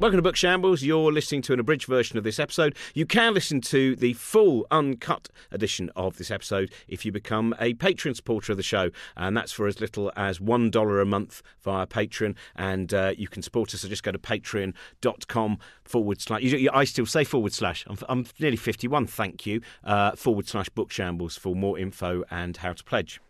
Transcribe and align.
Welcome 0.00 0.16
to 0.16 0.22
Book 0.22 0.34
Shambles. 0.34 0.82
You're 0.82 1.12
listening 1.12 1.42
to 1.42 1.52
an 1.52 1.60
abridged 1.60 1.84
version 1.84 2.16
of 2.16 2.24
this 2.24 2.38
episode. 2.38 2.74
You 2.94 3.04
can 3.04 3.34
listen 3.34 3.60
to 3.60 3.94
the 3.94 4.14
full 4.14 4.66
uncut 4.70 5.28
edition 5.50 5.90
of 5.94 6.16
this 6.16 6.30
episode 6.30 6.72
if 6.88 7.04
you 7.04 7.12
become 7.12 7.54
a 7.60 7.74
Patreon 7.74 8.16
supporter 8.16 8.52
of 8.52 8.56
the 8.56 8.62
show, 8.62 8.88
and 9.14 9.36
that's 9.36 9.52
for 9.52 9.66
as 9.66 9.78
little 9.78 10.10
as 10.16 10.38
$1 10.38 11.02
a 11.02 11.04
month 11.04 11.42
via 11.60 11.86
Patreon. 11.86 12.34
And 12.56 12.94
uh, 12.94 13.12
you 13.14 13.28
can 13.28 13.42
support 13.42 13.74
us, 13.74 13.82
so 13.82 13.88
just 13.88 14.02
go 14.02 14.10
to 14.10 14.18
patreon.com 14.18 15.58
forward 15.84 16.22
slash. 16.22 16.54
I 16.72 16.84
still 16.84 17.04
say 17.04 17.24
forward 17.24 17.52
slash. 17.52 17.84
I'm, 17.86 17.98
I'm 18.08 18.26
nearly 18.38 18.56
51, 18.56 19.06
thank 19.06 19.44
you. 19.44 19.60
Uh, 19.84 20.12
forward 20.12 20.48
slash 20.48 20.70
Book 20.70 20.90
Shambles 20.90 21.36
for 21.36 21.54
more 21.54 21.78
info 21.78 22.24
and 22.30 22.56
how 22.56 22.72
to 22.72 22.82
pledge. 22.82 23.20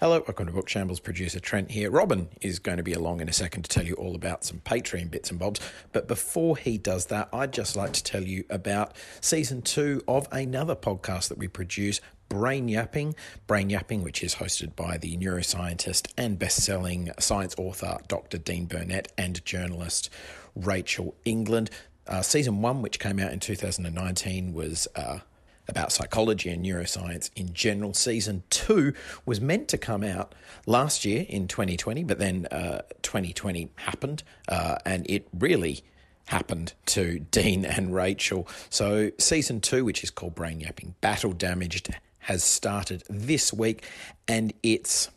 Hello, 0.00 0.22
welcome 0.28 0.46
to 0.46 0.52
Book 0.52 0.68
Shambles. 0.68 1.00
Producer 1.00 1.40
Trent 1.40 1.72
here. 1.72 1.90
Robin 1.90 2.28
is 2.40 2.60
going 2.60 2.76
to 2.76 2.84
be 2.84 2.92
along 2.92 3.20
in 3.20 3.28
a 3.28 3.32
second 3.32 3.64
to 3.64 3.68
tell 3.68 3.84
you 3.84 3.94
all 3.94 4.14
about 4.14 4.44
some 4.44 4.60
Patreon 4.60 5.10
bits 5.10 5.28
and 5.32 5.40
bobs. 5.40 5.58
But 5.90 6.06
before 6.06 6.56
he 6.56 6.78
does 6.78 7.06
that, 7.06 7.28
I'd 7.32 7.52
just 7.52 7.74
like 7.74 7.94
to 7.94 8.04
tell 8.04 8.22
you 8.22 8.44
about 8.48 8.94
season 9.20 9.60
two 9.60 10.04
of 10.06 10.28
another 10.30 10.76
podcast 10.76 11.30
that 11.30 11.38
we 11.38 11.48
produce, 11.48 12.00
Brain 12.28 12.68
Yapping. 12.68 13.16
Brain 13.48 13.70
Yapping, 13.70 14.04
which 14.04 14.22
is 14.22 14.36
hosted 14.36 14.76
by 14.76 14.98
the 14.98 15.16
neuroscientist 15.16 16.12
and 16.16 16.38
best 16.38 16.62
selling 16.62 17.10
science 17.18 17.56
author 17.58 17.98
Dr. 18.06 18.38
Dean 18.38 18.66
Burnett 18.66 19.12
and 19.18 19.44
journalist 19.44 20.10
Rachel 20.54 21.16
England. 21.24 21.70
Uh, 22.06 22.22
season 22.22 22.62
one, 22.62 22.82
which 22.82 23.00
came 23.00 23.18
out 23.18 23.32
in 23.32 23.40
2019, 23.40 24.52
was. 24.52 24.86
Uh, 24.94 25.18
about 25.68 25.92
psychology 25.92 26.48
and 26.48 26.64
neuroscience 26.64 27.30
in 27.36 27.52
general. 27.52 27.92
Season 27.92 28.42
two 28.50 28.94
was 29.26 29.40
meant 29.40 29.68
to 29.68 29.78
come 29.78 30.02
out 30.02 30.34
last 30.66 31.04
year 31.04 31.26
in 31.28 31.46
2020, 31.46 32.04
but 32.04 32.18
then 32.18 32.46
uh, 32.46 32.82
2020 33.02 33.70
happened, 33.76 34.22
uh, 34.48 34.76
and 34.84 35.08
it 35.08 35.28
really 35.38 35.82
happened 36.26 36.72
to 36.86 37.18
Dean 37.30 37.64
and 37.64 37.94
Rachel. 37.94 38.48
So, 38.70 39.10
season 39.18 39.60
two, 39.60 39.84
which 39.84 40.02
is 40.02 40.10
called 40.10 40.34
Brain 40.34 40.60
Yapping 40.60 40.94
Battle 41.00 41.32
Damaged, 41.32 41.90
has 42.20 42.42
started 42.42 43.02
this 43.08 43.52
week, 43.52 43.84
and 44.26 44.52
it's 44.62 45.10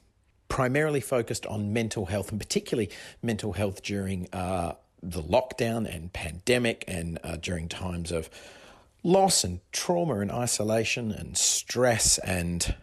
primarily 0.49 0.99
focused 0.99 1.45
on 1.45 1.71
mental 1.71 2.07
health, 2.07 2.29
and 2.29 2.39
particularly 2.39 2.89
mental 3.21 3.53
health 3.53 3.81
during 3.81 4.27
uh, 4.33 4.73
the 5.01 5.21
lockdown 5.21 5.93
and 5.93 6.11
pandemic, 6.11 6.83
and 6.87 7.19
uh, 7.23 7.37
during 7.37 7.69
times 7.69 8.11
of 8.11 8.29
loss 9.03 9.43
and 9.43 9.59
trauma 9.71 10.19
and 10.19 10.31
isolation 10.31 11.11
and 11.11 11.37
stress 11.37 12.17
and 12.19 12.75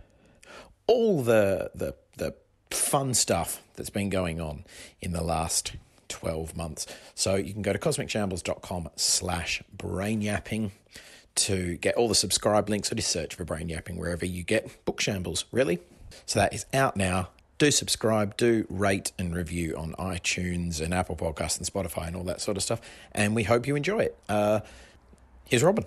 all 0.87 1.23
the 1.23 1.71
the 1.75 1.95
the 2.17 2.35
fun 2.71 3.15
stuff 3.15 3.63
that's 3.77 3.91
been 3.91 4.11
going 4.11 4.41
on 4.41 4.65
in 5.01 5.13
the 5.13 5.23
last 5.23 5.77
12 6.09 6.57
months. 6.57 6.87
So 7.15 7.37
you 7.37 7.53
can 7.53 7.63
go 7.63 7.73
to 7.73 7.79
cosmicshambles.com 7.79 8.91
slash 8.97 9.63
brain 9.73 10.21
yapping 10.21 10.73
to 11.37 11.77
get 11.77 11.95
all 11.95 12.09
the 12.09 12.15
subscribe 12.15 12.69
links 12.69 12.91
or 12.91 12.97
just 12.97 13.11
search 13.11 13.35
for 13.35 13.45
brain 13.45 13.69
yapping 13.69 13.97
wherever 13.97 14.27
you 14.27 14.43
get 14.43 14.85
book 14.85 15.01
shambles, 15.01 15.45
really. 15.53 15.79
So 16.27 16.41
that 16.41 16.53
is 16.53 16.67
out 16.75 16.97
now. 16.97 17.29
Do 17.59 17.71
subscribe, 17.71 18.37
do 18.37 18.67
rate 18.69 19.13
and 19.19 19.35
review 19.35 19.77
on 19.77 19.93
iTunes 19.95 20.81
and 20.81 20.95
Apple 20.95 21.17
Podcasts 21.17 21.59
and 21.59 21.67
Spotify 21.67 22.07
and 22.07 22.17
all 22.17 22.25
that 22.25 22.41
sort 22.41 22.57
of 22.57 22.63
stuff. 22.63 22.81
And 23.13 23.35
we 23.35 23.45
hope 23.45 23.67
you 23.67 23.77
enjoy 23.77 24.01
it. 24.01 24.19
Uh, 24.29 24.61
here's 25.45 25.63
Robin. 25.63 25.85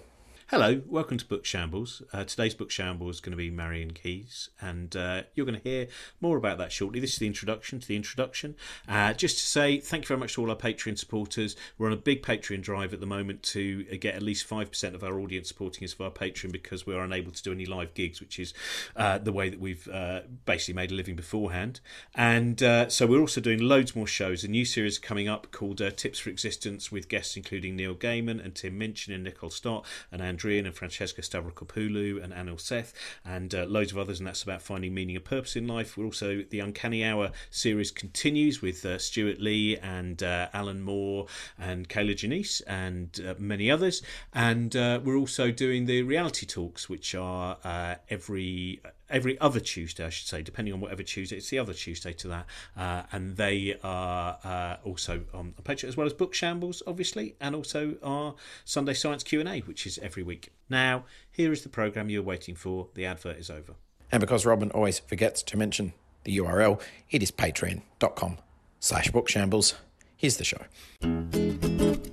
Hello, 0.51 0.81
welcome 0.85 1.17
to 1.17 1.23
Book 1.23 1.45
Shambles. 1.45 2.01
Uh, 2.11 2.25
today's 2.25 2.53
Book 2.53 2.69
Shambles 2.69 3.15
is 3.15 3.21
going 3.21 3.31
to 3.31 3.37
be 3.37 3.49
Marian 3.49 3.91
Keyes, 3.91 4.49
and 4.59 4.93
uh, 4.97 5.21
you're 5.33 5.45
going 5.45 5.57
to 5.57 5.63
hear 5.63 5.87
more 6.19 6.35
about 6.35 6.57
that 6.57 6.73
shortly. 6.73 6.99
This 6.99 7.13
is 7.13 7.19
the 7.19 7.25
introduction 7.25 7.79
to 7.79 7.87
the 7.87 7.95
introduction. 7.95 8.57
Uh, 8.85 9.13
just 9.13 9.37
to 9.37 9.45
say 9.45 9.79
thank 9.79 10.03
you 10.03 10.07
very 10.09 10.19
much 10.19 10.33
to 10.33 10.41
all 10.41 10.49
our 10.49 10.57
Patreon 10.57 10.97
supporters. 10.97 11.55
We're 11.77 11.87
on 11.87 11.93
a 11.93 11.95
big 11.95 12.21
Patreon 12.21 12.63
drive 12.63 12.93
at 12.93 12.99
the 12.99 13.05
moment 13.05 13.43
to 13.43 13.85
uh, 13.89 13.95
get 13.97 14.15
at 14.15 14.21
least 14.21 14.45
5% 14.45 14.93
of 14.93 15.05
our 15.05 15.21
audience 15.21 15.47
supporting 15.47 15.85
us 15.85 15.93
via 15.93 16.11
Patreon 16.11 16.51
because 16.51 16.85
we 16.85 16.93
are 16.95 17.01
unable 17.05 17.31
to 17.31 17.41
do 17.41 17.53
any 17.53 17.65
live 17.65 17.93
gigs, 17.93 18.19
which 18.19 18.37
is 18.37 18.53
uh, 18.97 19.19
the 19.19 19.31
way 19.31 19.49
that 19.49 19.61
we've 19.61 19.87
uh, 19.87 20.23
basically 20.43 20.73
made 20.73 20.91
a 20.91 20.95
living 20.95 21.15
beforehand. 21.15 21.79
And 22.13 22.59
so 22.91 23.07
we're 23.07 23.21
also 23.21 23.39
doing 23.39 23.61
loads 23.61 23.95
more 23.95 24.05
shows. 24.05 24.43
A 24.43 24.49
new 24.49 24.65
series 24.65 24.99
coming 24.99 25.29
up 25.29 25.53
called 25.53 25.77
Tips 25.95 26.19
for 26.19 26.29
Existence 26.29 26.91
with 26.91 27.07
guests 27.07 27.37
including 27.37 27.77
Neil 27.77 27.95
Gaiman 27.95 28.43
and 28.43 28.53
Tim 28.53 28.77
Minchin 28.77 29.13
and 29.13 29.23
Nicole 29.23 29.49
Stott 29.49 29.85
and 30.11 30.21
Andrew 30.21 30.40
and 30.49 30.75
Francesca 30.75 31.21
Stavrakopoulou 31.21 32.23
and 32.23 32.33
Anil 32.33 32.59
Seth 32.59 32.93
and 33.23 33.53
uh, 33.53 33.65
loads 33.65 33.91
of 33.91 33.97
others, 33.97 34.19
and 34.19 34.27
that's 34.27 34.43
about 34.43 34.61
finding 34.61 34.93
meaning 34.93 35.15
and 35.15 35.25
purpose 35.25 35.55
in 35.55 35.67
life. 35.67 35.97
We're 35.97 36.05
also 36.05 36.43
the 36.49 36.59
Uncanny 36.59 37.03
Hour 37.03 37.31
series 37.49 37.91
continues 37.91 38.61
with 38.61 38.85
uh, 38.85 38.97
Stewart 38.97 39.39
Lee 39.39 39.77
and 39.77 40.21
uh, 40.23 40.49
Alan 40.53 40.81
Moore 40.81 41.27
and 41.59 41.87
Kayla 41.87 42.15
Janice 42.15 42.61
and 42.61 43.19
uh, 43.25 43.35
many 43.37 43.69
others, 43.69 44.01
and 44.33 44.75
uh, 44.75 44.99
we're 45.03 45.17
also 45.17 45.51
doing 45.51 45.85
the 45.85 46.03
reality 46.03 46.45
talks, 46.45 46.89
which 46.89 47.13
are 47.15 47.57
uh, 47.63 47.95
every 48.09 48.81
every 49.11 49.39
other 49.39 49.59
Tuesday, 49.59 50.05
I 50.05 50.09
should 50.09 50.27
say, 50.27 50.41
depending 50.41 50.73
on 50.73 50.79
whatever 50.79 51.03
Tuesday. 51.03 51.37
It's 51.37 51.49
the 51.49 51.59
other 51.59 51.73
Tuesday 51.73 52.13
to 52.13 52.27
that, 52.29 52.45
uh, 52.77 53.03
and 53.11 53.37
they 53.37 53.77
are 53.83 54.37
uh, 54.43 54.77
also 54.83 55.23
on 55.33 55.53
Patreon 55.63 55.89
as 55.89 55.97
well 55.97 56.07
as 56.07 56.13
Book 56.13 56.33
Shambles, 56.33 56.81
obviously, 56.87 57.35
and 57.39 57.55
also 57.55 57.95
our 58.03 58.35
Sunday 58.65 58.93
Science 58.93 59.23
Q 59.23 59.39
and 59.39 59.49
A, 59.49 59.59
which 59.61 59.85
is 59.85 59.97
every 59.99 60.23
week. 60.23 60.51
Now, 60.69 61.05
here 61.31 61.51
is 61.51 61.63
the 61.63 61.69
program 61.69 62.09
you're 62.09 62.23
waiting 62.23 62.55
for. 62.55 62.87
The 62.93 63.05
advert 63.05 63.37
is 63.37 63.49
over. 63.49 63.75
And 64.11 64.19
because 64.19 64.45
Robin 64.45 64.71
always 64.71 64.99
forgets 64.99 65.41
to 65.43 65.57
mention 65.57 65.93
the 66.23 66.37
URL, 66.37 66.81
it 67.09 67.23
is 67.23 67.31
patreon.com 67.31 68.37
slash 68.79 69.11
bookshambles. 69.11 69.75
Here's 70.17 70.37
the 70.37 70.43
show. 70.43 72.10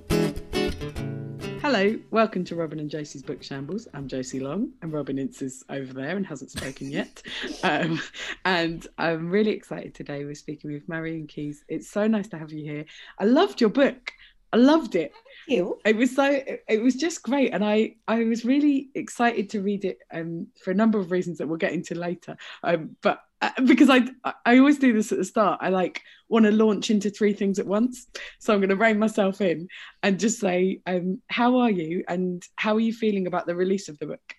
Hello, 1.71 1.95
welcome 2.09 2.43
to 2.45 2.55
Robin 2.55 2.79
and 2.79 2.89
Josie's 2.89 3.21
Book 3.21 3.43
Shambles. 3.43 3.87
I'm 3.93 4.07
Josie 4.07 4.39
Long, 4.39 4.71
and 4.81 4.91
Robin 4.91 5.19
Ince 5.19 5.43
is 5.43 5.63
over 5.69 5.93
there 5.93 6.17
and 6.17 6.25
hasn't 6.25 6.49
spoken 6.49 6.89
yet. 6.89 7.21
Um, 7.63 8.01
and 8.43 8.87
I'm 8.97 9.29
really 9.29 9.51
excited 9.51 9.93
today. 9.93 10.25
We're 10.25 10.33
speaking 10.33 10.71
with 10.71 10.89
Marian 10.89 11.27
Keyes. 11.27 11.63
It's 11.67 11.87
so 11.87 12.07
nice 12.07 12.27
to 12.29 12.39
have 12.39 12.51
you 12.51 12.63
here. 12.63 12.85
I 13.19 13.25
loved 13.25 13.61
your 13.61 13.69
book. 13.69 14.11
I 14.51 14.57
loved 14.57 14.95
it. 14.95 15.13
You. 15.47 15.77
It 15.85 15.95
was 15.95 16.15
so. 16.15 16.41
It 16.67 16.81
was 16.81 16.95
just 16.95 17.21
great, 17.21 17.53
and 17.53 17.63
I 17.63 17.97
I 18.07 18.23
was 18.23 18.45
really 18.45 18.89
excited 18.95 19.51
to 19.51 19.61
read 19.61 19.85
it 19.85 19.99
um, 20.11 20.47
for 20.63 20.71
a 20.71 20.75
number 20.75 20.97
of 20.97 21.11
reasons 21.11 21.37
that 21.37 21.47
we'll 21.47 21.57
get 21.57 21.73
into 21.73 21.93
later. 21.93 22.35
Um, 22.63 22.95
but 23.03 23.21
because 23.65 23.89
I 23.89 24.07
I 24.45 24.57
always 24.57 24.79
do 24.79 24.93
this 24.93 25.11
at 25.11 25.17
the 25.17 25.25
start. 25.25 25.59
I 25.61 25.69
like 25.69 26.01
want 26.27 26.45
to 26.45 26.51
launch 26.51 26.89
into 26.89 27.09
three 27.09 27.33
things 27.33 27.59
at 27.59 27.65
once. 27.65 28.07
So 28.39 28.53
I'm 28.53 28.59
going 28.59 28.69
to 28.69 28.75
rein 28.75 28.99
myself 28.99 29.41
in 29.41 29.67
and 30.03 30.19
just 30.19 30.39
say, 30.39 30.81
um, 30.85 31.21
how 31.27 31.57
are 31.59 31.71
you 31.71 32.03
and 32.07 32.43
how 32.55 32.75
are 32.75 32.81
you 32.81 32.93
feeling 32.93 33.27
about 33.27 33.47
the 33.47 33.55
release 33.55 33.89
of 33.89 33.97
the 33.99 34.07
book? 34.07 34.35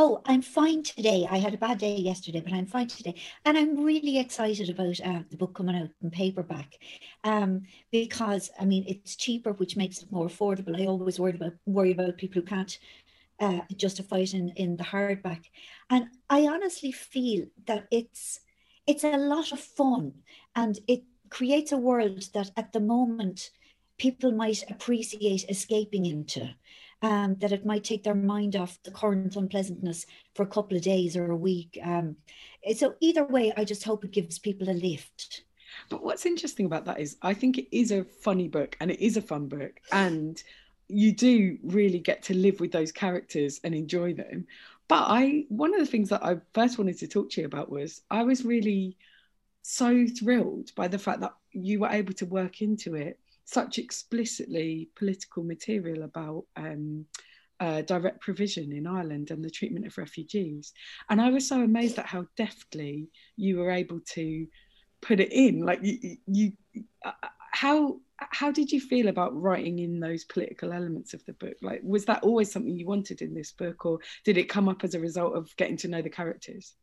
Oh, 0.00 0.22
I'm 0.26 0.42
fine 0.42 0.84
today. 0.84 1.26
I 1.28 1.38
had 1.38 1.54
a 1.54 1.58
bad 1.58 1.78
day 1.78 1.96
yesterday, 1.96 2.40
but 2.40 2.52
I'm 2.52 2.66
fine 2.66 2.86
today, 2.86 3.16
and 3.44 3.58
I'm 3.58 3.82
really 3.82 4.20
excited 4.20 4.70
about 4.70 5.00
uh, 5.00 5.22
the 5.28 5.36
book 5.36 5.54
coming 5.54 5.74
out 5.74 5.88
in 6.00 6.10
paperback, 6.12 6.78
um, 7.24 7.62
because 7.90 8.48
I 8.60 8.64
mean 8.64 8.84
it's 8.86 9.16
cheaper, 9.16 9.54
which 9.54 9.76
makes 9.76 10.00
it 10.00 10.12
more 10.12 10.28
affordable. 10.28 10.80
I 10.80 10.86
always 10.86 11.18
worry 11.18 11.34
about 11.34 11.54
worry 11.66 11.90
about 11.90 12.16
people 12.16 12.40
who 12.40 12.46
can't 12.46 12.78
uh, 13.40 13.60
justify 13.76 14.18
it 14.18 14.34
in, 14.34 14.50
in 14.50 14.76
the 14.76 14.84
hardback. 14.84 15.44
And 15.90 16.08
I 16.28 16.46
honestly 16.46 16.92
feel 16.92 17.46
that 17.66 17.86
it's 17.90 18.40
it's 18.86 19.04
a 19.04 19.18
lot 19.18 19.52
of 19.52 19.60
fun 19.60 20.14
and 20.56 20.78
it 20.88 21.02
creates 21.28 21.72
a 21.72 21.76
world 21.76 22.24
that 22.32 22.50
at 22.56 22.72
the 22.72 22.80
moment 22.80 23.50
people 23.98 24.32
might 24.32 24.64
appreciate 24.70 25.44
escaping 25.48 26.06
into. 26.06 26.48
Um, 27.00 27.36
that 27.38 27.52
it 27.52 27.64
might 27.64 27.84
take 27.84 28.02
their 28.02 28.16
mind 28.16 28.56
off 28.56 28.82
the 28.82 28.90
current 28.90 29.36
unpleasantness 29.36 30.04
for 30.34 30.42
a 30.42 30.48
couple 30.48 30.76
of 30.76 30.82
days 30.82 31.16
or 31.16 31.30
a 31.30 31.36
week. 31.36 31.78
Um, 31.80 32.16
so 32.74 32.96
either 32.98 33.24
way, 33.24 33.52
I 33.56 33.62
just 33.62 33.84
hope 33.84 34.04
it 34.04 34.10
gives 34.10 34.40
people 34.40 34.68
a 34.68 34.72
lift. 34.72 35.44
But 35.90 36.02
what's 36.02 36.26
interesting 36.26 36.66
about 36.66 36.86
that 36.86 36.98
is 36.98 37.16
I 37.22 37.34
think 37.34 37.56
it 37.56 37.68
is 37.70 37.92
a 37.92 38.02
funny 38.02 38.48
book 38.48 38.76
and 38.80 38.90
it 38.90 39.00
is 39.00 39.16
a 39.16 39.22
fun 39.22 39.46
book. 39.46 39.80
And 39.92 40.42
you 40.88 41.12
do 41.12 41.58
really 41.62 41.98
get 41.98 42.22
to 42.24 42.34
live 42.34 42.60
with 42.60 42.72
those 42.72 42.92
characters 42.92 43.60
and 43.64 43.74
enjoy 43.74 44.14
them. 44.14 44.46
But 44.88 45.04
I, 45.08 45.44
one 45.48 45.74
of 45.74 45.80
the 45.80 45.86
things 45.86 46.08
that 46.08 46.24
I 46.24 46.38
first 46.54 46.78
wanted 46.78 46.98
to 46.98 47.08
talk 47.08 47.30
to 47.30 47.40
you 47.40 47.46
about 47.46 47.70
was 47.70 48.02
I 48.10 48.22
was 48.22 48.44
really 48.44 48.96
so 49.62 50.06
thrilled 50.06 50.74
by 50.74 50.88
the 50.88 50.98
fact 50.98 51.20
that 51.20 51.34
you 51.52 51.80
were 51.80 51.90
able 51.90 52.14
to 52.14 52.26
work 52.26 52.62
into 52.62 52.94
it 52.94 53.18
such 53.44 53.78
explicitly 53.78 54.88
political 54.94 55.42
material 55.42 56.04
about 56.04 56.44
um, 56.56 57.04
uh, 57.60 57.82
direct 57.82 58.20
provision 58.20 58.72
in 58.72 58.86
Ireland 58.86 59.30
and 59.30 59.44
the 59.44 59.50
treatment 59.50 59.86
of 59.86 59.98
refugees. 59.98 60.72
And 61.10 61.20
I 61.20 61.30
was 61.30 61.48
so 61.48 61.62
amazed 61.62 61.98
at 61.98 62.06
how 62.06 62.26
deftly 62.36 63.08
you 63.36 63.58
were 63.58 63.70
able 63.70 64.00
to 64.14 64.46
put 65.00 65.20
it 65.20 65.32
in. 65.32 65.60
Like 65.60 65.80
you, 65.82 66.16
you 66.26 66.52
uh, 67.04 67.12
how 67.58 67.98
how 68.18 68.50
did 68.52 68.70
you 68.70 68.80
feel 68.80 69.08
about 69.08 69.40
writing 69.40 69.80
in 69.80 69.98
those 69.98 70.24
political 70.24 70.72
elements 70.72 71.12
of 71.12 71.24
the 71.26 71.32
book 71.34 71.56
like 71.60 71.80
was 71.82 72.04
that 72.04 72.22
always 72.22 72.50
something 72.52 72.76
you 72.76 72.86
wanted 72.86 73.20
in 73.20 73.34
this 73.34 73.52
book 73.52 73.84
or 73.84 73.98
did 74.24 74.36
it 74.38 74.48
come 74.48 74.68
up 74.68 74.84
as 74.84 74.94
a 74.94 75.00
result 75.00 75.34
of 75.34 75.44
getting 75.56 75.76
to 75.76 75.88
know 75.88 76.02
the 76.02 76.16
characters 76.20 76.74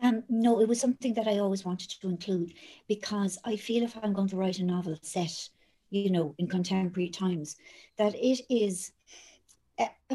Um, 0.00 0.16
no, 0.28 0.60
it 0.62 0.68
was 0.68 0.80
something 0.80 1.14
that 1.14 1.28
I 1.32 1.38
always 1.38 1.64
wanted 1.64 1.90
to 2.00 2.08
include 2.14 2.50
because 2.94 3.38
I 3.52 3.54
feel 3.66 3.82
if 3.84 3.94
I'm 4.02 4.12
going 4.18 4.30
to 4.32 4.40
write 4.40 4.58
a 4.58 4.64
novel 4.64 4.96
set, 5.02 5.36
you 5.90 6.10
know, 6.10 6.34
in 6.40 6.46
contemporary 6.48 7.10
times, 7.10 7.56
that 8.00 8.14
it 8.30 8.40
is 8.64 8.92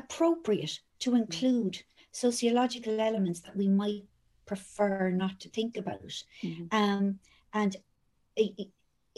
appropriate 0.01 0.75
to 1.04 1.15
include 1.22 1.75
sociological 2.12 3.00
elements 3.10 3.39
that 3.42 3.56
we 3.56 3.68
might 3.81 4.04
prefer 4.45 5.10
not 5.24 5.39
to 5.42 5.48
think 5.50 5.77
about. 5.77 6.13
Mhm. 6.44 6.68
Um, 6.80 7.19
and 7.62 7.72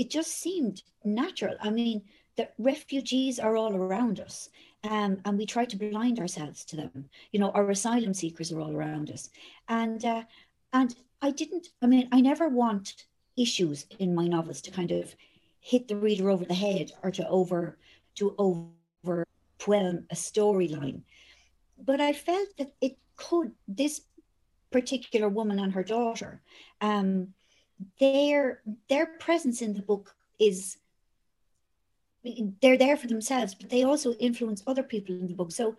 it, 0.01 0.09
just 0.09 0.31
seemed 0.31 0.83
natural. 1.03 1.55
I 1.61 1.69
mean, 1.69 2.01
the 2.37 2.49
refugees 2.57 3.39
are 3.39 3.55
all 3.55 3.75
around 3.75 4.19
us, 4.19 4.49
um, 4.83 5.19
and 5.25 5.37
we 5.37 5.45
try 5.45 5.65
to 5.65 5.77
blind 5.77 6.19
ourselves 6.19 6.65
to 6.65 6.75
them. 6.75 7.09
You 7.31 7.39
know, 7.39 7.51
our 7.51 7.69
asylum 7.69 8.13
seekers 8.13 8.51
are 8.51 8.61
all 8.61 8.75
around 8.75 9.11
us, 9.11 9.29
and 9.67 10.03
uh, 10.03 10.23
and 10.73 10.95
I 11.21 11.31
didn't. 11.31 11.69
I 11.81 11.87
mean, 11.87 12.07
I 12.11 12.21
never 12.21 12.49
want 12.49 13.05
issues 13.37 13.85
in 13.99 14.15
my 14.15 14.27
novels 14.27 14.61
to 14.61 14.71
kind 14.71 14.91
of 14.91 15.15
hit 15.59 15.87
the 15.87 15.95
reader 15.95 16.29
over 16.29 16.45
the 16.45 16.53
head 16.53 16.91
or 17.03 17.11
to 17.11 17.27
over 17.27 17.77
to 18.15 18.35
overwhelm 18.39 20.05
a 20.09 20.15
storyline. 20.15 21.01
But 21.83 22.01
I 22.01 22.13
felt 22.13 22.49
that 22.57 22.73
it 22.81 22.97
could. 23.15 23.51
This 23.67 24.01
particular 24.71 25.29
woman 25.29 25.59
and 25.59 25.73
her 25.73 25.83
daughter, 25.83 26.41
um, 26.79 27.33
their 27.99 28.61
their 28.89 29.05
presence 29.05 29.61
in 29.61 29.73
the 29.73 29.81
book 29.81 30.15
is 30.39 30.77
they're 32.61 32.77
there 32.77 32.97
for 32.97 33.07
themselves, 33.07 33.55
but 33.55 33.69
they 33.69 33.83
also 33.83 34.13
influence 34.13 34.63
other 34.67 34.83
people 34.83 35.15
in 35.15 35.27
the 35.27 35.33
book. 35.33 35.51
So 35.51 35.75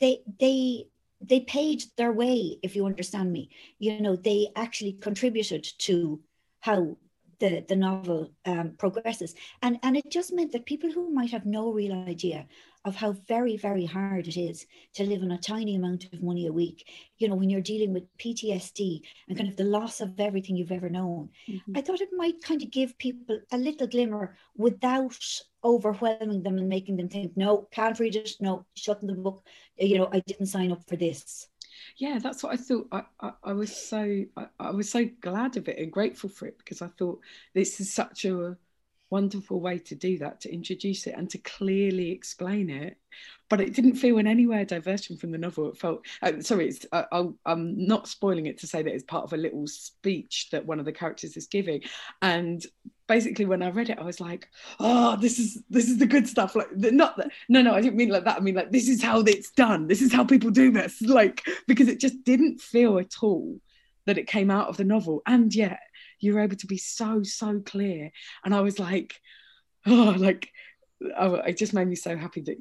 they 0.00 0.22
they 0.40 0.86
they 1.20 1.40
paid 1.40 1.84
their 1.96 2.12
way, 2.12 2.58
if 2.62 2.76
you 2.76 2.86
understand 2.86 3.32
me. 3.32 3.50
You 3.78 4.00
know, 4.00 4.16
they 4.16 4.48
actually 4.56 4.92
contributed 4.94 5.64
to 5.78 6.20
how 6.60 6.96
the 7.40 7.64
the 7.68 7.76
novel 7.76 8.34
um, 8.44 8.76
progresses, 8.76 9.34
and 9.62 9.78
and 9.82 9.96
it 9.96 10.10
just 10.10 10.32
meant 10.32 10.52
that 10.52 10.66
people 10.66 10.90
who 10.92 11.10
might 11.10 11.30
have 11.30 11.46
no 11.46 11.70
real 11.72 11.92
idea 11.92 12.46
of 12.84 12.96
how 12.96 13.12
very 13.12 13.56
very 13.56 13.86
hard 13.86 14.28
it 14.28 14.36
is 14.36 14.66
to 14.94 15.04
live 15.04 15.22
on 15.22 15.30
a 15.30 15.38
tiny 15.38 15.74
amount 15.74 16.04
of 16.12 16.22
money 16.22 16.46
a 16.46 16.52
week, 16.52 16.88
you 17.18 17.28
know, 17.28 17.34
when 17.34 17.50
you're 17.50 17.60
dealing 17.60 17.92
with 17.92 18.14
PTSD 18.18 19.02
and 19.28 19.36
kind 19.38 19.48
of 19.48 19.56
the 19.56 19.64
loss 19.64 20.00
of 20.00 20.18
everything 20.20 20.56
you've 20.56 20.72
ever 20.72 20.90
known, 20.90 21.30
Mhm. 21.46 21.74
I 21.74 21.80
thought 21.82 22.00
it 22.00 22.10
might 22.12 22.42
kind 22.42 22.62
of 22.62 22.70
give 22.70 22.98
people 22.98 23.40
a 23.52 23.58
little 23.58 23.86
glimmer 23.86 24.36
without 24.56 25.18
overwhelming 25.62 26.42
them 26.42 26.58
and 26.58 26.68
making 26.68 26.96
them 26.96 27.08
think, 27.08 27.36
no, 27.36 27.68
can't 27.70 27.98
read 27.98 28.16
it, 28.16 28.30
no, 28.40 28.66
shutting 28.74 29.08
the 29.08 29.14
book, 29.14 29.46
you 29.78 29.96
know, 29.96 30.08
I 30.12 30.20
didn't 30.20 30.46
sign 30.46 30.72
up 30.72 30.84
for 30.88 30.96
this. 30.96 31.48
Yeah 31.96 32.18
that's 32.18 32.42
what 32.42 32.52
i 32.52 32.56
thought. 32.56 32.88
I 32.92 33.02
i, 33.20 33.32
I 33.44 33.52
was 33.52 33.74
so 33.74 34.24
I, 34.36 34.46
I 34.58 34.70
was 34.70 34.90
so 34.90 35.08
glad 35.20 35.56
of 35.56 35.68
it 35.68 35.78
and 35.78 35.92
grateful 35.92 36.30
for 36.30 36.46
it 36.46 36.58
because 36.58 36.82
i 36.82 36.88
thought 36.98 37.20
this 37.54 37.80
is 37.80 37.92
such 37.92 38.24
a 38.24 38.56
wonderful 39.14 39.60
way 39.60 39.78
to 39.78 39.94
do 39.94 40.18
that 40.18 40.40
to 40.40 40.52
introduce 40.52 41.06
it 41.06 41.14
and 41.16 41.30
to 41.30 41.38
clearly 41.38 42.10
explain 42.10 42.68
it. 42.68 42.96
But 43.48 43.60
it 43.60 43.72
didn't 43.72 43.94
feel 43.94 44.18
in 44.18 44.26
any 44.26 44.46
way 44.48 44.62
a 44.62 44.64
diversion 44.64 45.16
from 45.16 45.30
the 45.30 45.38
novel. 45.38 45.68
It 45.68 45.78
felt 45.78 46.04
uh, 46.22 46.40
sorry 46.40 46.68
it's 46.68 46.84
i'm 46.92 47.86
not 47.86 48.08
spoiling 48.08 48.46
it 48.46 48.58
to 48.58 48.66
say 48.66 48.82
that 48.82 48.92
it's 48.92 49.04
part 49.04 49.22
of 49.22 49.32
a 49.32 49.36
little 49.36 49.68
speech 49.68 50.48
that 50.50 50.66
one 50.66 50.80
of 50.80 50.84
the 50.84 50.92
characters 50.92 51.36
is 51.36 51.46
giving. 51.46 51.82
And 52.22 52.66
basically 53.06 53.44
when 53.44 53.62
i 53.62 53.68
read 53.68 53.90
it 53.90 53.98
i 53.98 54.02
was 54.02 54.20
like 54.20 54.48
oh 54.80 55.16
this 55.16 55.38
is 55.38 55.62
this 55.70 55.88
is 55.88 55.98
the 55.98 56.06
good 56.06 56.28
stuff. 56.28 56.54
Like 56.54 56.68
not 56.76 57.16
that 57.16 57.30
no 57.48 57.62
no 57.62 57.74
i 57.74 57.80
didn't 57.80 57.96
mean 57.96 58.10
like 58.10 58.24
that. 58.24 58.36
I 58.36 58.40
mean 58.40 58.54
like 58.54 58.70
this 58.70 58.88
is 58.88 59.02
how 59.02 59.20
it's 59.20 59.50
done. 59.50 59.86
This 59.86 60.02
is 60.02 60.12
how 60.12 60.24
people 60.24 60.50
do 60.50 60.70
this. 60.70 61.02
Like 61.14 61.42
because 61.66 61.88
it 61.88 62.00
just 62.00 62.24
didn't 62.24 62.60
feel 62.60 62.98
at 62.98 63.22
all 63.22 63.60
that 64.06 64.18
it 64.18 64.26
came 64.26 64.50
out 64.50 64.68
of 64.68 64.76
the 64.76 64.84
novel. 64.84 65.22
And 65.26 65.54
yet 65.54 65.80
you 66.18 66.34
were 66.34 66.40
able 66.40 66.56
to 66.56 66.66
be 66.66 66.78
so 66.78 67.22
so 67.22 67.60
clear. 67.60 68.10
And 68.44 68.54
i 68.54 68.60
was 68.60 68.78
like 68.78 69.20
oh 69.86 70.14
like 70.16 70.50
oh, 71.16 71.34
it 71.34 71.56
just 71.56 71.74
made 71.74 71.88
me 71.88 71.96
so 71.96 72.16
happy 72.16 72.40
that 72.42 72.56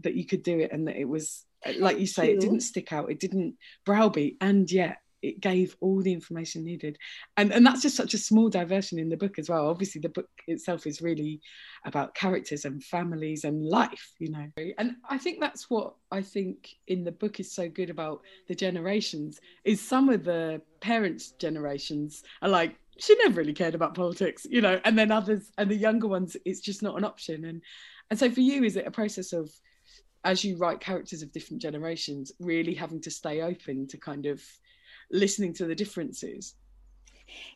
that 0.00 0.14
you 0.14 0.26
could 0.26 0.42
do 0.42 0.58
it 0.58 0.72
and 0.72 0.88
that 0.88 0.96
it 0.96 1.08
was 1.08 1.44
like 1.78 1.98
you 1.98 2.06
say 2.06 2.32
it 2.32 2.40
didn't 2.40 2.60
stick 2.60 2.92
out. 2.92 3.10
It 3.10 3.20
didn't 3.20 3.56
browbeat. 3.84 4.38
And 4.40 4.70
yet 4.70 4.98
it 5.22 5.40
gave 5.40 5.76
all 5.80 6.00
the 6.00 6.12
information 6.12 6.64
needed. 6.64 6.98
And 7.36 7.52
and 7.52 7.64
that's 7.66 7.82
just 7.82 7.96
such 7.96 8.14
a 8.14 8.18
small 8.18 8.48
diversion 8.48 8.98
in 8.98 9.08
the 9.08 9.16
book 9.16 9.38
as 9.38 9.48
well. 9.48 9.68
Obviously 9.68 10.00
the 10.00 10.08
book 10.08 10.28
itself 10.46 10.86
is 10.86 11.02
really 11.02 11.40
about 11.84 12.14
characters 12.14 12.64
and 12.64 12.82
families 12.82 13.44
and 13.44 13.64
life 13.64 14.12
you 14.18 14.30
know. 14.30 14.46
And 14.78 14.96
i 15.08 15.18
think 15.18 15.40
that's 15.40 15.70
what 15.70 15.94
i 16.10 16.20
think 16.20 16.68
in 16.88 17.04
the 17.04 17.12
book 17.12 17.40
is 17.40 17.52
so 17.52 17.68
good 17.68 17.90
about 17.90 18.22
the 18.48 18.54
generations 18.54 19.40
is 19.64 19.80
some 19.80 20.08
of 20.08 20.24
the 20.24 20.60
parents 20.80 21.32
generations 21.32 22.22
are 22.42 22.48
like 22.48 22.76
she 22.98 23.14
never 23.16 23.36
really 23.36 23.52
cared 23.52 23.74
about 23.74 23.94
politics 23.94 24.46
you 24.48 24.60
know 24.60 24.78
and 24.84 24.98
then 24.98 25.10
others 25.10 25.50
and 25.58 25.70
the 25.70 25.76
younger 25.76 26.06
ones 26.06 26.36
it's 26.44 26.60
just 26.60 26.82
not 26.82 26.96
an 26.96 27.04
option. 27.04 27.44
And 27.44 27.62
and 28.10 28.18
so 28.18 28.30
for 28.30 28.40
you 28.40 28.64
is 28.64 28.76
it 28.76 28.86
a 28.86 28.90
process 28.90 29.32
of 29.32 29.50
as 30.24 30.44
you 30.44 30.56
write 30.58 30.80
characters 30.80 31.22
of 31.22 31.32
different 31.32 31.62
generations 31.62 32.32
really 32.40 32.74
having 32.74 33.00
to 33.00 33.10
stay 33.10 33.40
open 33.40 33.86
to 33.88 33.96
kind 33.96 34.26
of 34.26 34.42
listening 35.10 35.52
to 35.54 35.66
the 35.66 35.74
differences 35.74 36.54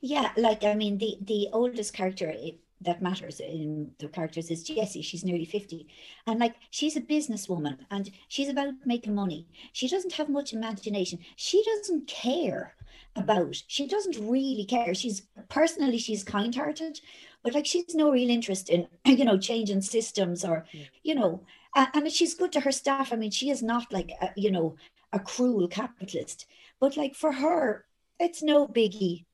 Yeah, 0.00 0.30
like 0.36 0.64
I 0.64 0.74
mean, 0.74 0.98
the 0.98 1.16
the 1.20 1.48
oldest 1.52 1.92
character 1.94 2.28
i- 2.30 2.58
that 2.80 3.00
matters 3.02 3.40
in 3.40 3.90
the 3.98 4.08
characters 4.08 4.50
is 4.50 4.62
Jessie. 4.62 5.00
She's 5.02 5.24
nearly 5.24 5.44
50. 5.46 5.86
And 6.26 6.38
like 6.38 6.54
she's 6.70 6.96
a 6.96 7.00
businesswoman 7.00 7.78
and 7.90 8.10
she's 8.28 8.48
about 8.50 8.74
making 8.84 9.14
money. 9.14 9.46
She 9.72 9.88
doesn't 9.88 10.12
have 10.14 10.28
much 10.28 10.52
imagination. 10.52 11.18
She 11.36 11.62
doesn't 11.64 12.06
care 12.06 12.74
about, 13.16 13.62
she 13.68 13.86
doesn't 13.86 14.18
really 14.18 14.64
care. 14.64 14.92
She's 14.94 15.22
personally, 15.48 15.98
she's 15.98 16.24
kind-hearted, 16.24 17.00
but 17.42 17.54
like 17.54 17.64
she's 17.66 17.94
no 17.94 18.10
real 18.10 18.28
interest 18.30 18.68
in, 18.68 18.86
you 19.06 19.24
know, 19.24 19.38
changing 19.38 19.80
systems 19.82 20.44
or, 20.44 20.66
Yeah. 20.72 20.84
you 21.02 21.14
know, 21.14 21.40
a- 21.74 21.88
and 21.94 22.10
she's 22.12 22.34
good 22.34 22.52
to 22.52 22.60
her 22.60 22.72
staff. 22.72 23.12
I 23.12 23.16
mean, 23.16 23.30
she 23.30 23.48
is 23.50 23.62
not 23.62 23.92
like, 23.92 24.10
a, 24.20 24.30
you 24.36 24.50
know, 24.50 24.76
a 25.12 25.20
cruel 25.20 25.68
capitalist, 25.68 26.46
but 26.80 26.96
like 26.96 27.14
for 27.14 27.32
her, 27.32 27.84
it's 28.18 28.42
no 28.42 28.66
biggie. 28.66 29.24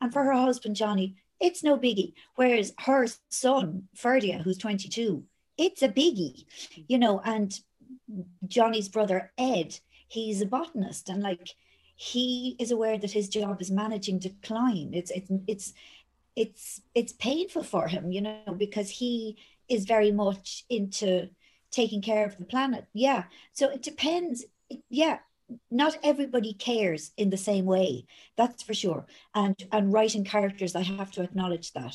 And 0.00 0.12
for 0.12 0.24
her 0.24 0.32
husband, 0.32 0.76
Johnny, 0.76 1.16
it's 1.40 1.62
no 1.62 1.76
biggie. 1.76 2.14
Whereas 2.36 2.72
her 2.80 3.06
son, 3.28 3.88
Ferdia, 3.96 4.42
who's 4.42 4.58
22, 4.58 5.24
it's 5.56 5.82
a 5.82 5.88
biggie, 5.88 6.44
you 6.88 6.98
know. 6.98 7.20
And 7.24 7.52
Johnny's 8.46 8.88
brother, 8.88 9.32
Ed, 9.36 9.78
he's 10.08 10.42
a 10.42 10.46
botanist. 10.46 11.08
And 11.08 11.22
like, 11.22 11.50
he 11.96 12.56
is 12.58 12.70
aware 12.70 12.98
that 12.98 13.10
his 13.10 13.28
job 13.28 13.60
is 13.60 13.70
managing 13.70 14.18
decline. 14.18 14.92
It's, 14.94 15.10
it's, 15.10 15.30
it's, 15.46 15.72
it's, 16.34 16.80
it's 16.94 17.12
painful 17.12 17.62
for 17.62 17.88
him, 17.88 18.10
you 18.10 18.22
know, 18.22 18.54
because 18.56 18.88
he 18.88 19.36
is 19.68 19.84
very 19.84 20.10
much 20.10 20.64
into 20.70 21.28
taking 21.70 22.00
care 22.02 22.24
of 22.24 22.36
the 22.38 22.44
planet. 22.44 22.86
Yeah. 22.94 23.24
So 23.52 23.68
it 23.68 23.82
depends. 23.82 24.44
Yeah. 24.88 25.18
Not 25.70 25.96
everybody 26.02 26.54
cares 26.54 27.12
in 27.16 27.30
the 27.30 27.36
same 27.36 27.64
way. 27.64 28.06
That's 28.36 28.62
for 28.62 28.74
sure 28.74 29.06
and 29.34 29.56
and 29.72 29.92
writing 29.92 30.24
characters 30.24 30.74
i 30.74 30.82
have 30.82 31.10
to 31.10 31.22
acknowledge 31.22 31.72
that 31.72 31.94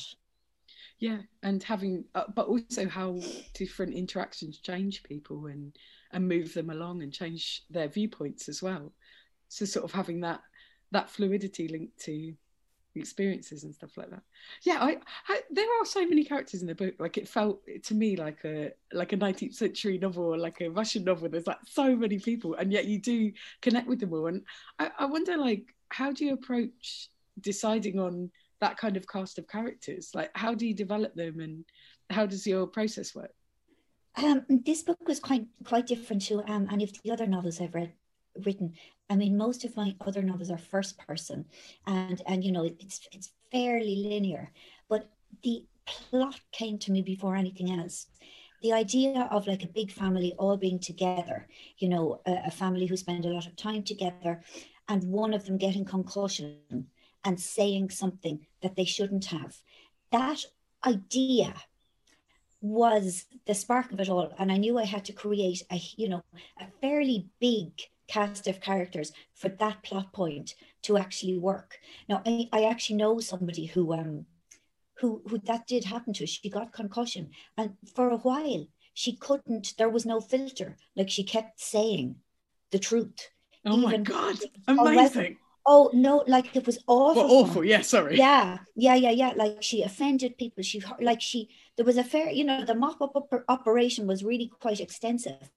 yeah 0.98 1.18
and 1.42 1.62
having 1.62 2.04
uh, 2.14 2.24
but 2.34 2.46
also 2.46 2.88
how 2.88 3.18
different 3.54 3.94
interactions 3.94 4.58
change 4.58 5.02
people 5.02 5.46
and 5.46 5.76
and 6.12 6.28
move 6.28 6.54
them 6.54 6.70
along 6.70 7.02
and 7.02 7.12
change 7.12 7.62
their 7.70 7.88
viewpoints 7.88 8.48
as 8.48 8.62
well 8.62 8.92
so 9.48 9.64
sort 9.64 9.84
of 9.84 9.92
having 9.92 10.20
that 10.20 10.40
that 10.92 11.10
fluidity 11.10 11.68
linked 11.68 11.98
to 11.98 12.32
experiences 13.00 13.64
and 13.64 13.74
stuff 13.74 13.96
like 13.96 14.10
that. 14.10 14.22
Yeah 14.62 14.78
I, 14.80 14.98
I 15.28 15.40
there 15.50 15.66
are 15.80 15.84
so 15.84 16.06
many 16.06 16.24
characters 16.24 16.60
in 16.62 16.68
the 16.68 16.74
book 16.74 16.94
like 16.98 17.18
it 17.18 17.28
felt 17.28 17.62
to 17.84 17.94
me 17.94 18.16
like 18.16 18.44
a 18.44 18.72
like 18.92 19.12
a 19.12 19.16
19th 19.16 19.54
century 19.54 19.98
novel 19.98 20.24
or 20.24 20.38
like 20.38 20.60
a 20.60 20.68
russian 20.68 21.04
novel. 21.04 21.28
There's 21.28 21.46
like 21.46 21.58
so 21.66 21.94
many 21.96 22.18
people 22.18 22.54
and 22.54 22.72
yet 22.72 22.86
you 22.86 22.98
do 22.98 23.32
connect 23.62 23.88
with 23.88 24.00
them 24.00 24.12
all. 24.12 24.26
And 24.26 24.42
i, 24.78 24.90
I 24.98 25.06
wonder 25.06 25.36
like 25.36 25.74
how 25.90 26.12
do 26.12 26.24
you 26.24 26.32
approach 26.34 27.10
deciding 27.40 27.98
on 27.98 28.30
that 28.60 28.76
kind 28.76 28.96
of 28.96 29.06
cast 29.06 29.38
of 29.38 29.46
characters? 29.48 30.10
Like 30.14 30.30
how 30.34 30.54
do 30.54 30.66
you 30.66 30.74
develop 30.74 31.14
them 31.14 31.40
and 31.40 31.64
how 32.10 32.26
does 32.26 32.46
your 32.46 32.66
process 32.66 33.14
work? 33.14 33.32
Um, 34.16 34.46
this 34.48 34.82
book 34.82 34.98
was 35.06 35.20
quite 35.20 35.46
quite 35.64 35.86
different 35.86 36.22
to 36.26 36.42
um, 36.50 36.68
any 36.72 36.84
of 36.84 36.92
the 37.02 37.10
other 37.10 37.26
novels 37.26 37.60
i've 37.60 37.74
read 37.74 37.92
written 38.44 38.72
i 39.10 39.16
mean 39.16 39.36
most 39.36 39.64
of 39.64 39.76
my 39.76 39.94
other 40.06 40.22
novels 40.22 40.50
are 40.50 40.58
first 40.58 40.98
person 40.98 41.44
and 41.86 42.22
and 42.26 42.44
you 42.44 42.52
know 42.52 42.64
it's 42.64 43.08
it's 43.12 43.30
fairly 43.50 43.96
linear 43.96 44.50
but 44.88 45.08
the 45.42 45.64
plot 45.86 46.40
came 46.52 46.78
to 46.78 46.90
me 46.90 47.02
before 47.02 47.36
anything 47.36 47.70
else 47.70 48.06
the 48.62 48.72
idea 48.72 49.28
of 49.30 49.46
like 49.46 49.62
a 49.62 49.68
big 49.68 49.92
family 49.92 50.34
all 50.38 50.56
being 50.56 50.78
together 50.78 51.46
you 51.78 51.88
know 51.88 52.20
a, 52.26 52.42
a 52.46 52.50
family 52.50 52.86
who 52.86 52.96
spend 52.96 53.24
a 53.24 53.28
lot 53.28 53.46
of 53.46 53.56
time 53.56 53.82
together 53.82 54.42
and 54.88 55.02
one 55.04 55.34
of 55.34 55.44
them 55.44 55.58
getting 55.58 55.84
concussion 55.84 56.86
and 57.26 57.40
saying 57.40 57.90
something 57.90 58.46
that 58.62 58.76
they 58.76 58.84
shouldn't 58.84 59.26
have. 59.26 59.56
That 60.12 60.44
idea 60.84 61.54
was 62.60 63.24
the 63.46 63.54
spark 63.54 63.92
of 63.92 64.00
it 64.00 64.08
all. 64.08 64.32
And 64.38 64.50
I 64.50 64.56
knew 64.56 64.78
I 64.78 64.84
had 64.84 65.04
to 65.06 65.12
create 65.12 65.62
a, 65.70 65.80
you 65.96 66.08
know, 66.08 66.22
a 66.58 66.66
fairly 66.80 67.26
big 67.40 67.72
cast 68.08 68.46
of 68.46 68.60
characters 68.60 69.12
for 69.34 69.48
that 69.48 69.82
plot 69.82 70.12
point 70.12 70.54
to 70.82 70.96
actually 70.96 71.38
work. 71.38 71.78
Now, 72.08 72.22
I, 72.24 72.48
I 72.52 72.64
actually 72.64 72.96
know 72.96 73.20
somebody 73.20 73.66
who 73.66 73.92
um 73.92 74.26
who 75.00 75.22
who 75.28 75.38
that 75.38 75.66
did 75.66 75.84
happen 75.84 76.12
to. 76.14 76.26
She 76.26 76.48
got 76.48 76.72
concussion, 76.72 77.30
and 77.56 77.76
for 77.94 78.10
a 78.10 78.18
while 78.18 78.66
she 78.94 79.14
couldn't. 79.16 79.74
There 79.76 79.90
was 79.90 80.06
no 80.06 80.20
filter. 80.20 80.76
Like 80.96 81.10
she 81.10 81.22
kept 81.24 81.60
saying 81.60 82.16
the 82.70 82.78
truth. 82.78 83.30
Oh 83.64 83.76
my 83.76 83.98
god! 83.98 84.36
Amazing. 84.68 85.36
Oh 85.68 85.90
no, 85.92 86.22
like 86.28 86.54
it 86.54 86.64
was 86.64 86.78
awful. 86.86 87.24
Well, 87.24 87.32
awful, 87.32 87.64
yeah, 87.64 87.80
sorry. 87.80 88.16
Yeah, 88.16 88.58
yeah, 88.76 88.94
yeah, 88.94 89.10
yeah. 89.10 89.32
Like 89.34 89.62
she 89.62 89.82
offended 89.82 90.38
people. 90.38 90.62
She 90.62 90.80
like 91.00 91.20
she 91.20 91.48
there 91.76 91.84
was 91.84 91.96
a 91.96 92.04
fair, 92.04 92.30
you 92.30 92.44
know, 92.44 92.64
the 92.64 92.74
mop-up 92.74 93.12
operation 93.48 94.06
was 94.06 94.24
really 94.24 94.50
quite 94.60 94.80
extensive. 94.80 95.50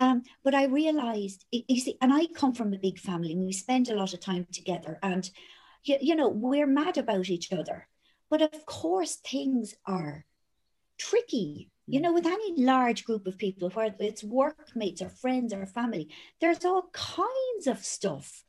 Um, 0.00 0.22
but 0.44 0.54
I 0.54 0.66
realized, 0.66 1.44
you 1.50 1.80
see, 1.80 1.96
and 2.00 2.12
I 2.12 2.26
come 2.26 2.54
from 2.54 2.72
a 2.72 2.78
big 2.78 2.98
family 2.98 3.32
and 3.32 3.44
we 3.44 3.52
spend 3.52 3.88
a 3.88 3.96
lot 3.96 4.14
of 4.14 4.20
time 4.20 4.46
together 4.52 4.98
and, 5.02 5.28
you, 5.84 5.98
you 6.00 6.14
know, 6.14 6.28
we're 6.28 6.66
mad 6.66 6.98
about 6.98 7.28
each 7.28 7.52
other. 7.52 7.88
But 8.30 8.42
of 8.42 8.64
course, 8.66 9.16
things 9.16 9.74
are 9.86 10.24
tricky. 10.98 11.70
You 11.86 12.00
know, 12.00 12.12
with 12.12 12.26
any 12.26 12.62
large 12.62 13.04
group 13.04 13.26
of 13.26 13.38
people, 13.38 13.70
whether 13.70 13.96
it's 14.00 14.22
workmates 14.22 15.00
or 15.00 15.08
friends 15.08 15.54
or 15.54 15.64
family, 15.64 16.10
there's 16.40 16.64
all 16.64 16.90
kinds 16.92 17.66
of 17.66 17.84
stuff 17.84 18.44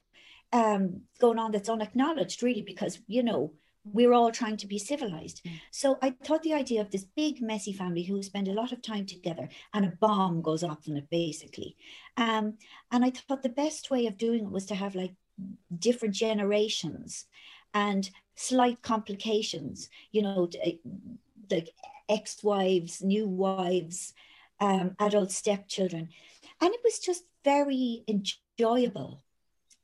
um, 0.51 1.03
going 1.19 1.39
on 1.39 1.51
that's 1.51 1.69
unacknowledged, 1.69 2.43
really, 2.43 2.63
because, 2.63 2.99
you 3.07 3.23
know, 3.23 3.53
we're 3.93 4.13
all 4.13 4.31
trying 4.31 4.57
to 4.57 4.67
be 4.67 4.77
civilized. 4.77 5.41
Mm. 5.43 5.59
So 5.71 5.97
I 6.01 6.11
thought 6.23 6.43
the 6.43 6.53
idea 6.53 6.81
of 6.81 6.91
this 6.91 7.05
big, 7.15 7.41
messy 7.41 7.73
family 7.73 8.03
who 8.03 8.21
spend 8.23 8.47
a 8.47 8.53
lot 8.53 8.71
of 8.71 8.81
time 8.81 9.05
together 9.05 9.49
and 9.73 9.85
a 9.85 9.93
bomb 9.99 10.41
goes 10.41 10.63
off 10.63 10.87
in 10.87 10.97
it, 10.97 11.09
basically. 11.09 11.75
Um, 12.17 12.55
and 12.91 13.03
I 13.03 13.11
thought 13.11 13.43
the 13.43 13.49
best 13.49 13.91
way 13.91 14.07
of 14.07 14.17
doing 14.17 14.45
it 14.45 14.51
was 14.51 14.65
to 14.67 14.75
have 14.75 14.95
like 14.95 15.13
different 15.77 16.15
generations 16.15 17.25
and 17.73 18.09
slight 18.35 18.81
complications, 18.81 19.89
you 20.11 20.21
know, 20.21 20.49
eh, 20.63 20.73
like 21.49 21.69
ex 22.07 22.43
wives, 22.43 23.01
new 23.01 23.27
wives, 23.27 24.13
um, 24.59 24.95
adult 24.99 25.31
stepchildren. 25.31 26.09
And 26.61 26.73
it 26.73 26.79
was 26.83 26.99
just 26.99 27.23
very 27.43 28.03
enjoyable 28.07 29.23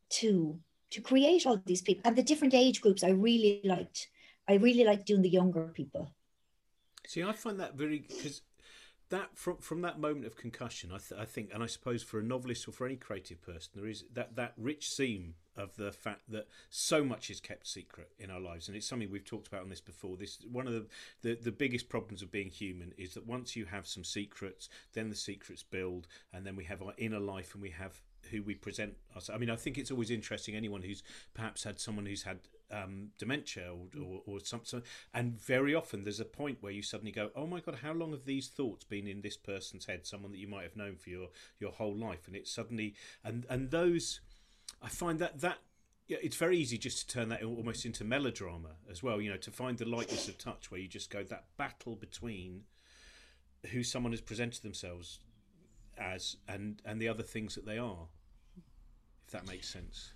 to 0.09 0.59
to 0.95 1.01
create 1.01 1.45
all 1.45 1.61
these 1.65 1.81
people. 1.81 2.01
And 2.05 2.15
the 2.15 2.23
different 2.23 2.53
age 2.53 2.81
groups 2.81 3.03
i 3.03 3.09
really 3.09 3.61
liked 3.63 4.07
i 4.47 4.53
really 4.53 4.83
liked 4.83 5.05
doing 5.05 5.21
the 5.21 5.29
younger 5.29 5.71
people. 5.73 6.11
See 7.05 7.23
i 7.23 7.33
find 7.33 7.59
that 7.59 7.75
very 7.75 7.99
because 7.99 8.41
that 9.09 9.37
from 9.37 9.57
from 9.57 9.81
that 9.81 9.99
moment 9.99 10.25
of 10.25 10.35
concussion 10.35 10.91
I, 10.91 10.97
th- 10.97 11.19
I 11.19 11.25
think 11.25 11.51
and 11.53 11.61
i 11.61 11.67
suppose 11.67 12.01
for 12.01 12.19
a 12.19 12.23
novelist 12.23 12.67
or 12.67 12.71
for 12.71 12.87
any 12.87 12.95
creative 12.95 13.39
person 13.39 13.69
there 13.75 13.87
is 13.87 14.03
that 14.13 14.35
that 14.35 14.53
rich 14.57 14.89
seam 14.89 15.35
of 15.57 15.75
the 15.75 15.91
fact 15.91 16.21
that 16.29 16.47
so 16.69 17.03
much 17.03 17.29
is 17.29 17.39
kept 17.39 17.67
secret 17.67 18.09
in 18.19 18.29
our 18.29 18.41
lives. 18.41 18.67
And 18.67 18.75
it's 18.75 18.85
something 18.87 19.09
we've 19.09 19.23
talked 19.23 19.47
about 19.47 19.61
on 19.61 19.69
this 19.69 19.79
before. 19.79 20.17
This 20.17 20.39
one 20.51 20.67
of 20.67 20.73
the, 20.73 20.85
the 21.21 21.35
the 21.35 21.51
biggest 21.51 21.87
problems 21.89 22.21
of 22.21 22.31
being 22.31 22.49
human 22.49 22.93
is 22.97 23.13
that 23.13 23.25
once 23.25 23.55
you 23.55 23.65
have 23.65 23.87
some 23.87 24.03
secrets 24.03 24.69
then 24.93 25.09
the 25.09 25.15
secrets 25.15 25.63
build 25.63 26.07
and 26.33 26.45
then 26.45 26.55
we 26.55 26.65
have 26.65 26.81
our 26.81 26.93
inner 26.97 27.19
life 27.19 27.53
and 27.53 27.61
we 27.61 27.69
have 27.69 28.01
who 28.27 28.43
we 28.43 28.55
present 28.55 28.95
us. 29.15 29.29
I 29.29 29.37
mean, 29.37 29.49
I 29.49 29.55
think 29.55 29.77
it's 29.77 29.91
always 29.91 30.11
interesting. 30.11 30.55
Anyone 30.55 30.81
who's 30.81 31.03
perhaps 31.33 31.63
had 31.63 31.79
someone 31.79 32.05
who's 32.05 32.23
had 32.23 32.39
um, 32.71 33.09
dementia 33.17 33.71
or, 33.71 34.01
or, 34.01 34.21
or 34.25 34.39
something, 34.39 34.81
and 35.13 35.39
very 35.39 35.75
often 35.75 36.03
there's 36.03 36.19
a 36.19 36.25
point 36.25 36.57
where 36.61 36.71
you 36.71 36.81
suddenly 36.81 37.11
go, 37.11 37.29
"Oh 37.35 37.47
my 37.47 37.59
god, 37.59 37.79
how 37.81 37.93
long 37.93 38.11
have 38.11 38.25
these 38.25 38.47
thoughts 38.47 38.83
been 38.85 39.07
in 39.07 39.21
this 39.21 39.37
person's 39.37 39.85
head? 39.85 40.05
Someone 40.05 40.31
that 40.31 40.39
you 40.39 40.47
might 40.47 40.63
have 40.63 40.75
known 40.75 40.95
for 40.95 41.09
your 41.09 41.27
your 41.59 41.71
whole 41.71 41.95
life." 41.95 42.27
And 42.27 42.35
it's 42.35 42.51
suddenly 42.51 42.95
and 43.23 43.45
and 43.49 43.71
those, 43.71 44.21
I 44.81 44.89
find 44.89 45.19
that 45.19 45.41
that 45.41 45.59
yeah, 46.07 46.17
it's 46.21 46.37
very 46.37 46.57
easy 46.57 46.77
just 46.77 47.09
to 47.09 47.15
turn 47.15 47.29
that 47.29 47.43
almost 47.43 47.85
into 47.85 48.03
melodrama 48.03 48.75
as 48.89 49.01
well. 49.01 49.19
You 49.19 49.31
know, 49.31 49.37
to 49.37 49.51
find 49.51 49.77
the 49.77 49.85
lightness 49.85 50.27
of 50.27 50.37
touch 50.37 50.69
where 50.69 50.79
you 50.79 50.87
just 50.87 51.09
go 51.09 51.23
that 51.23 51.45
battle 51.57 51.95
between 51.95 52.63
who 53.71 53.83
someone 53.83 54.11
has 54.13 54.21
presented 54.21 54.61
themselves 54.61 55.19
as 55.97 56.37
and 56.47 56.81
and 56.85 57.01
the 57.01 57.07
other 57.07 57.23
things 57.23 57.55
that 57.55 57.65
they 57.65 57.77
are 57.77 58.07
if 59.25 59.31
that 59.31 59.47
makes 59.47 59.69
sense. 59.69 60.11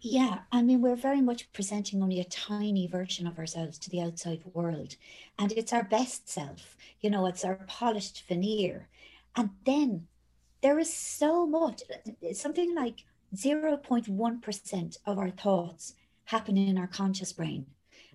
Yeah 0.00 0.40
i 0.52 0.62
mean 0.62 0.82
we're 0.82 0.94
very 0.94 1.20
much 1.20 1.50
presenting 1.52 2.02
only 2.02 2.20
a 2.20 2.24
tiny 2.24 2.86
version 2.86 3.26
of 3.26 3.38
ourselves 3.38 3.78
to 3.78 3.90
the 3.90 4.02
outside 4.02 4.42
world 4.52 4.94
and 5.38 5.50
it's 5.52 5.72
our 5.72 5.82
best 5.82 6.28
self 6.28 6.76
you 7.00 7.10
know 7.10 7.26
it's 7.26 7.44
our 7.44 7.56
polished 7.66 8.24
veneer. 8.28 8.88
And 9.34 9.50
then 9.64 10.06
there 10.62 10.78
is 10.78 10.92
so 10.92 11.46
much 11.46 11.82
something 12.32 12.74
like 12.74 13.04
0.1% 13.34 14.96
of 15.06 15.18
our 15.18 15.30
thoughts 15.30 15.94
happen 16.24 16.56
in 16.56 16.78
our 16.78 16.86
conscious 16.86 17.32
brain 17.32 17.66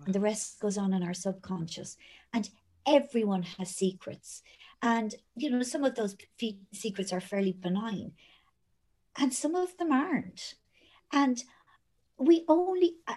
and 0.04 0.14
the 0.14 0.20
rest 0.20 0.60
goes 0.60 0.78
on 0.78 0.92
in 0.92 1.02
our 1.02 1.14
subconscious. 1.14 1.96
And 2.32 2.48
everyone 2.86 3.42
has 3.42 3.70
secrets. 3.70 4.42
And, 4.82 5.14
you 5.36 5.50
know, 5.50 5.62
some 5.62 5.84
of 5.84 5.94
those 5.94 6.16
secrets 6.72 7.12
are 7.12 7.20
fairly 7.20 7.52
benign, 7.52 8.12
and 9.16 9.32
some 9.32 9.54
of 9.54 9.76
them 9.76 9.92
aren't. 9.92 10.54
And 11.12 11.42
we 12.18 12.44
only 12.48 12.96
uh, 13.06 13.14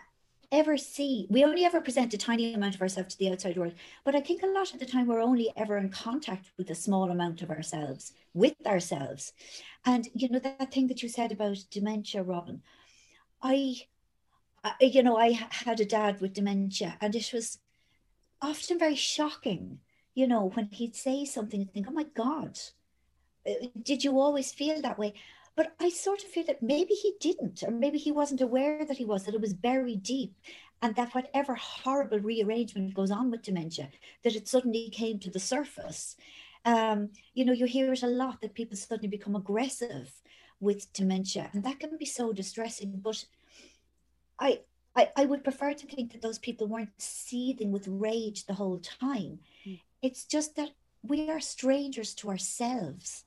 ever 0.52 0.78
see, 0.78 1.28
we 1.30 1.44
only 1.44 1.64
ever 1.64 1.82
present 1.82 2.14
a 2.14 2.18
tiny 2.18 2.54
amount 2.54 2.76
of 2.76 2.82
ourselves 2.82 3.16
to 3.16 3.20
the 3.20 3.32
outside 3.32 3.58
world. 3.58 3.74
But 4.04 4.16
I 4.16 4.22
think 4.22 4.44
a 4.44 4.48
lot 4.48 4.74
of 4.74 4.80
the 4.80 4.86
time 4.86 5.08
we're 5.08 5.22
only 5.22 5.52
ever 5.56 5.78
in 5.78 5.90
contact 5.90 6.52
with 6.58 6.70
a 6.70 6.76
small 6.76 7.12
amount 7.12 7.42
of 7.42 7.50
ourselves, 7.50 8.14
with 8.34 8.56
ourselves. 8.66 9.34
And, 9.86 10.08
you 10.14 10.30
know, 10.30 10.40
that 10.40 10.72
thing 10.72 10.88
that 10.88 11.02
you 11.04 11.10
said 11.10 11.32
about 11.32 11.58
dementia, 11.72 12.24
Robin, 12.24 12.62
I, 13.42 13.76
I 14.64 14.74
you 14.82 15.04
know, 15.04 15.18
I 15.18 15.32
had 15.32 15.80
a 15.80 15.86
dad 15.86 16.22
with 16.22 16.34
dementia, 16.34 16.98
and 17.00 17.16
it 17.16 17.32
was 17.34 17.60
often 18.42 18.78
very 18.78 18.96
shocking 18.96 19.80
you 20.16 20.28
know, 20.28 20.50
when 20.56 20.70
he'd 20.72 20.96
say 20.96 21.26
something 21.26 21.62
and 21.62 21.72
think, 21.72 21.88
oh 21.90 21.92
my 21.92 22.06
God, 22.16 22.58
uh, 23.46 23.68
did 23.84 24.04
you 24.04 24.18
always 24.20 24.52
feel 24.54 24.82
that 24.82 24.98
way? 24.98 25.14
But 25.56 25.74
I 25.80 25.90
sort 25.90 26.22
of 26.24 26.30
feel 26.30 26.44
that 26.46 26.62
maybe 26.62 26.94
he 26.94 27.14
didn't, 27.20 27.64
or 27.64 27.72
maybe 27.72 27.98
he 27.98 28.12
wasn't 28.12 28.42
aware 28.42 28.86
that 28.86 28.98
he 28.98 29.06
was, 29.06 29.24
that 29.24 29.36
it 29.36 29.42
was 29.42 29.54
buried 29.54 30.04
deep, 30.04 30.34
and 30.82 30.96
that 30.96 31.16
whatever 31.16 31.56
horrible 31.56 32.20
rearrangement 32.20 32.94
goes 32.94 33.12
on 33.12 33.32
with 33.32 33.44
dementia, 33.44 33.90
that 34.24 34.36
it 34.36 34.48
suddenly 34.48 34.90
came 34.90 35.20
to 35.20 35.30
the 35.30 35.40
surface. 35.40 36.18
Um, 36.66 37.10
you 37.34 37.46
know, 37.46 37.54
you 37.54 37.66
hear 37.66 37.94
it 37.94 38.04
a 38.04 38.08
lot 38.08 38.42
that 38.42 38.54
people 38.54 38.76
suddenly 38.76 39.08
become 39.08 39.36
aggressive 39.36 40.12
with 40.60 40.92
dementia, 40.94 41.50
and 41.54 41.64
that 41.64 41.80
can 41.80 41.98
be 41.98 42.06
so 42.06 42.34
distressing. 42.34 43.00
But 43.02 43.24
I, 44.40 44.62
I, 44.96 45.10
I 45.16 45.26
would 45.26 45.44
prefer 45.44 45.74
to 45.74 45.88
think 45.88 46.12
that 46.12 46.22
those 46.22 46.40
people 46.40 46.68
weren't 46.68 46.90
seething 46.98 47.72
with 47.72 47.88
rage 47.88 48.46
the 48.46 48.54
whole 48.54 48.80
time. 48.80 49.40
Mm. 49.66 49.80
It's 50.02 50.26
just 50.26 50.56
that 50.58 50.72
we 51.02 51.30
are 51.30 51.40
strangers 51.40 52.14
to 52.16 52.30
ourselves 52.30 53.24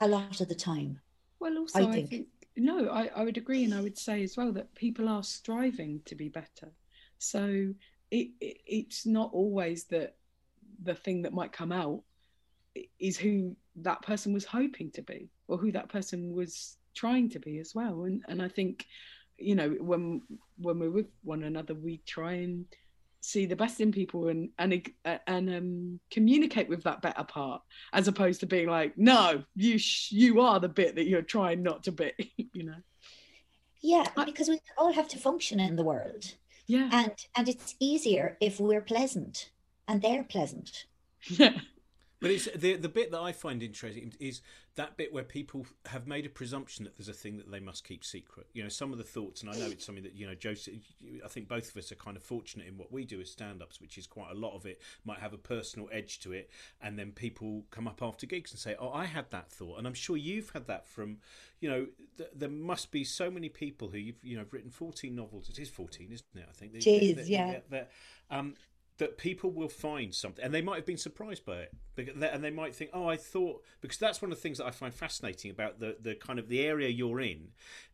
a 0.00 0.08
lot 0.08 0.40
of 0.40 0.48
the 0.48 0.54
time. 0.54 1.00
Well, 1.40 1.58
also, 1.58 1.80
I 1.88 1.92
think, 1.92 2.06
I 2.06 2.08
think 2.08 2.26
no, 2.56 2.88
I, 2.88 3.10
I 3.16 3.24
would 3.24 3.38
agree, 3.38 3.64
and 3.64 3.74
I 3.74 3.80
would 3.80 3.98
say 3.98 4.22
as 4.22 4.36
well 4.36 4.52
that 4.52 4.74
people 4.74 5.08
are 5.08 5.22
striving 5.22 6.00
to 6.04 6.14
be 6.14 6.28
better. 6.28 6.72
So 7.18 7.74
it, 8.10 8.30
it 8.40 8.58
it's 8.66 9.06
not 9.06 9.30
always 9.32 9.84
that 9.84 10.16
the 10.82 10.94
thing 10.94 11.22
that 11.22 11.32
might 11.32 11.52
come 11.52 11.72
out 11.72 12.02
is 12.98 13.16
who 13.16 13.56
that 13.76 14.02
person 14.02 14.32
was 14.32 14.44
hoping 14.44 14.90
to 14.92 15.02
be 15.02 15.28
or 15.48 15.58
who 15.58 15.72
that 15.72 15.88
person 15.88 16.32
was 16.32 16.76
trying 16.94 17.28
to 17.28 17.38
be 17.38 17.58
as 17.58 17.74
well 17.74 18.04
and 18.04 18.22
and 18.28 18.42
I 18.42 18.48
think 18.48 18.86
you 19.38 19.54
know 19.54 19.70
when 19.80 20.22
when 20.58 20.78
we're 20.78 20.90
with 20.90 21.10
one 21.22 21.42
another 21.42 21.74
we 21.74 21.98
try 22.06 22.34
and 22.34 22.64
see 23.20 23.46
the 23.46 23.56
best 23.56 23.80
in 23.80 23.92
people 23.92 24.28
and 24.28 24.48
and 24.58 24.90
and 25.26 25.54
um, 25.54 26.00
communicate 26.10 26.68
with 26.68 26.82
that 26.84 27.02
better 27.02 27.24
part 27.24 27.62
as 27.92 28.08
opposed 28.08 28.40
to 28.40 28.46
being 28.46 28.68
like 28.68 28.96
no 28.96 29.44
you 29.54 29.78
sh- 29.78 30.12
you 30.12 30.40
are 30.40 30.58
the 30.58 30.68
bit 30.68 30.94
that 30.94 31.06
you're 31.06 31.22
trying 31.22 31.62
not 31.62 31.82
to 31.82 31.92
be 31.92 32.12
you 32.54 32.64
know? 32.64 32.74
Yeah 33.82 34.04
because 34.24 34.48
we 34.48 34.60
all 34.78 34.92
have 34.92 35.08
to 35.08 35.18
function 35.18 35.60
in 35.60 35.76
the 35.76 35.84
world. 35.84 36.34
Yeah. 36.66 36.88
And 36.92 37.12
and 37.36 37.48
it's 37.48 37.74
easier 37.80 38.36
if 38.40 38.60
we're 38.60 38.82
pleasant 38.82 39.50
and 39.88 40.02
they're 40.02 40.24
pleasant. 40.24 40.86
Yeah 41.28 41.58
but 42.20 42.30
it's 42.30 42.48
the 42.54 42.76
the 42.76 42.88
bit 42.88 43.10
that 43.12 43.20
I 43.20 43.32
find 43.32 43.62
interesting 43.62 44.12
is 44.20 44.42
that 44.76 44.96
bit 44.96 45.12
where 45.12 45.24
people 45.24 45.66
have 45.86 46.06
made 46.06 46.26
a 46.26 46.28
presumption 46.28 46.84
that 46.84 46.96
there's 46.96 47.08
a 47.08 47.14
thing 47.14 47.38
that 47.38 47.50
they 47.50 47.60
must 47.60 47.82
keep 47.82 48.04
secret. 48.04 48.46
You 48.52 48.62
know, 48.62 48.68
some 48.68 48.92
of 48.92 48.98
the 48.98 49.04
thoughts, 49.04 49.42
and 49.42 49.50
I 49.50 49.54
know 49.56 49.66
it's 49.66 49.84
something 49.84 50.04
that 50.04 50.14
you 50.14 50.26
know, 50.26 50.34
Joseph. 50.34 50.74
I 51.24 51.28
think 51.28 51.48
both 51.48 51.70
of 51.70 51.76
us 51.76 51.90
are 51.90 51.96
kind 51.96 52.16
of 52.16 52.22
fortunate 52.22 52.66
in 52.66 52.76
what 52.76 52.92
we 52.92 53.04
do 53.04 53.20
as 53.20 53.30
stand-ups, 53.30 53.80
which 53.80 53.98
is 53.98 54.06
quite 54.06 54.30
a 54.30 54.34
lot 54.34 54.54
of 54.54 54.66
it 54.66 54.80
might 55.04 55.18
have 55.18 55.32
a 55.32 55.38
personal 55.38 55.88
edge 55.90 56.20
to 56.20 56.32
it, 56.32 56.50
and 56.80 56.98
then 56.98 57.12
people 57.12 57.64
come 57.70 57.88
up 57.88 58.02
after 58.02 58.26
gigs 58.26 58.52
and 58.52 58.60
say, 58.60 58.76
"Oh, 58.78 58.92
I 58.92 59.06
had 59.06 59.30
that 59.30 59.50
thought," 59.50 59.78
and 59.78 59.86
I'm 59.86 59.94
sure 59.94 60.16
you've 60.16 60.50
had 60.50 60.66
that 60.66 60.86
from, 60.86 61.18
you 61.60 61.70
know, 61.70 61.86
th- 62.18 62.30
there 62.34 62.48
must 62.50 62.90
be 62.90 63.02
so 63.02 63.30
many 63.30 63.48
people 63.48 63.88
who 63.88 63.98
you've 63.98 64.22
you 64.22 64.36
know 64.36 64.42
have 64.42 64.52
written 64.52 64.70
14 64.70 65.14
novels. 65.14 65.48
It 65.48 65.58
is 65.58 65.70
14, 65.70 66.12
isn't 66.12 66.26
it? 66.34 66.46
I 66.48 66.52
think. 66.52 66.74
It 66.74 66.86
is, 66.86 67.28
yeah. 67.28 67.60
um, 68.30 68.54
that 69.00 69.16
people 69.16 69.50
will 69.50 69.68
find 69.68 70.14
something, 70.14 70.44
and 70.44 70.54
they 70.54 70.62
might 70.62 70.76
have 70.76 70.86
been 70.86 70.98
surprised 70.98 71.44
by 71.44 71.56
it. 71.56 71.74
And 72.08 72.44
they 72.44 72.50
might 72.50 72.74
think, 72.74 72.90
oh, 72.92 73.08
I 73.08 73.16
thought 73.16 73.62
because 73.80 73.98
that's 73.98 74.20
one 74.22 74.30
of 74.30 74.38
the 74.38 74.42
things 74.42 74.58
that 74.58 74.66
I 74.66 74.70
find 74.70 74.92
fascinating 74.92 75.50
about 75.50 75.80
the 75.80 75.96
the 76.00 76.14
kind 76.14 76.38
of 76.38 76.48
the 76.48 76.60
area 76.60 76.88
you're 76.88 77.20
in 77.20 77.48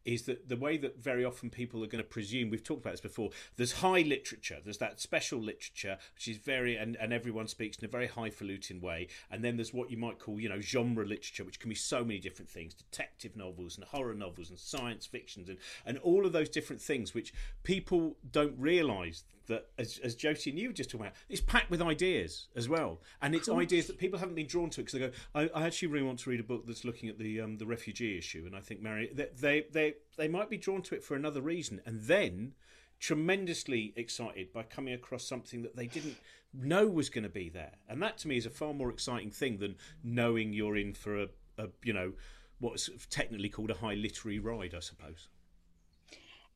is 0.05 0.23
that 0.23 0.49
the 0.49 0.57
way 0.57 0.77
that 0.77 1.03
very 1.03 1.25
often 1.25 1.51
people 1.51 1.83
are 1.83 1.89
going 1.89 2.03
to 2.03 2.09
presume 2.09 2.49
we've 2.49 2.63
talked 2.63 2.81
about 2.81 2.93
this 2.93 3.01
before. 3.01 3.31
There's 3.57 3.73
high 3.73 4.03
literature, 4.03 4.59
there's 4.63 4.79
that 4.79 5.01
special 5.01 5.41
literature 5.41 5.99
which 6.15 6.29
is 6.29 6.37
very 6.37 6.77
and, 6.77 6.97
and 6.97 7.13
everyone 7.13 7.49
speaks 7.49 7.79
in 7.79 7.85
a 7.85 7.89
very 7.89 8.07
highfalutin 8.07 8.81
way, 8.81 9.09
and 9.31 9.45
then 9.45 9.57
there's 9.57 9.75
what 9.75 9.91
you 9.91 9.97
might 9.97 10.19
call 10.19 10.41
you 10.41 10.49
know 10.49 10.61
genre 10.61 11.05
literature, 11.05 11.45
which 11.45 11.61
can 11.61 11.69
be 11.69 11.75
so 11.75 12.05
many 12.05 12.19
different 12.19 12.51
things, 12.51 12.75
detective 12.75 13.37
novels 13.37 13.77
and 13.77 13.85
horror 13.87 14.15
novels 14.15 14.51
and 14.51 14.59
science 14.59 15.07
fictions 15.07 15.49
and 15.49 15.59
and 15.85 15.99
all 15.99 16.25
of 16.25 16.33
those 16.33 16.49
different 16.49 16.81
things 16.81 17.15
which 17.15 17.33
people 17.63 18.17
don't 18.31 18.59
realise 18.59 19.25
that 19.47 19.69
as, 19.79 19.99
as 20.03 20.15
Josie 20.15 20.51
and 20.51 20.59
you 20.59 20.69
were 20.69 20.75
just 20.75 20.91
talking 20.91 21.07
about, 21.07 21.17
it's 21.29 21.41
packed 21.41 21.71
with 21.71 21.83
ideas 21.83 22.49
as 22.55 22.69
well, 22.69 23.01
and 23.23 23.35
it's 23.35 23.49
ideas 23.49 23.87
that 23.87 23.96
people 23.99 24.19
haven't 24.19 24.35
been 24.35 24.47
drawn 24.47 24.71
to 24.71 24.81
it 24.81 24.85
because 24.85 25.01
they 25.01 25.07
go, 25.07 25.13
I, 25.35 25.61
I, 25.61 25.67
actually 25.67 25.89
really 25.89 26.07
want 26.07 26.19
to 26.21 26.31
read 26.31 26.41
a 26.41 26.45
book 26.45 26.67
that's 26.67 26.85
looking 26.85 27.09
at 27.09 27.19
the 27.19 27.41
um, 27.41 27.59
the 27.59 27.67
refugee 27.67 28.19
issue, 28.19 28.45
and 28.47 28.57
I 28.57 28.61
think 28.61 28.81
Mary, 28.81 29.11
they, 29.13 29.29
they 29.39 29.67
they 29.73 29.95
they 30.17 30.29
might 30.29 30.51
be 30.51 30.57
drawn 30.57 30.83
to 30.83 30.95
it 30.95 31.05
for 31.05 31.15
another 31.15 31.41
reason, 31.41 31.81
and 31.87 32.03
then 32.03 32.53
tremendously 32.99 33.93
excited 33.97 34.53
by 34.53 34.63
coming 34.63 34.95
across 34.95 35.25
something 35.25 35.63
that 35.63 35.77
they 35.77 35.87
didn't 35.87 36.17
know 36.55 36.87
was 36.87 37.11
going 37.11 37.25
to 37.25 37.31
be 37.31 37.49
there, 37.49 37.73
and 37.89 38.03
that 38.03 38.19
to 38.19 38.29
me 38.29 38.37
is 38.37 38.47
a 38.47 38.51
far 38.51 38.73
more 38.73 38.91
exciting 38.91 39.31
thing 39.31 39.59
than 39.59 39.77
knowing 40.03 40.53
you're 40.53 40.77
in 40.77 40.95
for 40.95 41.23
a, 41.23 41.29
a 41.59 41.69
you 41.83 41.93
know 41.93 42.13
what's 42.59 42.89
technically 43.11 43.49
called 43.49 43.71
a 43.71 43.75
high 43.75 43.95
literary 43.95 44.39
ride, 44.39 44.75
I 44.75 44.81
suppose. 44.81 45.29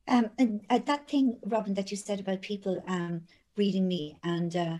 Um, 0.07 0.31
and 0.37 0.65
uh, 0.69 0.79
that 0.79 1.07
thing, 1.07 1.37
Robin, 1.45 1.75
that 1.75 1.91
you 1.91 1.97
said 1.97 2.19
about 2.19 2.41
people 2.41 2.83
um, 2.87 3.21
reading 3.55 3.87
me 3.87 4.17
and 4.23 4.55
uh, 4.55 4.77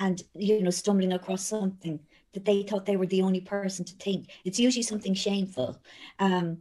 and 0.00 0.22
you 0.34 0.62
know 0.62 0.70
stumbling 0.70 1.12
across 1.12 1.46
something 1.46 2.00
that 2.32 2.44
they 2.44 2.62
thought 2.62 2.86
they 2.86 2.96
were 2.96 3.06
the 3.06 3.22
only 3.22 3.40
person 3.40 3.84
to 3.84 3.94
think. 3.94 4.30
It's 4.44 4.58
usually 4.58 4.82
something 4.82 5.14
shameful, 5.14 5.80
um, 6.18 6.58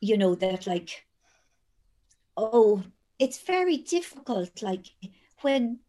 you 0.00 0.16
know 0.16 0.34
that 0.36 0.66
like, 0.66 1.04
oh, 2.36 2.82
it's 3.18 3.38
very 3.38 3.78
difficult. 3.78 4.62
Like 4.62 4.86
when 5.40 5.80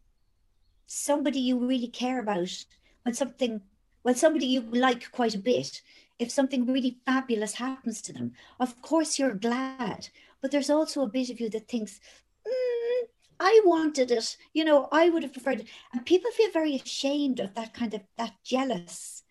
somebody 0.86 1.40
you 1.40 1.58
really 1.58 1.88
care 1.88 2.20
about, 2.20 2.64
when 3.02 3.14
something, 3.14 3.60
when 4.02 4.14
somebody 4.14 4.46
you 4.46 4.62
like 4.62 5.10
quite 5.12 5.34
a 5.34 5.38
bit, 5.38 5.82
if 6.18 6.30
something 6.30 6.66
really 6.66 6.98
fabulous 7.04 7.54
happens 7.54 8.00
to 8.02 8.12
them, 8.12 8.32
of 8.58 8.80
course 8.80 9.18
you're 9.18 9.34
glad 9.34 10.08
but 10.46 10.52
there's 10.52 10.70
also 10.70 11.02
a 11.02 11.08
bit 11.08 11.30
of 11.30 11.40
you 11.40 11.50
that 11.50 11.66
thinks, 11.68 12.00
I 13.38 13.60
wanted 13.64 14.10
it. 14.10 14.36
You 14.52 14.64
know, 14.64 14.88
I 14.92 15.08
would 15.08 15.22
have 15.22 15.32
preferred 15.32 15.60
it. 15.60 15.68
And 15.92 16.04
people 16.04 16.30
feel 16.30 16.50
very 16.52 16.76
ashamed 16.76 17.40
of 17.40 17.54
that 17.54 17.74
kind 17.74 17.94
of 17.94 18.02
that 18.18 18.34
jealous 18.44 19.22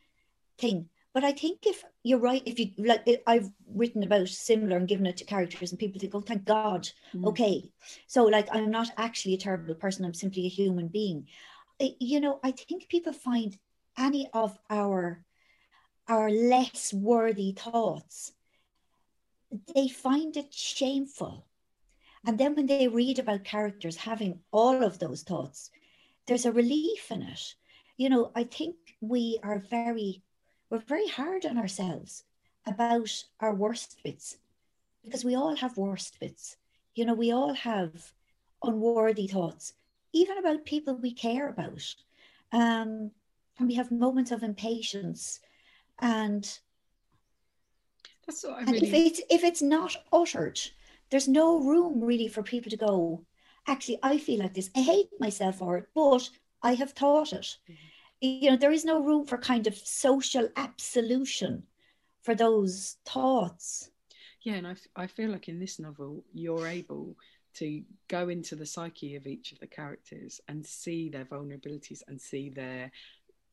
thing. 0.57 0.89
But 1.13 1.23
I 1.23 1.31
think 1.31 1.59
if 1.65 1.83
you're 2.03 2.19
right, 2.19 2.43
if 2.45 2.59
you 2.59 2.71
like, 2.77 3.07
I've 3.25 3.49
written 3.73 4.03
about 4.03 4.27
similar 4.27 4.75
and 4.77 4.87
given 4.87 5.05
it 5.05 5.17
to 5.17 5.23
characters, 5.23 5.71
and 5.71 5.79
people 5.79 5.99
think, 5.99 6.13
oh, 6.13 6.21
thank 6.21 6.43
God. 6.43 6.89
Mm. 7.13 7.25
Okay. 7.27 7.71
So, 8.07 8.25
like, 8.25 8.49
I'm 8.51 8.69
not 8.69 8.91
actually 8.97 9.35
a 9.35 9.37
terrible 9.37 9.75
person. 9.75 10.03
I'm 10.03 10.13
simply 10.13 10.45
a 10.45 10.49
human 10.49 10.89
being. 10.89 11.27
You 11.79 12.19
know, 12.19 12.39
I 12.43 12.51
think 12.51 12.89
people 12.89 13.13
find 13.13 13.57
any 13.97 14.29
of 14.33 14.57
our 14.69 15.23
our 16.07 16.29
less 16.29 16.93
worthy 16.93 17.53
thoughts 17.53 18.33
they 19.73 19.87
find 19.87 20.35
it 20.37 20.53
shameful. 20.53 21.45
And 22.25 22.37
then 22.37 22.55
when 22.55 22.65
they 22.65 22.87
read 22.87 23.19
about 23.19 23.43
characters 23.43 23.95
having 23.97 24.39
all 24.51 24.83
of 24.83 24.99
those 24.99 25.21
thoughts, 25.21 25.69
there's 26.25 26.45
a 26.45 26.51
relief 26.51 27.11
in 27.11 27.21
it. 27.21 27.55
You 27.97 28.09
know, 28.09 28.31
I 28.35 28.43
think 28.43 28.75
we 29.01 29.39
are 29.43 29.59
very, 29.69 30.21
we're 30.69 30.79
very 30.79 31.07
hard 31.07 31.45
on 31.45 31.57
ourselves 31.57 32.23
about 32.65 33.11
our 33.39 33.53
worst 33.53 33.99
bits 34.03 34.37
because 35.03 35.23
we 35.23 35.35
all 35.35 35.55
have 35.55 35.77
worst 35.77 36.19
bits. 36.19 36.57
You 36.95 37.05
know, 37.05 37.13
we 37.13 37.31
all 37.31 37.53
have 37.53 38.11
unworthy 38.63 39.27
thoughts, 39.27 39.73
even 40.13 40.37
about 40.37 40.65
people 40.65 40.95
we 40.95 41.13
care 41.13 41.49
about. 41.49 41.95
Um, 42.51 43.11
and 43.59 43.67
we 43.67 43.75
have 43.75 43.91
moments 43.91 44.31
of 44.31 44.43
impatience 44.43 45.39
and 45.99 46.59
that's 48.25 48.43
what 48.43 48.53
I 48.55 48.61
really... 48.61 48.77
And 48.77 48.87
if 48.87 48.93
it's 48.93 49.21
if 49.29 49.43
it's 49.43 49.61
not 49.61 49.95
uttered, 50.11 50.59
there's 51.09 51.27
no 51.27 51.59
room 51.59 52.03
really 52.03 52.27
for 52.27 52.43
people 52.43 52.69
to 52.69 52.77
go. 52.77 53.25
Actually, 53.67 53.99
I 54.03 54.17
feel 54.17 54.39
like 54.39 54.53
this. 54.53 54.69
I 54.75 54.81
hate 54.81 55.09
myself 55.19 55.57
for 55.57 55.77
it, 55.77 55.87
but 55.93 56.29
I 56.61 56.75
have 56.75 56.91
thought 56.91 57.33
it. 57.33 57.57
Mm-hmm. 57.69 57.73
You 58.21 58.51
know, 58.51 58.57
there 58.57 58.71
is 58.71 58.85
no 58.85 59.03
room 59.03 59.25
for 59.25 59.37
kind 59.37 59.67
of 59.67 59.75
social 59.75 60.49
absolution 60.55 61.63
for 62.21 62.33
those 62.33 62.97
thoughts. 63.05 63.89
Yeah, 64.41 64.53
and 64.55 64.67
I, 64.67 64.75
I 64.95 65.07
feel 65.07 65.29
like 65.31 65.47
in 65.47 65.59
this 65.59 65.79
novel, 65.79 66.23
you're 66.33 66.67
able 66.67 67.15
to 67.55 67.83
go 68.07 68.29
into 68.29 68.55
the 68.55 68.65
psyche 68.65 69.15
of 69.15 69.27
each 69.27 69.51
of 69.51 69.59
the 69.59 69.67
characters 69.67 70.41
and 70.47 70.65
see 70.65 71.09
their 71.09 71.25
vulnerabilities 71.25 72.01
and 72.07 72.19
see 72.19 72.49
their 72.49 72.91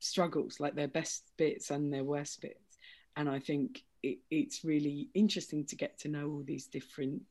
struggles, 0.01 0.59
like 0.59 0.75
their 0.75 0.89
best 0.89 1.25
bits 1.37 1.71
and 1.71 1.93
their 1.93 2.05
worst 2.05 2.41
bits. 2.41 2.79
And 3.17 3.29
I 3.29 3.39
think 3.39 3.83
it, 4.03 4.19
it's 4.31 4.65
really 4.65 5.09
interesting 5.15 5.65
to 5.67 5.77
get 5.77 5.99
to 6.01 6.09
know 6.09 6.29
all 6.29 6.43
these 6.45 6.67
different 6.67 7.23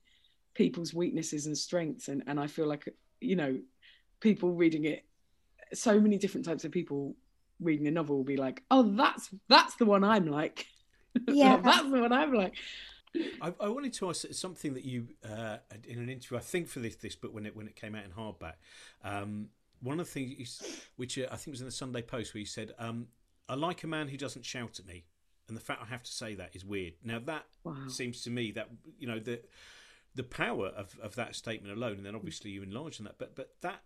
people's 0.53 0.93
weaknesses 0.93 1.45
and 1.45 1.57
strengths 1.57 2.07
and, 2.07 2.23
and 2.27 2.39
i 2.39 2.47
feel 2.47 2.67
like 2.67 2.87
you 3.19 3.35
know 3.35 3.57
people 4.19 4.51
reading 4.51 4.85
it 4.85 5.05
so 5.73 5.99
many 5.99 6.17
different 6.17 6.45
types 6.45 6.65
of 6.65 6.71
people 6.71 7.15
reading 7.59 7.85
the 7.85 7.91
novel 7.91 8.17
will 8.17 8.23
be 8.23 8.37
like 8.37 8.63
oh 8.71 8.83
that's 8.95 9.29
that's 9.47 9.75
the 9.75 9.85
one 9.85 10.03
i'm 10.03 10.25
like 10.25 10.65
yeah 11.27 11.57
that's 11.57 11.89
the 11.89 11.99
one 11.99 12.11
i'm 12.11 12.33
like 12.33 12.53
I, 13.41 13.53
I, 13.59 13.67
wanted 13.67 13.91
to 13.95 14.09
ask 14.09 14.25
something 14.31 14.73
that 14.73 14.85
you 14.85 15.09
uh, 15.29 15.57
in 15.85 15.99
an 15.99 16.07
interview 16.07 16.37
I 16.37 16.41
think 16.41 16.69
for 16.69 16.79
this 16.79 16.95
this 16.95 17.13
book 17.13 17.33
when 17.33 17.45
it 17.45 17.53
when 17.53 17.67
it 17.67 17.75
came 17.75 17.93
out 17.93 18.05
in 18.05 18.11
hardback 18.11 18.53
um, 19.03 19.49
one 19.81 19.99
of 19.99 20.05
the 20.05 20.11
things 20.13 20.61
which 20.95 21.19
uh, 21.19 21.27
I 21.29 21.35
think 21.35 21.53
was 21.53 21.59
in 21.59 21.65
the 21.65 21.73
Sunday 21.73 22.01
Post 22.01 22.33
where 22.33 22.39
you 22.39 22.45
said 22.45 22.71
um, 22.79 23.07
I 23.49 23.55
like 23.55 23.83
a 23.83 23.87
man 23.87 24.07
who 24.07 24.15
doesn't 24.15 24.45
shout 24.45 24.79
at 24.79 24.85
me 24.85 25.03
and 25.51 25.57
the 25.57 25.61
fact 25.61 25.81
I 25.83 25.87
have 25.87 26.03
to 26.03 26.11
say 26.11 26.35
that 26.35 26.55
is 26.55 26.63
weird. 26.63 26.93
Now 27.03 27.19
that 27.25 27.45
wow. 27.65 27.75
seems 27.87 28.21
to 28.23 28.29
me 28.29 28.51
that 28.51 28.69
you 28.97 29.07
know 29.07 29.19
the 29.19 29.41
the 30.15 30.23
power 30.23 30.67
of, 30.67 30.97
of 31.01 31.15
that 31.15 31.35
statement 31.35 31.75
alone, 31.75 31.97
and 31.97 32.05
then 32.05 32.15
obviously 32.15 32.51
you 32.51 32.63
enlarge 32.63 32.99
on 32.99 33.05
that, 33.05 33.17
but 33.17 33.35
but 33.35 33.55
that 33.61 33.81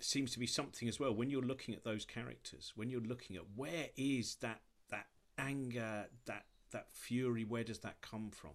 seems 0.00 0.30
to 0.32 0.38
be 0.38 0.46
something 0.46 0.88
as 0.88 1.00
well 1.00 1.12
when 1.12 1.28
you're 1.28 1.42
looking 1.42 1.74
at 1.74 1.84
those 1.84 2.04
characters, 2.04 2.72
when 2.76 2.88
you're 2.88 3.00
looking 3.00 3.36
at 3.36 3.42
where 3.56 3.88
is 3.96 4.36
that 4.36 4.60
that 4.90 5.06
anger, 5.36 6.06
that 6.26 6.44
that 6.72 6.86
fury, 6.92 7.44
where 7.44 7.64
does 7.64 7.80
that 7.80 8.00
come 8.00 8.30
from? 8.30 8.52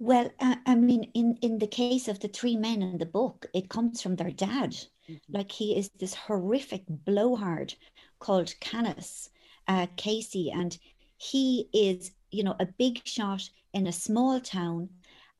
Well, 0.00 0.30
uh, 0.40 0.56
I 0.66 0.74
mean, 0.74 1.04
in, 1.14 1.38
in 1.40 1.58
the 1.58 1.68
case 1.68 2.08
of 2.08 2.18
the 2.18 2.28
three 2.28 2.56
men 2.56 2.82
in 2.82 2.98
the 2.98 3.06
book, 3.06 3.46
it 3.54 3.70
comes 3.70 4.02
from 4.02 4.16
their 4.16 4.32
dad. 4.32 4.72
Mm-hmm. 5.08 5.14
Like 5.30 5.52
he 5.52 5.78
is 5.78 5.88
this 5.98 6.14
horrific 6.14 6.82
blowhard 6.88 7.74
called 8.18 8.54
Canice, 8.60 9.30
uh, 9.68 9.86
Casey, 9.96 10.50
and 10.50 10.76
he 11.16 11.68
is, 11.72 12.10
you 12.32 12.42
know, 12.42 12.56
a 12.58 12.66
big 12.66 13.06
shot 13.06 13.48
in 13.74 13.86
a 13.86 13.92
small 13.92 14.40
town, 14.40 14.88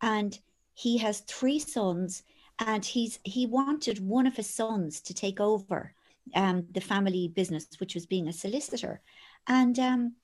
and 0.03 0.39
he 0.75 0.99
has 0.99 1.21
three 1.21 1.59
sons, 1.59 2.23
and 2.59 2.85
he's 2.85 3.19
he 3.25 3.47
wanted 3.47 3.99
one 4.07 4.27
of 4.27 4.37
his 4.37 4.51
sons 4.51 5.01
to 5.03 5.15
take 5.15 5.41
over 5.41 5.95
um, 6.35 6.67
the 6.73 6.81
family 6.81 7.29
business, 7.29 7.67
which 7.79 7.95
was 7.95 8.07
being 8.07 8.29
a 8.29 8.33
solicitor, 8.33 9.01
and 9.47 9.79
um, 9.79 10.15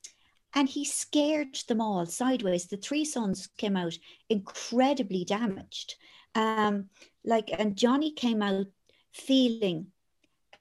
and 0.55 0.69
he 0.69 0.85
scared 0.85 1.55
them 1.69 1.81
all 1.81 2.05
sideways. 2.05 2.67
The 2.67 2.77
three 2.77 3.05
sons 3.05 3.49
came 3.57 3.77
out 3.77 3.97
incredibly 4.29 5.25
damaged, 5.25 5.95
um, 6.35 6.91
like, 7.25 7.51
and 7.57 7.77
Johnny 7.77 8.11
came 8.13 8.43
out 8.43 8.67
feeling, 9.13 9.87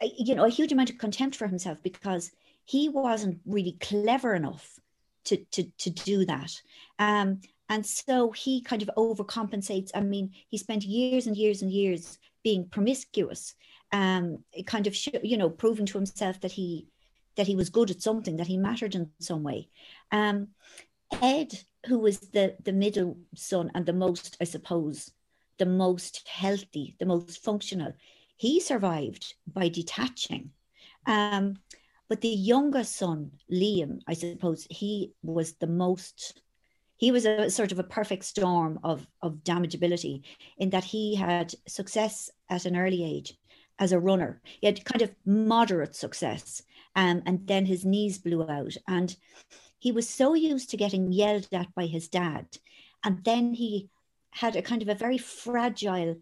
you 0.01 0.35
know, 0.35 0.45
a 0.45 0.49
huge 0.49 0.71
amount 0.71 0.91
of 0.91 0.97
contempt 0.97 1.35
for 1.35 1.47
himself 1.47 1.81
because 1.81 2.31
he 2.65 2.89
wasn't 2.89 3.39
really 3.45 3.77
clever 3.79 4.35
enough 4.35 4.79
to 5.25 5.37
to 5.37 5.63
to 5.63 5.89
do 5.89 6.25
that. 6.25 6.61
Um, 6.97 7.41
and 7.69 7.85
so 7.85 8.31
he 8.31 8.61
kind 8.61 8.81
of 8.81 8.89
overcompensates. 8.97 9.91
I 9.93 10.01
mean, 10.01 10.31
he 10.47 10.57
spent 10.57 10.83
years 10.83 11.27
and 11.27 11.37
years 11.37 11.61
and 11.61 11.71
years 11.71 12.17
being 12.43 12.67
promiscuous, 12.67 13.53
um, 13.91 14.43
kind 14.65 14.87
of 14.87 14.95
you 15.23 15.37
know 15.37 15.49
proving 15.49 15.85
to 15.87 15.97
himself 15.97 16.39
that 16.41 16.51
he 16.51 16.87
that 17.35 17.47
he 17.47 17.55
was 17.55 17.69
good 17.69 17.91
at 17.91 18.01
something, 18.01 18.37
that 18.37 18.47
he 18.47 18.57
mattered 18.57 18.95
in 18.95 19.09
some 19.19 19.43
way. 19.43 19.69
Um, 20.11 20.49
Ed, 21.21 21.59
who 21.85 21.99
was 21.99 22.19
the 22.19 22.55
the 22.63 22.73
middle 22.73 23.17
son 23.35 23.71
and 23.75 23.85
the 23.85 23.93
most, 23.93 24.35
I 24.41 24.45
suppose, 24.45 25.11
the 25.57 25.65
most 25.65 26.27
healthy, 26.27 26.95
the 26.99 27.05
most 27.05 27.43
functional, 27.43 27.93
he 28.35 28.59
survived 28.59 29.35
by 29.47 29.69
detaching. 29.69 30.51
Um, 31.05 31.57
but 32.09 32.21
the 32.21 32.27
younger 32.27 32.83
son, 32.83 33.31
Liam, 33.51 33.99
I 34.07 34.13
suppose 34.13 34.67
he 34.69 35.13
was 35.21 35.53
the 35.53 35.67
most, 35.67 36.41
he 36.97 37.11
was 37.11 37.25
a 37.25 37.49
sort 37.51 37.71
of 37.71 37.77
a 37.77 37.83
perfect 37.83 38.25
storm 38.25 38.79
of, 38.83 39.05
of 39.21 39.43
damageability 39.43 40.23
in 40.57 40.71
that 40.71 40.83
he 40.83 41.15
had 41.15 41.53
success 41.67 42.31
at 42.49 42.65
an 42.65 42.75
early 42.75 43.03
age 43.03 43.37
as 43.77 43.91
a 43.91 43.99
runner. 43.99 44.41
He 44.59 44.65
had 44.65 44.83
kind 44.83 45.03
of 45.03 45.11
moderate 45.25 45.95
success. 45.95 46.63
Um, 46.95 47.21
and 47.27 47.47
then 47.47 47.65
his 47.65 47.85
knees 47.85 48.17
blew 48.17 48.43
out. 48.49 48.75
And 48.87 49.15
he 49.77 49.91
was 49.91 50.09
so 50.09 50.33
used 50.33 50.71
to 50.71 50.77
getting 50.77 51.11
yelled 51.11 51.47
at 51.53 51.73
by 51.75 51.85
his 51.85 52.09
dad. 52.09 52.47
And 53.03 53.23
then 53.23 53.53
he 53.53 53.87
had 54.31 54.55
a 54.55 54.61
kind 54.61 54.81
of 54.81 54.89
a 54.89 54.95
very 54.95 55.17
fragile 55.17 56.17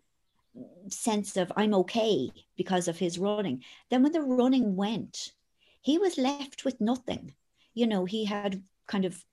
sense 0.90 1.38
of 1.38 1.52
I'm 1.56 1.74
okay 1.74 2.30
because 2.58 2.88
of 2.88 2.98
his 2.98 3.18
running. 3.18 3.64
Then 3.90 4.04
when 4.04 4.12
the 4.12 4.22
running 4.22 4.76
went, 4.76 5.32
he 5.82 5.98
was 5.98 6.18
left 6.18 6.66
with 6.66 6.82
nothing. 6.82 7.34
You 7.74 7.88
know, 7.88 8.06
he 8.06 8.26
had 8.26 8.64
kind 8.88 9.06
of 9.06 9.24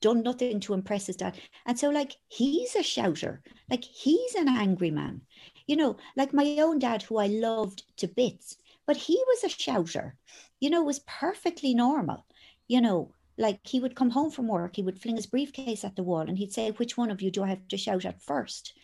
done 0.00 0.22
nothing 0.22 0.60
to 0.60 0.74
impress 0.74 1.06
his 1.06 1.16
dad. 1.16 1.38
And 1.66 1.78
so, 1.78 1.90
like, 1.90 2.16
he's 2.28 2.76
a 2.76 2.82
shouter, 2.82 3.42
like, 3.70 3.84
he's 3.84 4.34
an 4.34 4.48
angry 4.48 4.90
man. 4.90 5.22
You 5.66 5.76
know, 5.76 5.96
like 6.16 6.34
my 6.34 6.58
own 6.60 6.78
dad, 6.78 7.02
who 7.02 7.16
I 7.16 7.26
loved 7.26 7.84
to 7.98 8.06
bits, 8.06 8.56
but 8.86 8.96
he 8.96 9.14
was 9.26 9.44
a 9.44 9.48
shouter, 9.48 10.16
you 10.60 10.68
know, 10.68 10.82
was 10.82 10.98
perfectly 11.00 11.74
normal. 11.74 12.26
You 12.68 12.80
know, 12.82 13.14
like 13.38 13.60
he 13.66 13.80
would 13.80 13.96
come 13.96 14.10
home 14.10 14.30
from 14.30 14.48
work, 14.48 14.76
he 14.76 14.82
would 14.82 15.00
fling 15.00 15.16
his 15.16 15.26
briefcase 15.26 15.84
at 15.84 15.96
the 15.96 16.02
wall 16.02 16.20
and 16.20 16.38
he'd 16.38 16.52
say, 16.52 16.70
Which 16.70 16.96
one 16.96 17.10
of 17.10 17.22
you 17.22 17.30
do 17.30 17.42
I 17.42 17.48
have 17.48 17.66
to 17.68 17.76
shout 17.76 18.04
at 18.04 18.22
first? 18.22 18.74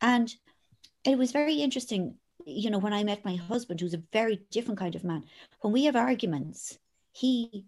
And 0.00 0.32
it 1.04 1.18
was 1.18 1.32
very 1.32 1.54
interesting, 1.54 2.16
you 2.46 2.70
know, 2.70 2.78
when 2.78 2.92
I 2.92 3.04
met 3.04 3.24
my 3.24 3.36
husband, 3.36 3.80
who's 3.80 3.94
a 3.94 4.02
very 4.12 4.40
different 4.50 4.78
kind 4.78 4.94
of 4.94 5.04
man, 5.04 5.24
when 5.60 5.72
we 5.72 5.84
have 5.84 5.96
arguments, 5.96 6.78
he 7.12 7.64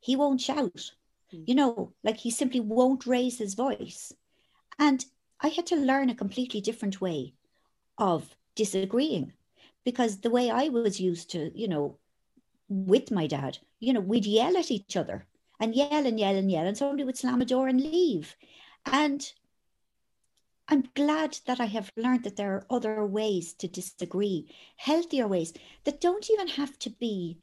he 0.00 0.16
won't 0.16 0.40
shout. 0.40 0.92
Mm. 1.32 1.44
You 1.46 1.54
know, 1.54 1.92
like 2.02 2.16
he 2.16 2.30
simply 2.30 2.60
won't 2.60 3.06
raise 3.06 3.38
his 3.38 3.54
voice. 3.54 4.12
And 4.78 5.04
I 5.40 5.48
had 5.48 5.66
to 5.66 5.76
learn 5.76 6.10
a 6.10 6.14
completely 6.14 6.60
different 6.60 7.00
way 7.00 7.34
of 7.98 8.34
disagreeing 8.54 9.32
because 9.84 10.18
the 10.18 10.30
way 10.30 10.50
I 10.50 10.68
was 10.68 11.00
used 11.00 11.30
to, 11.30 11.50
you 11.58 11.68
know, 11.68 11.98
with 12.68 13.10
my 13.10 13.26
dad, 13.26 13.58
you 13.78 13.92
know, 13.92 14.00
we'd 14.00 14.26
yell 14.26 14.56
at 14.56 14.70
each 14.70 14.96
other 14.96 15.26
and 15.58 15.74
yell 15.74 16.06
and 16.06 16.18
yell 16.18 16.34
and 16.34 16.50
yell, 16.50 16.66
and 16.66 16.76
somebody 16.76 17.04
would 17.04 17.18
slam 17.18 17.42
a 17.42 17.44
door 17.44 17.68
and 17.68 17.80
leave. 17.80 18.36
And 18.86 19.30
I'm 20.70 20.88
glad 20.94 21.36
that 21.46 21.60
I 21.60 21.64
have 21.66 21.90
learned 21.96 22.22
that 22.24 22.36
there 22.36 22.54
are 22.54 22.66
other 22.70 23.04
ways 23.04 23.54
to 23.54 23.66
disagree, 23.66 24.48
healthier 24.76 25.26
ways 25.26 25.52
that 25.84 26.00
don't 26.00 26.30
even 26.30 26.46
have 26.46 26.78
to 26.80 26.90
be, 26.90 27.38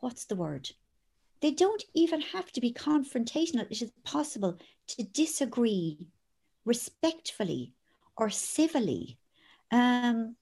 what's 0.00 0.26
the 0.26 0.36
word? 0.36 0.70
They 1.40 1.52
don't 1.52 1.82
even 1.94 2.20
have 2.20 2.52
to 2.52 2.60
be 2.60 2.72
confrontational. 2.72 3.66
It 3.70 3.80
is 3.80 3.90
possible 4.04 4.58
to 4.88 5.02
disagree 5.04 6.06
respectfully 6.66 7.72
or 8.14 8.28
civilly. 8.28 9.16
Um, 9.70 10.36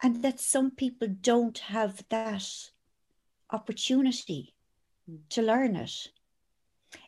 and 0.00 0.22
that 0.22 0.38
some 0.38 0.70
people 0.70 1.08
don't 1.08 1.58
have 1.58 2.04
that 2.10 2.46
opportunity 3.50 4.54
mm. 5.10 5.18
to 5.30 5.42
learn 5.42 5.74
it. 5.74 6.08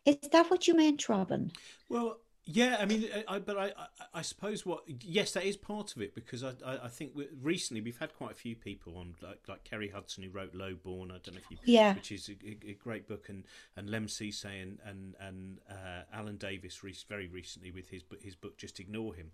Is 0.04 0.16
that 0.32 0.50
what 0.50 0.66
you 0.66 0.74
meant, 0.74 1.08
Robin? 1.08 1.52
Well, 1.88 2.18
yeah, 2.44 2.78
I 2.80 2.86
mean, 2.86 3.08
I, 3.28 3.38
but 3.38 3.56
I, 3.56 3.72
I, 4.14 4.22
suppose 4.22 4.64
what 4.64 4.82
yes, 5.02 5.32
that 5.32 5.44
is 5.44 5.56
part 5.56 5.94
of 5.94 6.02
it 6.02 6.14
because 6.14 6.42
I, 6.42 6.52
I, 6.64 6.84
I 6.84 6.88
think 6.88 7.12
recently 7.40 7.80
we've 7.80 7.98
had 7.98 8.14
quite 8.16 8.32
a 8.32 8.34
few 8.34 8.56
people 8.56 8.96
on 8.96 9.14
like 9.22 9.40
like 9.46 9.62
Kerry 9.64 9.88
Hudson 9.88 10.24
who 10.24 10.30
wrote 10.30 10.54
Lowborn. 10.54 11.10
I 11.10 11.18
don't 11.18 11.34
know 11.34 11.40
if 11.40 11.50
you, 11.50 11.58
yeah, 11.64 11.94
which 11.94 12.10
is 12.10 12.28
a, 12.28 12.68
a 12.68 12.72
great 12.74 13.06
book, 13.06 13.28
and 13.28 13.44
and 13.76 13.90
Lemn 13.90 14.06
Sissay 14.06 14.62
and 14.62 14.78
and 14.84 15.14
and 15.20 15.58
uh, 15.70 16.02
Alan 16.12 16.36
Davies 16.36 16.80
very 17.08 17.28
recently 17.28 17.70
with 17.70 17.90
his 17.90 18.02
his 18.20 18.34
book 18.34 18.56
Just 18.56 18.80
Ignore 18.80 19.14
Him, 19.14 19.32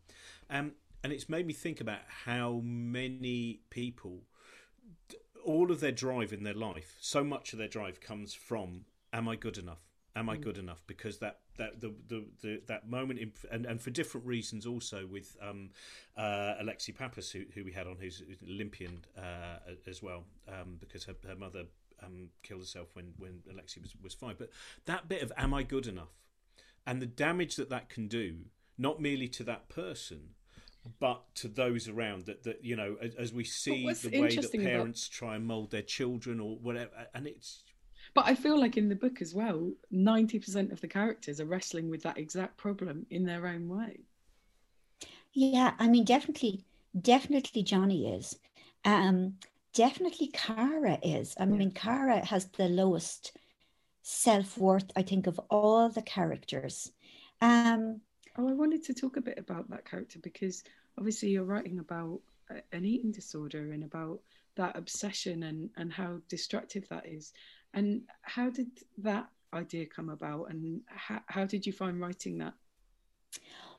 um, 0.50 0.72
and 1.04 1.12
it's 1.12 1.28
made 1.28 1.46
me 1.46 1.52
think 1.52 1.80
about 1.80 2.00
how 2.24 2.60
many 2.64 3.60
people, 3.70 4.22
all 5.44 5.70
of 5.70 5.80
their 5.80 5.92
drive 5.92 6.32
in 6.32 6.42
their 6.42 6.54
life, 6.54 6.96
so 7.00 7.22
much 7.22 7.52
of 7.52 7.58
their 7.58 7.68
drive 7.68 8.00
comes 8.00 8.34
from, 8.34 8.84
"Am 9.12 9.28
I 9.28 9.36
good 9.36 9.58
enough? 9.58 9.86
Am 10.16 10.28
I 10.28 10.36
mm. 10.36 10.40
good 10.40 10.58
enough?" 10.58 10.82
Because 10.86 11.18
that 11.18 11.40
that 11.58 11.80
the, 11.80 11.94
the, 12.08 12.24
the 12.42 12.62
that 12.66 12.88
moment 12.88 13.18
in, 13.20 13.32
and 13.50 13.66
and 13.66 13.80
for 13.80 13.90
different 13.90 14.26
reasons 14.26 14.66
also 14.66 15.06
with 15.06 15.36
um, 15.40 15.70
uh, 16.16 16.54
Alexi 16.62 16.94
Pappas 16.94 17.30
who, 17.30 17.42
who 17.54 17.64
we 17.64 17.72
had 17.72 17.86
on 17.86 17.96
who's 18.00 18.22
Olympian 18.48 19.04
uh, 19.16 19.58
as 19.86 20.02
well 20.02 20.24
um, 20.48 20.76
because 20.80 21.04
her, 21.04 21.14
her 21.26 21.36
mother 21.36 21.64
um, 22.02 22.28
killed 22.42 22.62
herself 22.62 22.88
when 22.94 23.12
when 23.18 23.42
Alexi 23.52 23.80
was 23.80 23.94
was 24.02 24.14
five 24.14 24.38
but 24.38 24.50
that 24.86 25.08
bit 25.08 25.22
of 25.22 25.32
am 25.36 25.54
I 25.54 25.62
good 25.62 25.86
enough 25.86 26.12
and 26.86 27.00
the 27.00 27.06
damage 27.06 27.56
that 27.56 27.70
that 27.70 27.88
can 27.88 28.08
do 28.08 28.36
not 28.78 29.00
merely 29.00 29.28
to 29.28 29.44
that 29.44 29.68
person 29.68 30.30
but 31.00 31.34
to 31.34 31.48
those 31.48 31.88
around 31.88 32.26
that 32.26 32.44
that 32.44 32.64
you 32.64 32.76
know 32.76 32.96
as, 33.02 33.14
as 33.14 33.32
we 33.32 33.44
see 33.44 33.82
the 34.02 34.20
way 34.20 34.34
that 34.36 34.52
parents 34.52 35.06
about... 35.06 35.12
try 35.12 35.36
and 35.36 35.46
mold 35.46 35.70
their 35.70 35.82
children 35.82 36.38
or 36.40 36.56
whatever 36.56 36.90
and 37.14 37.26
it's 37.26 37.62
but 38.16 38.24
I 38.26 38.34
feel 38.34 38.58
like 38.58 38.78
in 38.78 38.88
the 38.88 38.96
book 38.96 39.20
as 39.20 39.34
well, 39.34 39.70
90% 39.92 40.72
of 40.72 40.80
the 40.80 40.88
characters 40.88 41.38
are 41.38 41.44
wrestling 41.44 41.90
with 41.90 42.02
that 42.04 42.16
exact 42.16 42.56
problem 42.56 43.04
in 43.10 43.26
their 43.26 43.46
own 43.46 43.68
way. 43.68 44.00
Yeah, 45.34 45.74
I 45.78 45.86
mean, 45.86 46.06
definitely, 46.06 46.64
definitely 46.98 47.62
Johnny 47.62 48.14
is. 48.14 48.38
Um, 48.86 49.34
definitely 49.74 50.28
Cara 50.28 50.98
is. 51.02 51.34
I 51.38 51.44
mean, 51.44 51.70
Cara 51.72 52.24
has 52.24 52.46
the 52.56 52.70
lowest 52.70 53.36
self 54.00 54.56
worth, 54.56 54.90
I 54.96 55.02
think, 55.02 55.26
of 55.26 55.38
all 55.50 55.90
the 55.90 56.00
characters. 56.00 56.90
Um, 57.42 58.00
oh, 58.38 58.48
I 58.48 58.54
wanted 58.54 58.82
to 58.84 58.94
talk 58.94 59.18
a 59.18 59.20
bit 59.20 59.38
about 59.38 59.68
that 59.68 59.84
character 59.84 60.20
because 60.22 60.64
obviously 60.96 61.28
you're 61.28 61.44
writing 61.44 61.80
about 61.80 62.20
an 62.72 62.86
eating 62.86 63.12
disorder 63.12 63.72
and 63.72 63.84
about 63.84 64.20
that 64.54 64.74
obsession 64.74 65.42
and, 65.42 65.68
and 65.76 65.92
how 65.92 66.16
destructive 66.30 66.88
that 66.88 67.06
is. 67.06 67.34
And 67.76 68.02
how 68.22 68.48
did 68.48 68.68
that 68.98 69.28
idea 69.52 69.86
come 69.86 70.08
about, 70.08 70.50
and 70.50 70.80
how, 70.88 71.20
how 71.26 71.44
did 71.44 71.66
you 71.66 71.72
find 71.72 72.00
writing 72.00 72.38
that? 72.38 72.54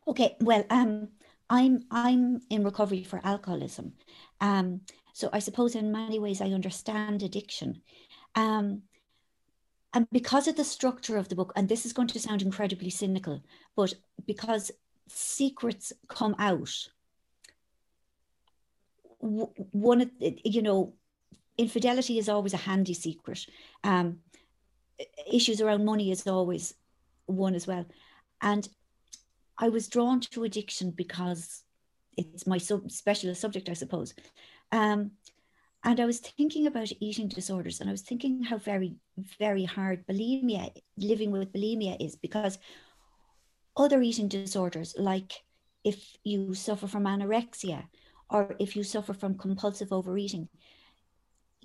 Okay, 0.07 0.35
well, 0.39 0.63
um, 0.69 1.09
I'm 1.49 1.83
I'm 1.89 2.41
in 2.49 2.63
recovery 2.63 3.03
for 3.03 3.19
alcoholism, 3.23 3.93
um, 4.39 4.81
so 5.13 5.29
I 5.33 5.39
suppose 5.39 5.75
in 5.75 5.91
many 5.91 6.19
ways 6.19 6.41
I 6.41 6.51
understand 6.51 7.23
addiction, 7.23 7.81
um, 8.35 8.83
and 9.95 10.07
because 10.11 10.47
of 10.47 10.55
the 10.55 10.63
structure 10.63 11.17
of 11.17 11.27
the 11.27 11.35
book, 11.35 11.51
and 11.55 11.67
this 11.67 11.85
is 11.85 11.91
going 11.91 12.07
to 12.09 12.19
sound 12.19 12.43
incredibly 12.43 12.91
cynical, 12.91 13.41
but 13.75 13.95
because 14.27 14.71
secrets 15.07 15.91
come 16.07 16.35
out, 16.37 16.69
one 19.19 20.01
of 20.01 20.09
you 20.19 20.61
know 20.61 20.93
infidelity 21.57 22.17
is 22.17 22.29
always 22.29 22.53
a 22.53 22.57
handy 22.57 22.93
secret. 22.93 23.45
Um, 23.83 24.19
issues 25.31 25.61
around 25.61 25.85
money 25.85 26.11
is 26.11 26.25
always 26.27 26.73
one 27.25 27.55
as 27.55 27.67
well. 27.67 27.85
And 28.41 28.67
I 29.57 29.69
was 29.69 29.87
drawn 29.87 30.19
to 30.19 30.43
addiction 30.43 30.91
because 30.91 31.63
it's 32.15 32.47
my 32.47 32.57
sub- 32.57 32.91
subject, 32.91 33.69
I 33.69 33.73
suppose. 33.73 34.13
Um, 34.71 35.11
and 35.83 35.99
I 35.99 36.05
was 36.05 36.19
thinking 36.19 36.67
about 36.67 36.91
eating 36.99 37.27
disorders, 37.27 37.79
and 37.79 37.89
I 37.89 37.93
was 37.93 38.01
thinking 38.01 38.43
how 38.43 38.57
very, 38.57 38.95
very 39.39 39.63
hard 39.63 40.05
bulimia, 40.07 40.71
living 40.97 41.31
with 41.31 41.53
bulimia 41.53 41.95
is, 41.99 42.15
because 42.15 42.57
other 43.77 44.01
eating 44.01 44.27
disorders, 44.27 44.95
like 44.97 45.33
if 45.83 46.17
you 46.23 46.53
suffer 46.53 46.87
from 46.87 47.05
anorexia 47.05 47.83
or 48.29 48.55
if 48.59 48.75
you 48.75 48.83
suffer 48.83 49.13
from 49.13 49.37
compulsive 49.37 49.93
overeating, 49.93 50.49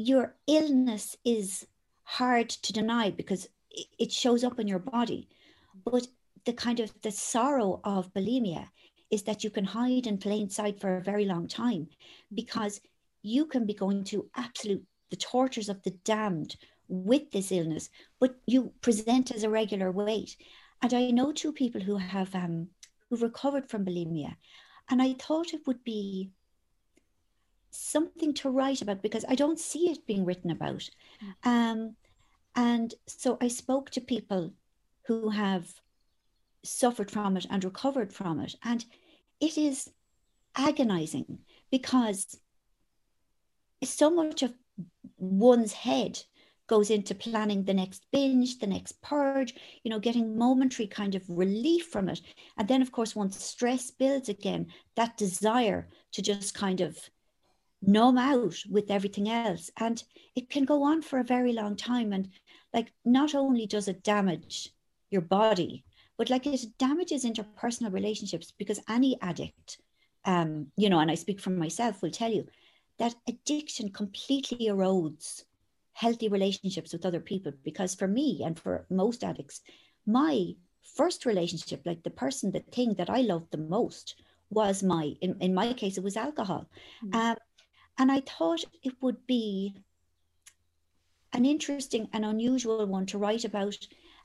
your 0.09 0.35
illness 0.47 1.17
is 1.25 1.67
hard 2.03 2.49
to 2.49 2.73
deny 2.73 3.11
because 3.11 3.49
it 3.99 4.12
shows 4.12 4.45
up 4.45 4.61
in 4.61 4.69
your 4.69 4.79
body. 4.79 5.29
But 5.85 6.07
the 6.45 6.53
kind 6.53 6.81
of 6.81 6.93
the 7.03 7.11
sorrow 7.11 7.81
of 7.85 8.12
bulimia 8.12 8.69
is 9.11 9.23
that 9.25 9.45
you 9.45 9.51
can 9.51 9.65
hide 9.65 10.07
in 10.07 10.19
plain 10.19 10.51
sight 10.51 10.81
for 10.81 10.97
a 10.97 11.03
very 11.03 11.25
long 11.25 11.47
time 11.47 11.88
because 12.35 12.81
you 13.23 13.47
can 13.47 13.67
be 13.67 13.75
going 13.75 14.05
through 14.05 14.29
absolute 14.37 14.85
the 15.11 15.17
tortures 15.17 15.69
of 15.69 15.83
the 15.83 15.91
damned 16.05 16.57
with 16.88 17.31
this 17.31 17.53
illness, 17.53 17.91
but 18.19 18.35
you 18.47 18.73
present 18.81 19.31
as 19.31 19.45
a 19.45 19.51
regular 19.51 19.93
weight. 19.93 20.37
And 20.81 20.93
I 20.95 21.11
know 21.11 21.33
two 21.33 21.53
people 21.53 21.81
who 21.81 21.97
have 21.97 22.35
um, 22.35 22.69
who 23.09 23.17
recovered 23.17 23.69
from 23.69 23.85
bulimia, 23.85 24.37
and 24.91 25.01
I 25.01 25.12
thought 25.15 25.55
it 25.55 25.67
would 25.67 25.85
be 25.85 26.31
something 27.73 28.35
to 28.35 28.51
write 28.51 28.83
about 28.83 29.03
because 29.03 29.25
I 29.29 29.35
don't 29.35 29.59
see 29.59 29.91
it 29.91 30.07
being 30.07 30.25
written 30.25 30.51
about. 30.51 30.89
Mm. 31.45 31.51
Um, 31.51 31.97
and 32.55 32.95
so 33.07 33.39
I 33.41 33.49
spoke 33.49 33.91
to 33.91 34.01
people 34.01 34.53
who 35.07 35.31
have 35.31 35.73
suffered 36.63 37.11
from 37.11 37.37
it 37.37 37.47
and 37.51 37.65
recovered 37.65 38.13
from 38.13 38.41
it. 38.41 38.55
And 38.63 38.85
it 39.41 39.59
is 39.59 39.91
agonizing 40.55 41.39
because 41.71 42.39
so 43.83 44.11
much 44.11 44.43
of 44.43 44.55
one's 45.19 45.73
head 45.73 46.23
goes 46.69 46.91
into 46.91 47.15
planning 47.15 47.65
the 47.65 47.75
next 47.75 48.07
binge, 48.13 48.59
the 48.59 48.67
next 48.67 49.03
purge, 49.03 49.55
you 49.83 49.91
know, 49.91 49.99
getting 49.99 50.39
momentary 50.39 50.87
kind 50.87 51.15
of 51.15 51.29
relief 51.29 51.87
from 51.87 52.09
it. 52.09 52.21
And 52.57 52.69
then, 52.69 52.81
of 52.81 52.93
course, 52.93 53.17
once 53.17 53.43
stress 53.43 53.91
builds 53.91 54.29
again, 54.29 54.69
that 54.95 55.17
desire 55.17 55.89
to 56.13 56.23
just 56.23 56.55
kind 56.55 56.81
of 56.81 56.99
numb 57.83 58.18
out 58.18 58.57
with 58.71 58.90
everything 58.90 59.29
else. 59.29 59.71
And 59.79 60.03
it 60.35 60.49
can 60.49 60.64
go 60.64 60.83
on 60.85 61.03
for 61.03 61.18
a 61.18 61.25
very 61.25 61.53
long 61.53 61.77
time. 61.77 62.12
And 62.12 62.31
like, 62.73 62.92
not 63.05 63.35
only 63.35 63.66
does 63.66 63.88
it 63.88 64.03
damage 64.03 64.71
your 65.11 65.21
body, 65.23 65.85
but 66.16 66.31
like 66.31 66.47
it 66.47 66.64
damages 66.79 67.25
interpersonal 67.25 67.92
relationships 67.92 68.53
because 68.57 68.81
any 68.88 69.18
addict, 69.21 69.79
um, 70.25 70.68
you 70.77 70.88
know, 70.88 71.01
and 71.01 71.11
I 71.11 71.16
speak 71.16 71.40
for 71.40 71.51
myself, 71.51 72.03
will 72.03 72.11
tell 72.11 72.33
you 72.33 72.47
that 72.99 73.14
addiction 73.29 73.90
completely 73.90 74.68
erodes 74.68 75.42
healthy 75.95 76.29
relationships 76.29 76.92
with 76.92 77.05
other 77.05 77.21
people. 77.21 77.53
Because 77.64 77.95
for 77.95 78.07
me 78.07 78.42
and 78.45 78.59
for 78.59 78.87
most 78.90 79.25
addicts, 79.25 79.61
my 80.07 80.55
first 80.97 81.27
relationship, 81.27 81.83
like 81.85 82.03
the 82.03 82.11
person, 82.11 82.53
the 82.53 82.61
thing 82.61 82.95
that 82.95 83.11
I 83.11 83.23
loved 83.23 83.51
the 83.51 83.59
most 83.59 84.16
was 84.51 84.83
my, 84.83 85.14
in, 85.21 85.37
in 85.40 85.55
my 85.55 85.73
case, 85.73 85.97
it 85.97 86.05
was 86.05 86.16
alcohol. 86.16 86.68
Mm. 87.05 87.14
Um, 87.14 87.37
and 88.03 88.11
I 88.11 88.21
thought 88.21 88.65
it 88.83 88.95
would 89.01 89.29
be 89.29 89.77
an 91.33 91.45
interesting 91.45 92.09
and 92.12 92.25
unusual 92.25 92.85
one 92.85 93.07
to 93.07 93.17
write 93.17 93.45
about 93.45 93.79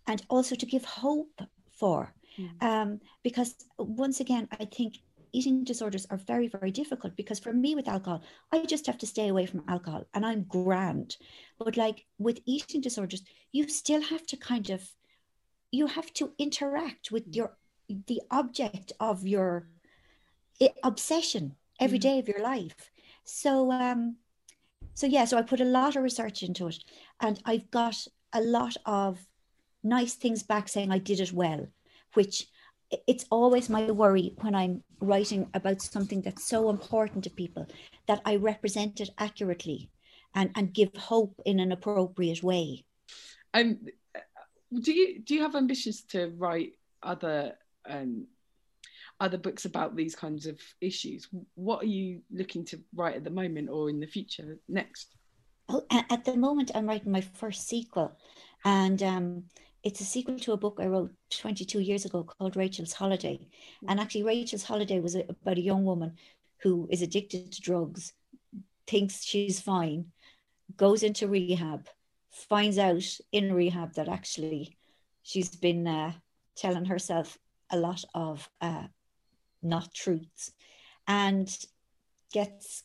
and 0.08 0.20
also 0.30 0.56
to 0.56 0.66
give 0.66 0.84
hope 0.84 1.44
for. 1.70 2.12
Mm. 2.40 2.63
Um, 2.63 3.02
because 3.22 3.54
once 3.78 4.20
again, 4.20 4.48
I 4.60 4.66
think 4.66 4.96
eating 5.32 5.63
disorders 5.63 6.08
are 6.10 6.18
very, 6.18 6.48
very 6.48 6.72
difficult 6.72 7.16
because 7.16 7.38
for 7.38 7.54
me 7.54 7.76
with 7.76 7.88
alcohol, 7.88 8.24
I 8.52 8.66
just 8.66 8.88
have 8.88 8.98
to 8.98 9.06
stay 9.06 9.28
away 9.28 9.46
from 9.46 9.63
alcohol 9.68 10.08
and 10.16 10.26
I'm 10.26 10.46
grand. 10.46 11.18
But 11.60 11.78
like 11.78 12.08
with 12.18 12.40
eating 12.48 12.82
disorders, 12.82 13.22
you 13.52 13.70
still 13.70 14.02
have 14.02 14.26
to 14.26 14.38
kind 14.38 14.72
of 14.72 14.82
you 15.70 15.86
have 15.86 16.12
to 16.13 16.32
interact 16.40 17.12
with 17.12 17.28
your 17.28 17.56
the 18.08 18.22
object 18.32 18.92
of 19.00 19.28
your 19.28 19.68
obsession 20.84 21.58
every 21.80 22.00
mm. 22.00 22.18
of 22.18 22.28
your 22.28 22.42
life. 22.42 22.90
So 23.28 23.72
um 23.72 24.18
so 24.94 25.06
yeah, 25.06 25.26
so 25.26 25.38
I 25.38 25.44
put 25.44 25.62
a 25.62 25.66
lot 25.66 25.96
of 25.96 26.04
research 26.04 26.42
into 26.42 26.68
it 26.68 26.84
and 27.22 27.40
I've 27.46 27.70
got 27.70 27.96
a 28.34 28.42
lot 28.42 28.76
of 28.86 29.20
nice 29.84 30.16
things 30.16 30.44
back 30.44 30.68
saying 30.68 30.92
I 30.92 30.98
did 30.98 31.20
it 31.20 31.32
well, 31.32 31.68
which 32.13 32.48
it's 33.06 33.26
always 33.30 33.70
my 33.70 33.92
worry 33.92 34.34
when 34.42 34.56
I'm 34.56 34.84
writing 35.02 35.50
about 35.54 35.82
something 35.82 36.22
that's 36.22 36.48
so 36.48 36.70
important 36.70 37.26
to 37.26 37.30
people 37.30 37.68
that 38.08 38.22
I 38.26 38.38
represent 38.38 39.02
it 39.02 39.10
accurately 39.18 39.90
and, 40.34 40.52
and 40.56 40.74
give 40.74 40.96
hope 40.96 41.40
in 41.46 41.60
an 41.60 41.72
appropriate 41.72 42.42
way. 42.42 42.86
Um, 43.54 43.80
do 44.74 44.92
you 44.92 45.20
do 45.20 45.36
you 45.36 45.42
have 45.42 45.56
ambitions 45.56 46.04
to 46.04 46.34
write 46.38 46.74
other 47.04 47.56
um, 47.86 48.28
other 49.19 49.38
books 49.38 49.65
about 49.65 49.95
these 49.95 50.15
kinds 50.15 50.45
of 50.45 50.60
issues? 50.82 51.27
What 51.56 51.84
are 51.84 51.88
you 51.88 52.21
looking 52.32 52.65
to 52.65 52.80
write 52.95 53.15
at 53.15 53.23
the 53.23 53.30
moment 53.30 53.69
or 53.69 53.89
in 53.89 53.99
the 53.99 54.08
future 54.08 54.58
next? 54.67 55.15
Oh, 55.69 55.84
at 55.91 56.23
the 56.23 56.38
moment, 56.38 56.71
I'm 56.73 56.88
writing 56.88 57.12
my 57.12 57.21
first 57.21 57.67
sequel, 57.67 58.17
and 58.63 59.03
um, 59.03 59.43
it's 59.84 59.99
a 59.99 60.06
sequel 60.06 60.39
to 60.39 60.53
a 60.53 60.58
book 60.58 60.80
I 60.82 60.88
wrote 60.88 61.12
22 61.32 61.80
years 61.80 62.06
ago 62.06 62.23
called 62.23 62.56
Rachel's 62.56 62.93
Holiday. 62.93 63.47
And 63.88 63.99
actually, 63.99 64.23
Rachel's 64.23 64.63
Holiday 64.63 64.99
was 64.99 65.15
about 65.15 65.58
a 65.58 65.62
young 65.62 65.84
woman 65.84 66.15
who 66.62 66.88
is 66.89 67.01
addicted 67.01 67.51
to 67.51 67.62
drugs, 67.62 68.13
thinks 68.88 69.23
she's 69.23 69.60
fine, 69.60 70.06
goes 70.75 71.03
into 71.03 71.27
rehab, 71.27 71.88
finds 72.32 72.77
out 72.77 73.03
in 73.32 73.53
rehab 73.53 73.93
that 73.95 74.10
actually 74.10 74.77
she's 75.23 75.56
been 75.56 75.88
uh, 75.88 76.13
telling 76.56 76.86
herself 76.86 77.38
a 77.71 77.77
lot 77.77 78.03
of 78.13 78.49
uh, 78.62 78.84
not 79.62 79.93
truths 79.93 80.52
and 81.08 81.56
gets 82.32 82.84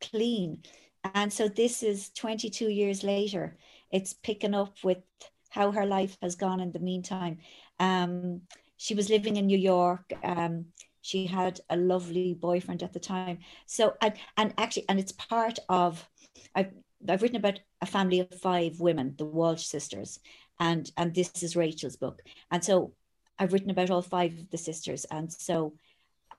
clean. 0.00 0.62
And 1.14 1.32
so 1.32 1.48
this 1.48 1.82
is 1.82 2.10
22 2.10 2.68
years 2.68 3.02
later. 3.02 3.56
It's 3.90 4.12
picking 4.12 4.54
up 4.54 4.76
with 4.82 4.98
how 5.50 5.72
her 5.72 5.86
life 5.86 6.16
has 6.22 6.36
gone 6.36 6.60
in 6.60 6.72
the 6.72 6.78
meantime. 6.78 7.38
Um, 7.78 8.42
she 8.76 8.94
was 8.94 9.10
living 9.10 9.36
in 9.36 9.46
New 9.46 9.58
York. 9.58 10.12
Um, 10.22 10.66
she 11.02 11.26
had 11.26 11.60
a 11.70 11.76
lovely 11.76 12.34
boyfriend 12.34 12.82
at 12.82 12.92
the 12.92 13.00
time. 13.00 13.38
So 13.66 13.94
and 14.00 14.14
and 14.36 14.54
actually, 14.58 14.86
and 14.88 14.98
it's 14.98 15.12
part 15.12 15.58
of 15.68 16.08
I've 16.54 16.72
I've 17.08 17.22
written 17.22 17.36
about 17.36 17.60
a 17.80 17.86
family 17.86 18.20
of 18.20 18.30
five 18.40 18.80
women, 18.80 19.14
the 19.16 19.24
Walsh 19.24 19.64
sisters, 19.64 20.20
and 20.58 20.90
and 20.96 21.14
this 21.14 21.42
is 21.42 21.56
Rachel's 21.56 21.96
book. 21.96 22.22
And 22.50 22.62
so 22.64 22.92
I've 23.38 23.52
written 23.52 23.70
about 23.70 23.90
all 23.90 24.02
five 24.02 24.38
of 24.38 24.50
the 24.50 24.58
sisters, 24.58 25.04
and 25.06 25.32
so 25.32 25.74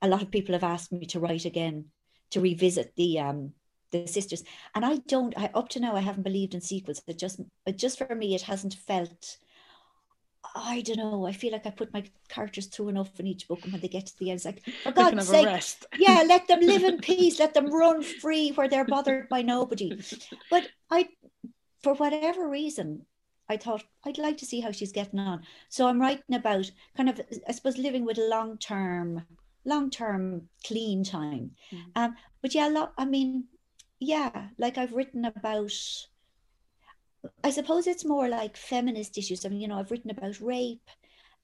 a 0.01 0.07
lot 0.07 0.21
of 0.21 0.31
people 0.31 0.53
have 0.53 0.63
asked 0.63 0.91
me 0.91 1.05
to 1.05 1.19
write 1.19 1.45
again 1.45 1.85
to 2.31 2.41
revisit 2.41 2.93
the 2.95 3.19
um 3.19 3.53
the 3.91 4.07
sisters 4.07 4.43
and 4.73 4.85
i 4.85 4.95
don't 5.07 5.37
i 5.37 5.49
up 5.53 5.67
to 5.69 5.79
now 5.79 5.95
i 5.95 5.99
haven't 5.99 6.23
believed 6.23 6.53
in 6.53 6.61
sequels 6.61 7.01
it 7.07 7.19
just 7.19 7.41
it 7.65 7.77
just 7.77 7.97
for 7.97 8.15
me 8.15 8.33
it 8.33 8.41
hasn't 8.41 8.73
felt 8.73 9.37
I 10.55 10.81
don't 10.81 10.97
know. 10.97 11.25
I 11.25 11.31
feel 11.31 11.51
like 11.51 11.65
I 11.65 11.69
put 11.69 11.93
my 11.93 12.03
characters 12.27 12.67
through 12.67 12.89
enough 12.89 13.19
in 13.19 13.27
each 13.27 13.47
book, 13.47 13.63
and 13.63 13.71
when 13.71 13.81
they 13.81 13.87
get 13.87 14.07
to 14.07 14.19
the 14.19 14.31
end, 14.31 14.37
it's 14.37 14.45
like, 14.45 14.63
for 14.83 14.91
God's 14.91 15.27
sake, 15.27 15.63
yeah, 15.97 16.23
let 16.27 16.47
them 16.47 16.59
live 16.59 16.83
in 16.83 16.97
peace, 17.01 17.39
let 17.39 17.53
them 17.53 17.71
run 17.71 18.01
free 18.01 18.49
where 18.49 18.67
they're 18.67 18.85
bothered 18.85 19.29
by 19.29 19.41
nobody. 19.41 20.01
But 20.49 20.67
I, 20.89 21.09
for 21.83 21.93
whatever 21.93 22.49
reason, 22.49 23.05
I 23.47 23.57
thought 23.57 23.83
I'd 24.05 24.17
like 24.17 24.37
to 24.37 24.45
see 24.45 24.61
how 24.61 24.71
she's 24.71 24.91
getting 24.91 25.19
on. 25.19 25.43
So 25.69 25.87
I'm 25.87 26.01
writing 26.01 26.35
about 26.35 26.71
kind 26.97 27.09
of, 27.09 27.21
I 27.47 27.51
suppose, 27.51 27.77
living 27.77 28.05
with 28.05 28.17
long 28.17 28.57
term, 28.57 29.25
long 29.65 29.89
term 29.89 30.49
clean 30.65 31.03
time. 31.03 31.51
Mm. 31.71 31.81
Um, 31.95 32.15
but 32.41 32.53
yeah, 32.53 32.69
a 32.69 32.71
lot. 32.71 32.93
I 32.97 33.05
mean, 33.05 33.45
yeah, 33.99 34.47
like 34.57 34.77
I've 34.77 34.93
written 34.93 35.25
about, 35.25 35.73
I 37.43 37.51
suppose 37.51 37.87
it's 37.87 38.05
more 38.05 38.27
like 38.27 38.57
feminist 38.57 39.17
issues. 39.17 39.45
I 39.45 39.49
mean, 39.49 39.61
you 39.61 39.67
know, 39.67 39.77
I've 39.77 39.91
written 39.91 40.11
about 40.11 40.41
rape. 40.41 40.89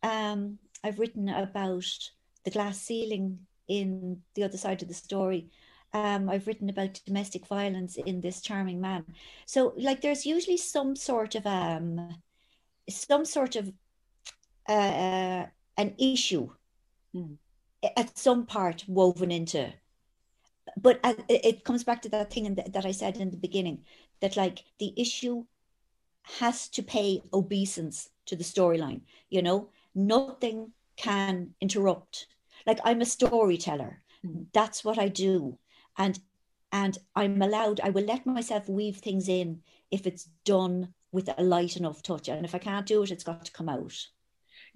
Um, 0.03 0.57
I've 0.83 0.99
written 0.99 1.29
about 1.29 1.85
the 2.43 2.51
glass 2.51 2.79
ceiling 2.79 3.39
in 3.67 4.21
the 4.35 4.43
other 4.43 4.57
side 4.57 4.81
of 4.81 4.87
the 4.87 4.93
story. 4.93 5.49
Um, 5.93 6.29
I've 6.29 6.47
written 6.47 6.69
about 6.69 6.99
domestic 7.05 7.47
violence 7.47 7.97
in 7.97 8.21
this 8.21 8.41
charming 8.41 8.81
man. 8.81 9.05
So, 9.45 9.73
like, 9.77 10.01
there's 10.01 10.25
usually 10.25 10.57
some 10.57 10.95
sort 10.95 11.35
of 11.35 11.45
um, 11.45 12.09
some 12.89 13.25
sort 13.25 13.55
of 13.55 13.71
uh, 14.67 14.71
uh 14.71 15.45
an 15.77 15.93
issue 15.97 16.49
mm. 17.15 17.37
At 17.83 18.17
some 18.17 18.45
part 18.45 18.83
woven 18.87 19.31
into 19.31 19.71
but 20.75 20.99
it 21.29 21.63
comes 21.63 21.83
back 21.83 22.01
to 22.01 22.09
that 22.09 22.31
thing 22.31 22.53
that 22.55 22.85
I 22.85 22.91
said 22.91 23.17
in 23.17 23.31
the 23.31 23.37
beginning 23.37 23.83
that 24.19 24.35
like 24.35 24.63
the 24.79 24.93
issue 24.97 25.45
has 26.39 26.67
to 26.69 26.83
pay 26.83 27.21
obeisance 27.33 28.09
to 28.25 28.35
the 28.35 28.43
storyline. 28.43 29.01
You 29.29 29.41
know, 29.41 29.69
nothing 29.95 30.71
can 30.97 31.53
interrupt. 31.61 32.27
Like 32.65 32.79
I'm 32.83 33.01
a 33.01 33.05
storyteller. 33.05 34.01
Mm-hmm. 34.25 34.43
That's 34.53 34.83
what 34.83 34.97
I 34.97 35.07
do, 35.07 35.57
and 35.97 36.19
and 36.71 36.97
I'm 37.15 37.41
allowed. 37.41 37.79
I 37.81 37.91
will 37.91 38.03
let 38.03 38.25
myself 38.25 38.67
weave 38.67 38.97
things 38.97 39.29
in 39.29 39.61
if 39.91 40.05
it's 40.05 40.27
done 40.43 40.93
with 41.11 41.29
a 41.37 41.43
light 41.43 41.77
enough 41.77 42.03
touch, 42.03 42.27
and 42.27 42.43
if 42.43 42.53
I 42.53 42.59
can't 42.59 42.85
do 42.85 43.03
it, 43.03 43.11
it's 43.11 43.23
got 43.23 43.45
to 43.45 43.51
come 43.51 43.69
out. 43.69 43.95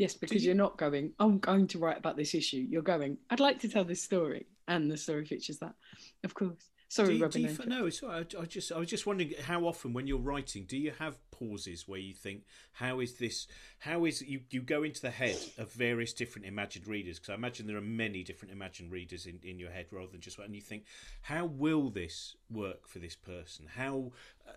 Yes, 0.01 0.15
because 0.15 0.43
you're 0.43 0.55
not 0.55 0.79
going, 0.79 1.13
I'm 1.19 1.37
going 1.37 1.67
to 1.67 1.77
write 1.77 1.99
about 1.99 2.17
this 2.17 2.33
issue. 2.33 2.65
You're 2.67 2.81
going, 2.81 3.19
I'd 3.29 3.39
like 3.39 3.59
to 3.59 3.69
tell 3.69 3.83
this 3.83 4.01
story. 4.01 4.47
And 4.67 4.89
the 4.89 4.97
story 4.97 5.25
features 5.25 5.59
that, 5.59 5.75
of 6.23 6.33
course. 6.33 6.71
Sorry, 6.87 7.19
do 7.19 7.19
you, 7.19 7.29
do 7.29 7.39
you, 7.39 7.57
no, 7.67 7.85
it's 7.85 8.03
I, 8.03 8.25
I 8.37 8.45
just 8.45 8.71
I 8.71 8.79
was 8.79 8.89
just 8.89 9.05
wondering 9.05 9.33
how 9.45 9.61
often 9.61 9.93
when 9.93 10.07
you're 10.07 10.17
writing, 10.17 10.65
do 10.65 10.75
you 10.75 10.91
have 10.97 11.19
pauses 11.29 11.87
where 11.87 11.99
you 11.99 12.13
think, 12.13 12.41
how 12.73 12.99
is 12.99 13.13
this? 13.13 13.47
How 13.79 14.05
is 14.05 14.21
you 14.23 14.41
you 14.49 14.61
go 14.61 14.83
into 14.83 15.01
the 15.01 15.11
head 15.11 15.37
of 15.57 15.71
various 15.71 16.13
different 16.13 16.47
imagined 16.47 16.87
readers? 16.87 17.19
Because 17.19 17.29
I 17.29 17.35
imagine 17.35 17.67
there 17.67 17.77
are 17.77 17.81
many 17.81 18.23
different 18.23 18.51
imagined 18.51 18.91
readers 18.91 19.27
in, 19.27 19.39
in 19.43 19.59
your 19.59 19.71
head 19.71 19.85
rather 19.91 20.11
than 20.11 20.19
just 20.19 20.37
one. 20.37 20.45
And 20.47 20.55
you 20.55 20.61
think, 20.61 20.83
how 21.21 21.45
will 21.45 21.91
this 21.91 22.35
work 22.49 22.87
for 22.87 22.99
this 22.99 23.15
person? 23.15 23.67
How 23.73 24.11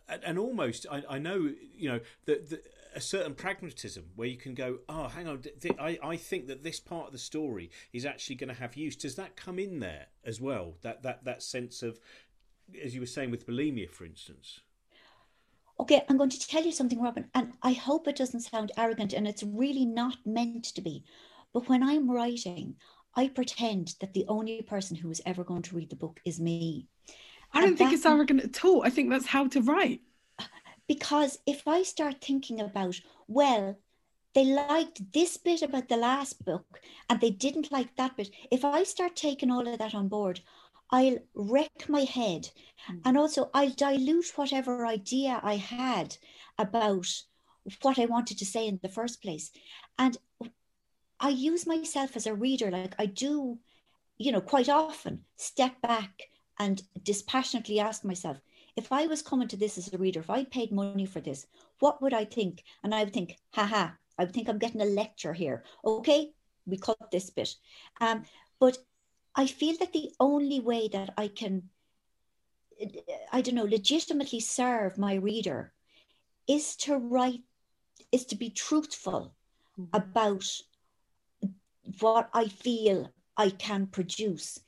and 0.08 0.38
almost 0.38 0.86
I, 0.90 1.02
I 1.08 1.18
know 1.18 1.50
you 1.76 1.88
know 1.88 2.00
that 2.24 2.62
a 2.94 3.00
certain 3.00 3.34
pragmatism 3.34 4.04
where 4.16 4.28
you 4.28 4.36
can 4.36 4.54
go, 4.54 4.78
oh, 4.88 5.08
hang 5.08 5.28
on, 5.28 5.40
th- 5.40 5.60
th- 5.60 5.76
I, 5.78 5.98
I 6.02 6.16
think 6.16 6.46
that 6.46 6.62
this 6.62 6.80
part 6.80 7.06
of 7.06 7.12
the 7.12 7.18
story 7.18 7.70
is 7.92 8.06
actually 8.06 8.36
going 8.36 8.48
to 8.48 8.60
have 8.60 8.76
use. 8.76 8.96
Does 8.96 9.16
that 9.16 9.36
come 9.36 9.58
in 9.58 9.80
there 9.80 10.06
as 10.24 10.40
well? 10.40 10.74
That 10.82 11.02
that 11.02 11.24
that 11.24 11.42
sense 11.42 11.82
of, 11.82 11.98
as 12.82 12.94
you 12.94 13.00
were 13.00 13.06
saying 13.06 13.30
with 13.30 13.46
bulimia, 13.46 13.90
for 13.90 14.04
instance. 14.04 14.60
Okay, 15.80 16.02
I'm 16.08 16.16
going 16.16 16.30
to 16.30 16.46
tell 16.46 16.64
you 16.64 16.70
something, 16.70 17.02
Robin, 17.02 17.28
and 17.34 17.52
I 17.62 17.72
hope 17.72 18.06
it 18.06 18.16
doesn't 18.16 18.42
sound 18.42 18.70
arrogant, 18.78 19.12
and 19.12 19.26
it's 19.26 19.42
really 19.42 19.84
not 19.84 20.16
meant 20.24 20.64
to 20.66 20.80
be. 20.80 21.04
But 21.52 21.68
when 21.68 21.82
I'm 21.82 22.10
writing, 22.10 22.76
I 23.16 23.28
pretend 23.28 23.94
that 24.00 24.14
the 24.14 24.24
only 24.28 24.62
person 24.62 24.96
who 24.96 25.10
is 25.10 25.20
ever 25.26 25.42
going 25.42 25.62
to 25.62 25.76
read 25.76 25.90
the 25.90 25.96
book 25.96 26.20
is 26.24 26.40
me. 26.40 26.86
I 27.52 27.60
don't 27.60 27.70
and 27.70 27.78
think 27.78 27.92
it's 27.92 28.06
arrogant 28.06 28.42
at 28.42 28.64
all. 28.64 28.82
I 28.84 28.90
think 28.90 29.10
that's 29.10 29.26
how 29.26 29.46
to 29.48 29.60
write. 29.60 30.00
Because 30.86 31.38
if 31.46 31.66
I 31.66 31.82
start 31.82 32.20
thinking 32.20 32.60
about, 32.60 33.00
well, 33.26 33.78
they 34.34 34.44
liked 34.44 35.12
this 35.12 35.36
bit 35.36 35.62
about 35.62 35.88
the 35.88 35.96
last 35.96 36.44
book 36.44 36.80
and 37.08 37.20
they 37.20 37.30
didn't 37.30 37.72
like 37.72 37.96
that 37.96 38.16
bit, 38.16 38.30
if 38.50 38.64
I 38.64 38.82
start 38.82 39.16
taking 39.16 39.50
all 39.50 39.66
of 39.66 39.78
that 39.78 39.94
on 39.94 40.08
board, 40.08 40.40
I'll 40.90 41.18
wreck 41.34 41.88
my 41.88 42.02
head. 42.02 42.50
Mm. 42.90 43.00
And 43.04 43.18
also, 43.18 43.50
I'll 43.54 43.70
dilute 43.70 44.36
whatever 44.36 44.86
idea 44.86 45.40
I 45.42 45.56
had 45.56 46.16
about 46.58 47.06
what 47.82 47.98
I 47.98 48.06
wanted 48.06 48.38
to 48.38 48.46
say 48.46 48.66
in 48.66 48.78
the 48.82 48.88
first 48.88 49.22
place. 49.22 49.50
And 49.98 50.18
I 51.18 51.30
use 51.30 51.66
myself 51.66 52.16
as 52.16 52.26
a 52.26 52.34
reader, 52.34 52.70
like 52.70 52.94
I 52.98 53.06
do, 53.06 53.58
you 54.18 54.32
know, 54.32 54.40
quite 54.40 54.68
often 54.68 55.24
step 55.36 55.80
back 55.80 56.24
and 56.58 56.82
dispassionately 57.02 57.80
ask 57.80 58.04
myself, 58.04 58.38
if 58.76 58.90
I 58.92 59.06
was 59.06 59.22
coming 59.22 59.48
to 59.48 59.56
this 59.56 59.78
as 59.78 59.92
a 59.92 59.98
reader, 59.98 60.20
if 60.20 60.30
I 60.30 60.44
paid 60.44 60.72
money 60.72 61.06
for 61.06 61.20
this, 61.20 61.46
what 61.78 62.02
would 62.02 62.12
I 62.12 62.24
think? 62.24 62.64
And 62.82 62.94
I 62.94 63.04
would 63.04 63.12
think, 63.12 63.36
haha, 63.52 63.90
I 64.18 64.24
would 64.24 64.32
think 64.32 64.48
I'm 64.48 64.58
getting 64.58 64.80
a 64.80 64.86
lecture 64.86 65.32
here. 65.32 65.64
Okay, 65.84 66.32
we 66.66 66.76
cut 66.76 67.10
this 67.10 67.30
bit. 67.30 67.54
Um, 68.00 68.24
but 68.58 68.78
I 69.34 69.46
feel 69.46 69.76
that 69.78 69.92
the 69.92 70.12
only 70.18 70.60
way 70.60 70.88
that 70.88 71.14
I 71.16 71.28
can, 71.28 71.70
I 73.32 73.40
don't 73.40 73.54
know, 73.54 73.64
legitimately 73.64 74.40
serve 74.40 74.98
my 74.98 75.14
reader 75.14 75.72
is 76.46 76.76
to 76.76 76.96
write, 76.96 77.42
is 78.12 78.26
to 78.26 78.36
be 78.36 78.50
truthful 78.50 79.34
Mhm. 79.78 79.88
about 79.92 80.44
what 82.00 82.30
I 82.32 82.48
feel 82.48 83.12
I 83.36 83.50
can 83.50 83.86
produce. 83.86 84.58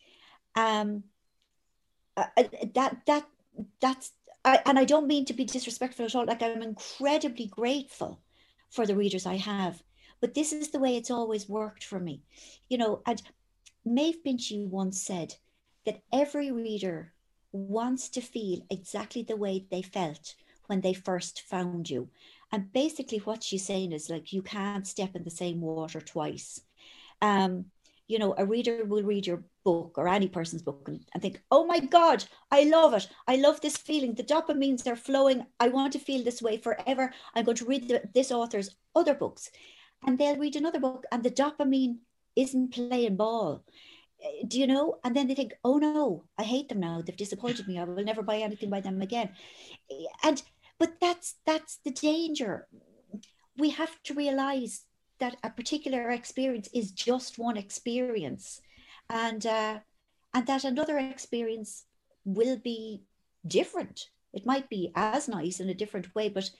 Um, 0.54 1.04
uh, 2.16 2.26
uh, 2.36 2.44
that 2.74 3.04
that 3.06 3.28
that's 3.80 4.12
I, 4.44 4.60
and 4.64 4.78
I 4.78 4.84
don't 4.84 5.08
mean 5.08 5.24
to 5.26 5.34
be 5.34 5.44
disrespectful 5.44 6.06
at 6.06 6.14
all. 6.14 6.24
Like 6.24 6.42
I'm 6.42 6.62
incredibly 6.62 7.46
grateful 7.46 8.20
for 8.70 8.86
the 8.86 8.96
readers 8.96 9.26
I 9.26 9.36
have, 9.36 9.82
but 10.20 10.34
this 10.34 10.52
is 10.52 10.68
the 10.68 10.78
way 10.78 10.96
it's 10.96 11.10
always 11.10 11.48
worked 11.48 11.84
for 11.84 11.98
me, 11.98 12.22
you 12.68 12.78
know. 12.78 13.02
And 13.06 13.20
Maeve 13.84 14.18
Binchy 14.24 14.66
once 14.66 15.02
said 15.02 15.34
that 15.84 16.02
every 16.12 16.52
reader 16.52 17.12
wants 17.52 18.08
to 18.10 18.20
feel 18.20 18.60
exactly 18.70 19.22
the 19.22 19.36
way 19.36 19.66
they 19.70 19.82
felt 19.82 20.34
when 20.66 20.80
they 20.80 20.92
first 20.92 21.42
found 21.42 21.90
you. 21.90 22.08
And 22.52 22.72
basically, 22.72 23.18
what 23.18 23.42
she's 23.42 23.66
saying 23.66 23.92
is 23.92 24.10
like, 24.10 24.32
you 24.32 24.42
can't 24.42 24.86
step 24.86 25.16
in 25.16 25.24
the 25.24 25.30
same 25.30 25.60
water 25.60 26.00
twice. 26.00 26.60
Um, 27.20 27.66
you 28.08 28.18
know, 28.18 28.34
a 28.38 28.46
reader 28.46 28.84
will 28.84 29.02
read 29.02 29.26
your 29.26 29.42
book 29.64 29.94
or 29.96 30.08
any 30.08 30.28
person's 30.28 30.62
book 30.62 30.84
and, 30.86 31.00
and 31.12 31.22
think, 31.22 31.42
oh 31.50 31.66
my 31.66 31.80
God, 31.80 32.24
I 32.50 32.64
love 32.64 32.94
it. 32.94 33.08
I 33.26 33.36
love 33.36 33.60
this 33.60 33.76
feeling. 33.76 34.14
The 34.14 34.22
dopamines 34.22 34.86
are 34.86 34.96
flowing. 34.96 35.44
I 35.58 35.68
want 35.68 35.92
to 35.94 35.98
feel 35.98 36.22
this 36.22 36.40
way 36.40 36.56
forever. 36.56 37.12
I'm 37.34 37.44
going 37.44 37.56
to 37.56 37.64
read 37.64 37.88
the, 37.88 38.02
this 38.14 38.30
author's 38.30 38.76
other 38.94 39.14
books. 39.14 39.50
And 40.06 40.18
they'll 40.18 40.36
read 40.36 40.56
another 40.56 40.78
book 40.80 41.04
and 41.10 41.22
the 41.22 41.30
dopamine 41.30 41.96
isn't 42.36 42.74
playing 42.74 43.16
ball. 43.16 43.64
Eh, 44.22 44.44
Do 44.46 44.60
you 44.60 44.66
know? 44.66 44.98
And 45.02 45.16
then 45.16 45.26
they 45.26 45.34
think, 45.34 45.54
oh 45.64 45.78
no, 45.78 46.24
I 46.38 46.44
hate 46.44 46.68
them 46.68 46.80
now. 46.80 47.02
They've 47.02 47.16
disappointed 47.16 47.66
me. 47.66 47.78
I 47.78 47.84
will 47.84 48.04
never 48.04 48.22
buy 48.22 48.38
anything 48.38 48.70
by 48.70 48.80
them 48.80 49.02
again. 49.02 49.30
Eh, 49.90 50.04
And 50.22 50.42
but 50.78 51.00
that's 51.00 51.36
that's 51.46 51.78
the 51.84 51.90
danger. 51.90 52.68
We 53.56 53.70
have 53.70 54.00
to 54.04 54.14
realize 54.14 54.82
that 55.18 55.36
a 55.42 55.50
particular 55.50 56.10
experience 56.10 56.68
is 56.74 56.90
just 56.90 57.38
one 57.38 57.56
experience, 57.56 58.60
and 59.08 59.44
uh, 59.46 59.78
and 60.34 60.46
that 60.46 60.64
another 60.64 60.98
experience 60.98 61.84
will 62.24 62.58
be 62.58 63.02
different. 63.46 64.10
It 64.32 64.44
might 64.44 64.68
be 64.68 64.92
as 64.94 65.28
nice 65.28 65.60
in 65.60 65.68
a 65.68 65.74
different 65.74 66.14
way, 66.14 66.28
but 66.28 66.50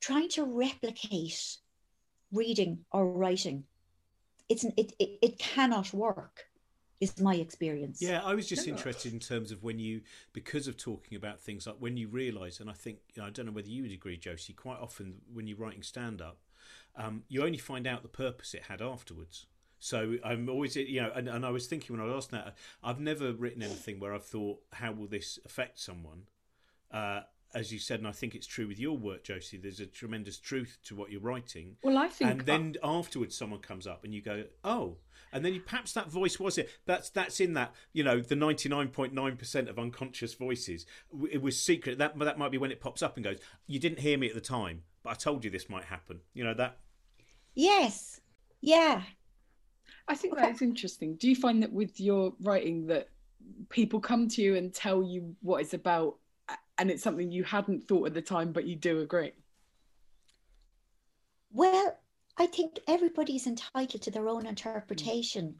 trying 0.00 0.28
to 0.30 0.44
replicate 0.44 1.58
reading 2.32 2.84
or 2.92 3.06
writing, 3.12 3.64
it's 4.48 4.64
it 4.64 4.92
it, 4.98 5.18
it 5.22 5.38
cannot 5.38 5.92
work. 5.92 6.46
Is 7.00 7.18
my 7.18 7.36
experience. 7.36 8.02
Yeah, 8.02 8.20
I 8.22 8.34
was 8.34 8.46
just 8.46 8.68
interested 8.68 9.14
in 9.14 9.20
terms 9.20 9.52
of 9.52 9.62
when 9.62 9.78
you, 9.78 10.02
because 10.34 10.68
of 10.68 10.76
talking 10.76 11.16
about 11.16 11.40
things 11.40 11.66
like 11.66 11.76
when 11.78 11.96
you 11.96 12.08
realise, 12.08 12.60
and 12.60 12.68
I 12.68 12.74
think 12.74 12.98
you 13.14 13.22
know, 13.22 13.28
I 13.28 13.30
don't 13.30 13.46
know 13.46 13.52
whether 13.52 13.70
you 13.70 13.84
would 13.84 13.92
agree, 13.92 14.18
Josie. 14.18 14.52
Quite 14.52 14.80
often 14.80 15.14
when 15.32 15.46
you're 15.46 15.56
writing 15.56 15.82
stand 15.82 16.20
up, 16.20 16.36
um, 16.96 17.24
you 17.28 17.44
only 17.44 17.58
find 17.58 17.86
out 17.86 18.02
the 18.02 18.08
purpose 18.08 18.54
it 18.54 18.64
had 18.68 18.82
afterwards. 18.82 19.46
So 19.78 20.16
I'm 20.22 20.48
always, 20.48 20.76
you 20.76 21.00
know, 21.00 21.10
and, 21.14 21.26
and 21.26 21.44
I 21.44 21.50
was 21.50 21.66
thinking 21.66 21.96
when 21.96 22.04
I 22.04 22.08
was 22.08 22.24
asked 22.24 22.30
that, 22.32 22.54
I've 22.82 23.00
never 23.00 23.32
written 23.32 23.62
anything 23.62 23.98
where 23.98 24.14
I've 24.14 24.24
thought, 24.24 24.60
how 24.72 24.92
will 24.92 25.06
this 25.06 25.38
affect 25.46 25.80
someone? 25.80 26.24
Uh, 26.92 27.20
as 27.54 27.72
you 27.72 27.78
said, 27.78 27.98
and 27.98 28.06
I 28.06 28.12
think 28.12 28.34
it's 28.34 28.46
true 28.46 28.68
with 28.68 28.78
your 28.78 28.96
work, 28.96 29.24
Josie. 29.24 29.56
There's 29.56 29.80
a 29.80 29.86
tremendous 29.86 30.38
truth 30.38 30.78
to 30.84 30.94
what 30.94 31.10
you're 31.10 31.20
writing, 31.20 31.76
Well, 31.82 31.98
I 31.98 32.08
think 32.08 32.30
and 32.30 32.40
then 32.42 32.76
afterwards 32.82 33.36
someone 33.36 33.60
comes 33.60 33.86
up 33.86 34.04
and 34.04 34.14
you 34.14 34.22
go, 34.22 34.44
oh, 34.62 34.98
and 35.32 35.44
then 35.44 35.54
you, 35.54 35.60
perhaps 35.60 35.92
that 35.92 36.10
voice 36.10 36.38
was 36.38 36.58
it. 36.58 36.70
That's 36.86 37.10
that's 37.10 37.40
in 37.40 37.54
that 37.54 37.72
you 37.92 38.04
know 38.04 38.20
the 38.20 38.36
ninety 38.36 38.68
nine 38.68 38.88
point 38.88 39.12
nine 39.12 39.36
percent 39.36 39.68
of 39.68 39.78
unconscious 39.78 40.34
voices. 40.34 40.86
It 41.30 41.42
was 41.42 41.60
secret. 41.60 41.98
That 41.98 42.18
that 42.20 42.38
might 42.38 42.50
be 42.50 42.58
when 42.58 42.72
it 42.72 42.80
pops 42.80 43.02
up 43.02 43.16
and 43.16 43.24
goes, 43.24 43.38
you 43.66 43.78
didn't 43.78 44.00
hear 44.00 44.18
me 44.18 44.28
at 44.28 44.34
the 44.34 44.40
time, 44.40 44.82
but 45.02 45.10
I 45.10 45.14
told 45.14 45.44
you 45.44 45.50
this 45.50 45.68
might 45.68 45.84
happen. 45.84 46.20
You 46.34 46.44
know 46.44 46.54
that. 46.54 46.78
Yes. 47.54 48.20
Yeah. 48.60 49.02
I 50.08 50.14
think 50.14 50.36
that 50.36 50.50
is 50.50 50.62
interesting. 50.62 51.16
Do 51.16 51.28
you 51.28 51.36
find 51.36 51.62
that 51.62 51.72
with 51.72 52.00
your 52.00 52.34
writing 52.42 52.86
that 52.86 53.08
people 53.68 54.00
come 54.00 54.28
to 54.28 54.42
you 54.42 54.56
and 54.56 54.72
tell 54.74 55.02
you 55.02 55.34
what 55.40 55.60
it's 55.60 55.74
about 55.74 56.16
and 56.78 56.90
it's 56.90 57.02
something 57.02 57.30
you 57.30 57.44
hadn't 57.44 57.86
thought 57.86 58.06
at 58.06 58.14
the 58.14 58.22
time 58.22 58.52
but 58.52 58.66
you 58.66 58.76
do 58.76 59.00
agree? 59.00 59.32
Well, 61.52 61.96
I 62.36 62.46
think 62.46 62.78
everybody's 62.88 63.46
entitled 63.46 64.02
to 64.02 64.10
their 64.10 64.28
own 64.28 64.46
interpretation 64.46 65.56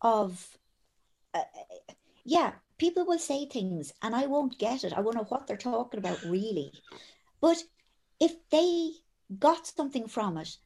of, 0.00 0.46
uh, 1.34 1.42
yeah, 2.24 2.52
people 2.78 3.04
will 3.04 3.18
say 3.18 3.46
things 3.46 3.92
and 4.02 4.14
I 4.14 4.26
won't 4.26 4.58
get 4.58 4.84
it. 4.84 4.92
I 4.92 5.00
won't 5.00 5.16
know 5.16 5.24
what 5.24 5.46
they're 5.46 5.56
talking 5.56 5.98
about 5.98 6.22
really. 6.22 6.72
But 7.40 7.62
if 8.20 8.36
they 8.50 8.92
got 9.38 9.66
something 9.66 10.06
from 10.06 10.36
it 10.36 10.56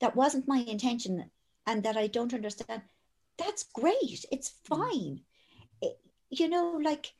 that 0.00 0.14
wasn't 0.14 0.46
my 0.46 0.58
intention 0.58 1.30
and 1.66 1.82
that 1.82 1.96
I 1.96 2.06
don't 2.06 2.34
understand, 2.34 2.82
that's 3.36 3.64
great. 3.64 4.24
It's 4.30 4.50
fine. 4.64 5.22
It- 5.80 6.00
you 6.30 6.48
know, 6.48 6.78
like 6.82 7.14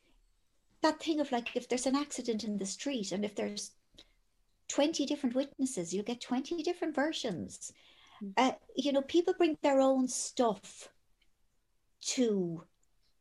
that 0.82 1.00
thing 1.00 1.20
of 1.20 1.32
like 1.32 1.56
if 1.56 1.68
there's 1.68 1.86
an 1.86 1.96
accident 1.96 2.44
in 2.44 2.58
the 2.58 2.66
street 2.66 3.10
and 3.12 3.24
if 3.24 3.34
there's 3.34 3.72
20 4.68 5.06
different 5.06 5.34
witnesses, 5.34 5.92
you'll 5.92 6.04
get 6.04 6.20
20 6.20 6.62
different 6.62 6.94
versions. 6.94 7.72
Mm. 8.22 8.32
Uh, 8.36 8.52
you 8.76 8.92
know, 8.92 9.02
people 9.02 9.34
bring 9.34 9.56
their 9.62 9.80
own 9.80 10.08
stuff 10.08 10.88
to 12.00 12.64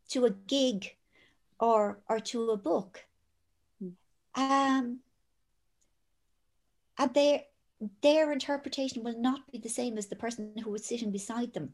to 0.10 0.26
a 0.26 0.30
gig 0.30 0.96
or 1.60 2.00
or 2.10 2.20
to 2.20 2.52
a 2.52 2.58
book. 2.58 3.06
Mm. 3.82 3.94
Um 4.36 5.00
and 6.98 7.14
their 7.14 7.42
their 8.02 8.32
interpretation 8.32 9.04
will 9.04 9.20
not 9.20 9.52
be 9.52 9.60
the 9.60 9.70
same 9.70 9.98
as 9.98 10.08
the 10.08 10.16
person 10.16 10.54
who 10.64 10.72
was 10.72 10.86
sitting 10.86 11.12
beside 11.12 11.54
them 11.54 11.74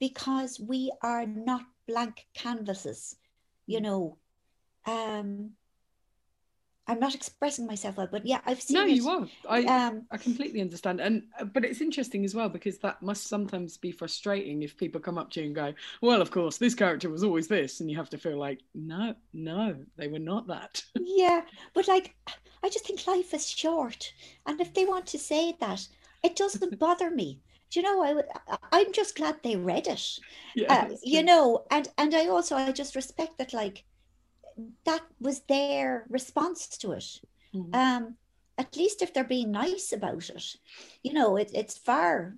because 0.00 0.58
we 0.58 0.92
are 1.02 1.26
not 1.26 1.62
blank 1.86 2.26
canvases, 2.34 3.16
you 3.66 3.78
Mm. 3.78 3.82
know. 3.82 4.18
Um 4.86 5.56
I'm 6.86 7.00
not 7.00 7.14
expressing 7.14 7.66
myself 7.66 7.96
well, 7.96 8.08
but 8.10 8.26
yeah, 8.26 8.40
I've 8.46 8.60
seen 8.62 8.76
No, 8.76 8.84
it. 8.88 8.96
you 8.96 9.08
are. 9.08 9.28
I 9.48 9.64
um 9.64 10.06
I 10.10 10.16
completely 10.18 10.60
understand, 10.60 11.00
and 11.00 11.24
uh, 11.38 11.44
but 11.44 11.64
it's 11.64 11.80
interesting 11.80 12.24
as 12.24 12.34
well 12.34 12.48
because 12.48 12.78
that 12.78 13.02
must 13.02 13.26
sometimes 13.26 13.76
be 13.78 13.90
frustrating 13.92 14.62
if 14.62 14.76
people 14.76 15.00
come 15.00 15.18
up 15.18 15.30
to 15.32 15.40
you 15.40 15.46
and 15.46 15.54
go, 15.54 15.74
"Well, 16.02 16.20
of 16.22 16.30
course, 16.30 16.58
this 16.58 16.74
character 16.74 17.08
was 17.10 17.24
always 17.24 17.48
this," 17.48 17.80
and 17.80 17.90
you 17.90 17.96
have 17.96 18.10
to 18.10 18.18
feel 18.18 18.38
like, 18.38 18.60
"No, 18.74 19.14
no, 19.32 19.84
they 19.96 20.08
were 20.08 20.18
not 20.18 20.46
that." 20.48 20.82
Yeah, 20.96 21.42
but 21.72 21.86
like, 21.88 22.16
I 22.62 22.68
just 22.68 22.84
think 22.86 23.06
life 23.06 23.32
is 23.34 23.48
short, 23.48 24.12
and 24.46 24.60
if 24.60 24.74
they 24.74 24.84
want 24.84 25.06
to 25.08 25.18
say 25.18 25.52
that, 25.60 25.86
it 26.22 26.34
doesn't 26.36 26.78
bother 26.80 27.10
me. 27.10 27.40
Do 27.70 27.78
you 27.80 27.84
know? 27.84 28.02
I 28.02 28.12
would. 28.14 28.26
I- 28.48 28.58
I'm 28.72 28.92
just 28.92 29.14
glad 29.16 29.42
they 29.42 29.54
read 29.56 29.86
it. 29.86 30.18
yeah, 30.54 30.68
Uh, 30.68 30.86
you 31.02 31.22
know, 31.22 31.64
and 31.70 31.88
and 31.98 32.12
I 32.14 32.26
also 32.26 32.56
I 32.56 32.72
just 32.72 32.96
respect 32.96 33.38
that. 33.38 33.52
Like, 33.52 33.84
that 34.84 35.02
was 35.20 35.40
their 35.40 36.06
response 36.08 36.68
to 36.78 36.92
it. 36.92 37.20
Mhm. 37.54 37.74
Um, 37.74 38.16
at 38.56 38.76
least 38.76 39.02
if 39.02 39.12
they're 39.12 39.24
being 39.24 39.50
nice 39.50 39.92
about 39.92 40.30
it, 40.30 40.56
you 41.02 41.12
know, 41.12 41.36
it, 41.36 41.50
it's 41.54 41.76
far 41.76 42.36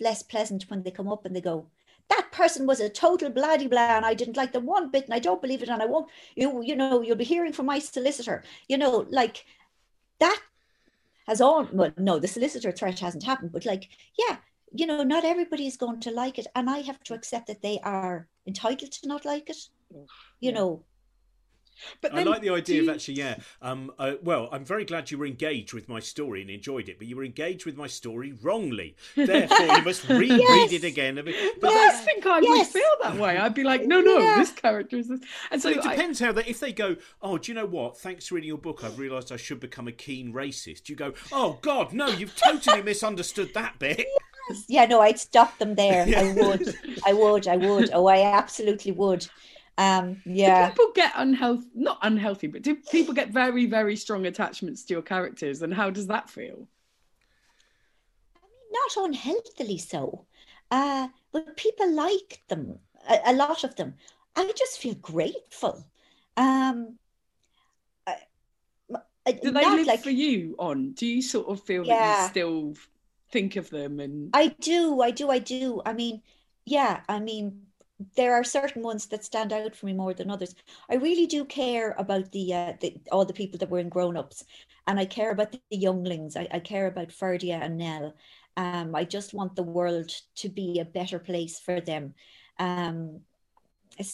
less 0.00 0.22
pleasant 0.22 0.68
when 0.68 0.82
they 0.82 0.90
come 0.90 1.08
up 1.08 1.24
and 1.24 1.34
they 1.36 1.40
go, 1.40 1.68
that 2.08 2.30
person 2.32 2.66
was 2.66 2.80
a 2.80 2.88
total 2.88 3.30
bloody 3.30 3.66
blah 3.66 3.96
and 3.96 4.04
I 4.04 4.14
didn't 4.14 4.36
like 4.36 4.52
them 4.52 4.66
one 4.66 4.90
bit 4.90 5.04
and 5.04 5.14
I 5.14 5.18
don't 5.18 5.40
believe 5.40 5.62
it 5.62 5.68
and 5.68 5.82
I 5.82 5.86
won't 5.86 6.10
you 6.34 6.62
you 6.62 6.76
know 6.76 7.00
you'll 7.00 7.16
be 7.16 7.24
hearing 7.24 7.52
from 7.52 7.66
my 7.66 7.78
solicitor 7.78 8.42
you 8.68 8.76
know 8.76 9.06
like 9.10 9.44
that 10.18 10.40
has 11.26 11.40
all 11.40 11.66
well 11.72 11.92
no 11.96 12.18
the 12.18 12.28
solicitor 12.28 12.72
threat 12.72 12.98
hasn't 12.98 13.24
happened 13.24 13.52
but 13.52 13.64
like 13.64 13.88
yeah 14.18 14.36
you 14.74 14.86
know 14.86 15.02
not 15.02 15.24
everybody 15.24 15.66
is 15.66 15.76
going 15.76 16.00
to 16.00 16.10
like 16.10 16.38
it 16.38 16.46
and 16.54 16.68
I 16.68 16.78
have 16.78 17.02
to 17.04 17.14
accept 17.14 17.46
that 17.46 17.62
they 17.62 17.78
are 17.82 18.28
entitled 18.46 18.92
to 18.92 19.08
not 19.08 19.24
like 19.24 19.48
it 19.48 19.68
you 20.40 20.52
know 20.52 20.84
But 22.00 22.14
I 22.14 22.22
like 22.22 22.42
the 22.42 22.50
idea 22.50 22.82
you... 22.82 22.88
of 22.88 22.94
actually, 22.94 23.14
yeah. 23.14 23.36
Um, 23.60 23.92
uh, 23.98 24.14
well, 24.22 24.48
I'm 24.52 24.64
very 24.64 24.84
glad 24.84 25.10
you 25.10 25.18
were 25.18 25.26
engaged 25.26 25.72
with 25.72 25.88
my 25.88 26.00
story 26.00 26.40
and 26.40 26.50
enjoyed 26.50 26.88
it, 26.88 26.98
but 26.98 27.06
you 27.06 27.16
were 27.16 27.24
engaged 27.24 27.66
with 27.66 27.76
my 27.76 27.86
story 27.86 28.32
wrongly. 28.42 28.96
Therefore, 29.16 29.66
you 29.66 29.82
must 29.82 30.08
reread 30.08 30.40
yes. 30.40 30.72
it 30.72 30.84
again. 30.84 31.16
But 31.16 31.26
yes. 31.26 32.00
I 32.00 32.04
think 32.04 32.26
I 32.26 32.40
yes. 32.40 32.72
would 32.72 32.82
feel 32.82 32.96
that 33.02 33.16
way. 33.16 33.36
I'd 33.36 33.54
be 33.54 33.64
like, 33.64 33.84
no, 33.84 34.00
no, 34.00 34.18
yeah. 34.18 34.38
this 34.38 34.52
character 34.52 34.96
is 34.96 35.08
this. 35.08 35.20
And 35.50 35.60
so 35.60 35.70
it 35.70 35.82
depends 35.82 36.20
I... 36.20 36.26
how 36.26 36.32
they. 36.32 36.44
If 36.44 36.60
they 36.60 36.72
go, 36.72 36.96
oh, 37.20 37.38
do 37.38 37.50
you 37.50 37.54
know 37.54 37.66
what? 37.66 37.98
Thanks 37.98 38.26
for 38.26 38.34
reading 38.34 38.48
your 38.48 38.58
book, 38.58 38.84
I've 38.84 38.98
realised 38.98 39.32
I 39.32 39.36
should 39.36 39.60
become 39.60 39.88
a 39.88 39.92
keen 39.92 40.32
racist. 40.32 40.88
You 40.88 40.96
go, 40.96 41.14
oh 41.30 41.58
God, 41.62 41.92
no, 41.92 42.08
you've 42.08 42.36
totally 42.36 42.82
misunderstood 42.92 43.54
that 43.54 43.78
bit. 43.78 44.06
Yes. 44.50 44.64
Yeah, 44.68 44.86
no, 44.86 45.00
I'd 45.00 45.18
stop 45.18 45.58
them 45.58 45.74
there. 45.74 46.02
I 46.16 46.32
would. 46.32 46.74
I 47.06 47.12
would. 47.12 47.48
I 47.48 47.56
would. 47.56 47.90
Oh, 47.92 48.06
I 48.06 48.22
absolutely 48.22 48.92
would. 48.92 49.26
Um, 49.78 50.20
yeah. 50.24 50.66
Do 50.66 50.72
people 50.72 50.92
get 50.94 51.12
unhealthy, 51.16 51.66
not 51.74 51.98
unhealthy, 52.02 52.46
but 52.46 52.62
do 52.62 52.76
people 52.76 53.14
get 53.14 53.30
very, 53.30 53.66
very 53.66 53.96
strong 53.96 54.26
attachments 54.26 54.84
to 54.84 54.94
your 54.94 55.02
characters? 55.02 55.62
And 55.62 55.72
how 55.72 55.90
does 55.90 56.06
that 56.08 56.28
feel? 56.28 56.68
I 58.36 58.46
mean, 58.46 58.72
not 58.72 59.04
unhealthily 59.04 59.78
so, 59.78 60.26
uh, 60.70 61.08
but 61.32 61.56
people 61.56 61.90
like 61.92 62.42
them, 62.48 62.78
a, 63.08 63.18
a, 63.26 63.32
lot 63.32 63.64
of 63.64 63.74
them. 63.76 63.94
I 64.36 64.50
just 64.56 64.78
feel 64.78 64.94
grateful. 64.94 65.84
Um, 66.36 66.98
do 69.26 69.50
they 69.52 69.64
live 69.64 69.86
like, 69.86 70.02
for 70.02 70.10
you 70.10 70.56
on? 70.58 70.92
Do 70.92 71.06
you 71.06 71.22
sort 71.22 71.48
of 71.48 71.62
feel 71.62 71.84
yeah. 71.84 71.94
that 71.94 72.22
you 72.22 72.28
still 72.28 72.74
think 73.30 73.56
of 73.56 73.70
them 73.70 74.00
and 74.00 74.30
I 74.34 74.48
do, 74.48 75.00
I 75.00 75.10
do, 75.10 75.30
I 75.30 75.38
do. 75.38 75.80
I 75.86 75.92
mean, 75.92 76.22
yeah, 76.64 77.00
I 77.08 77.20
mean 77.20 77.62
there 78.16 78.34
are 78.34 78.44
certain 78.44 78.82
ones 78.82 79.06
that 79.06 79.24
stand 79.24 79.52
out 79.52 79.74
for 79.74 79.86
me 79.86 79.92
more 79.92 80.14
than 80.14 80.30
others. 80.30 80.54
I 80.90 80.94
really 80.94 81.26
do 81.26 81.44
care 81.44 81.94
about 81.98 82.30
the, 82.32 82.54
uh, 82.54 82.72
the 82.80 82.96
all 83.10 83.24
the 83.24 83.32
people 83.32 83.58
that 83.58 83.70
were 83.70 83.78
in 83.78 83.88
grown 83.88 84.16
ups, 84.16 84.44
and 84.86 84.98
I 84.98 85.04
care 85.04 85.30
about 85.30 85.52
the 85.52 85.60
younglings. 85.70 86.36
I, 86.36 86.48
I 86.50 86.58
care 86.60 86.86
about 86.86 87.08
Ferdia 87.08 87.60
and 87.62 87.78
Nell. 87.78 88.14
Um, 88.56 88.94
I 88.94 89.04
just 89.04 89.34
want 89.34 89.56
the 89.56 89.62
world 89.62 90.10
to 90.36 90.48
be 90.48 90.78
a 90.78 90.84
better 90.84 91.18
place 91.18 91.58
for 91.58 91.80
them. 91.80 92.14
Um, 92.58 93.20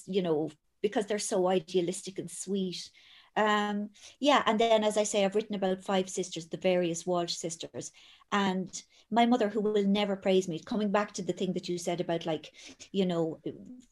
you 0.06 0.22
know, 0.22 0.50
because 0.82 1.06
they're 1.06 1.18
so 1.18 1.48
idealistic 1.48 2.18
and 2.18 2.30
sweet. 2.30 2.90
Um, 3.36 3.90
yeah, 4.18 4.42
and 4.46 4.58
then 4.58 4.82
as 4.82 4.96
I 4.96 5.04
say, 5.04 5.24
I've 5.24 5.34
written 5.34 5.54
about 5.54 5.84
five 5.84 6.08
sisters, 6.08 6.48
the 6.48 6.56
various 6.56 7.06
Walsh 7.06 7.34
sisters, 7.34 7.92
and 8.32 8.70
my 9.10 9.26
mother 9.26 9.48
who 9.48 9.60
will 9.60 9.84
never 9.84 10.16
praise 10.16 10.48
me 10.48 10.60
coming 10.64 10.90
back 10.90 11.12
to 11.12 11.22
the 11.22 11.32
thing 11.32 11.52
that 11.52 11.68
you 11.68 11.78
said 11.78 12.00
about 12.00 12.26
like 12.26 12.52
you 12.92 13.06
know 13.06 13.38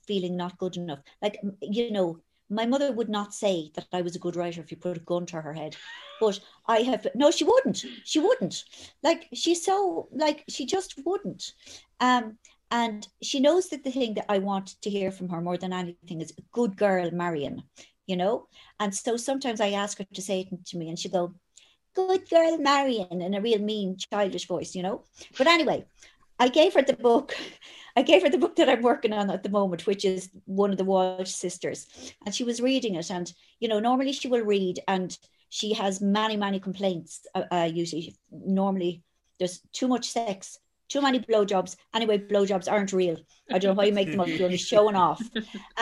feeling 0.07 0.37
not 0.37 0.59
good 0.59 0.77
enough 0.77 1.01
like 1.23 1.41
you 1.61 1.91
know 1.91 2.21
my 2.49 2.67
mother 2.67 2.93
would 2.93 3.09
not 3.09 3.35
say 3.35 3.71
that 3.75 3.87
I 3.93 4.03
was 4.03 4.15
a 4.15 4.21
good 4.21 4.37
writer 4.37 4.61
if 4.61 4.71
you 4.71 4.77
put 4.77 4.97
a 4.97 5.01
gun 5.01 5.27
to 5.27 5.41
her 5.41 5.53
head. 5.53 5.77
But 6.21 6.39
I 6.67 6.79
have 6.83 7.07
no, 7.15 7.31
she 7.31 7.45
wouldn't. 7.45 7.85
She 8.05 8.21
wouldn't. 8.21 8.65
Like 9.03 9.29
she's 9.35 9.65
so 9.65 10.09
like 10.13 10.45
she 10.49 10.65
just 10.65 10.95
wouldn't. 11.05 11.53
Um, 12.01 12.39
and 12.71 13.07
she 13.23 13.41
knows 13.41 13.69
that 13.69 13.85
the 13.85 13.91
thing 13.91 14.15
that 14.15 14.27
I 14.29 14.39
want 14.39 14.81
to 14.83 14.91
hear 14.91 15.13
from 15.13 15.29
her 15.29 15.41
more 15.41 15.57
than 15.57 15.73
anything 15.73 16.21
is 16.21 16.33
good 16.53 16.77
girl 16.77 17.11
Marian, 17.13 17.63
you 18.07 18.17
know? 18.17 18.49
And 18.81 18.95
so 18.95 19.17
sometimes 19.17 19.61
I 19.61 19.71
ask 19.71 19.99
her 19.99 20.05
to 20.15 20.23
say 20.23 20.41
it 20.41 20.67
to 20.67 20.77
me 20.77 20.89
and 20.89 20.99
she 20.99 21.09
go, 21.09 21.35
good 21.97 22.29
girl 22.29 22.59
Marian 22.59 23.23
in 23.23 23.35
a 23.35 23.41
real 23.41 23.59
mean 23.59 23.97
childish 23.97 24.47
voice, 24.47 24.75
you 24.75 24.83
know. 24.83 25.03
But 25.37 25.49
anyway, 25.49 25.87
I 26.39 26.49
gave 26.49 26.75
her 26.75 26.83
the 26.83 26.95
book. 26.95 27.35
I 27.97 28.03
gave 28.03 28.23
her 28.23 28.29
the 28.29 28.39
book 28.39 28.57
that 28.57 28.69
I'm 28.69 28.83
working 28.83 29.15
on 29.15 29.31
at 29.31 29.43
the 29.43 29.49
moment, 29.49 29.87
which 29.87 30.05
is 30.05 30.29
one 30.45 30.71
of 30.71 30.77
the 30.77 30.85
Walsh 30.85 31.31
sisters, 31.31 31.87
and 32.27 32.35
she 32.35 32.45
was 32.45 32.61
reading 32.61 32.97
it. 32.97 33.11
And 33.11 33.33
you 33.59 33.69
know, 33.69 33.81
normally 33.81 34.13
she 34.13 34.29
will 34.29 34.45
read, 34.45 34.81
and 34.87 35.17
she 35.49 35.73
has 35.73 36.03
many, 36.03 36.37
many 36.37 36.61
complaints. 36.61 37.27
Uh, 37.35 37.45
uh, 37.51 37.71
usually, 37.73 38.15
normally 38.31 39.03
there's 39.39 39.61
too 39.73 39.89
much 39.89 40.11
sex, 40.11 40.59
too 40.89 41.01
many 41.01 41.21
blowjobs. 41.21 41.77
Anyway, 41.95 42.19
blowjobs 42.19 42.71
aren't 42.71 42.93
real. 42.93 43.17
I 43.51 43.59
don't 43.59 43.71
know 43.71 43.79
why 43.79 43.87
you 43.87 43.95
make 43.95 44.11
them 44.11 44.21
up. 44.21 44.29
You're 44.29 44.45
only 44.45 44.57
showing 44.73 44.97
off. 44.97 45.23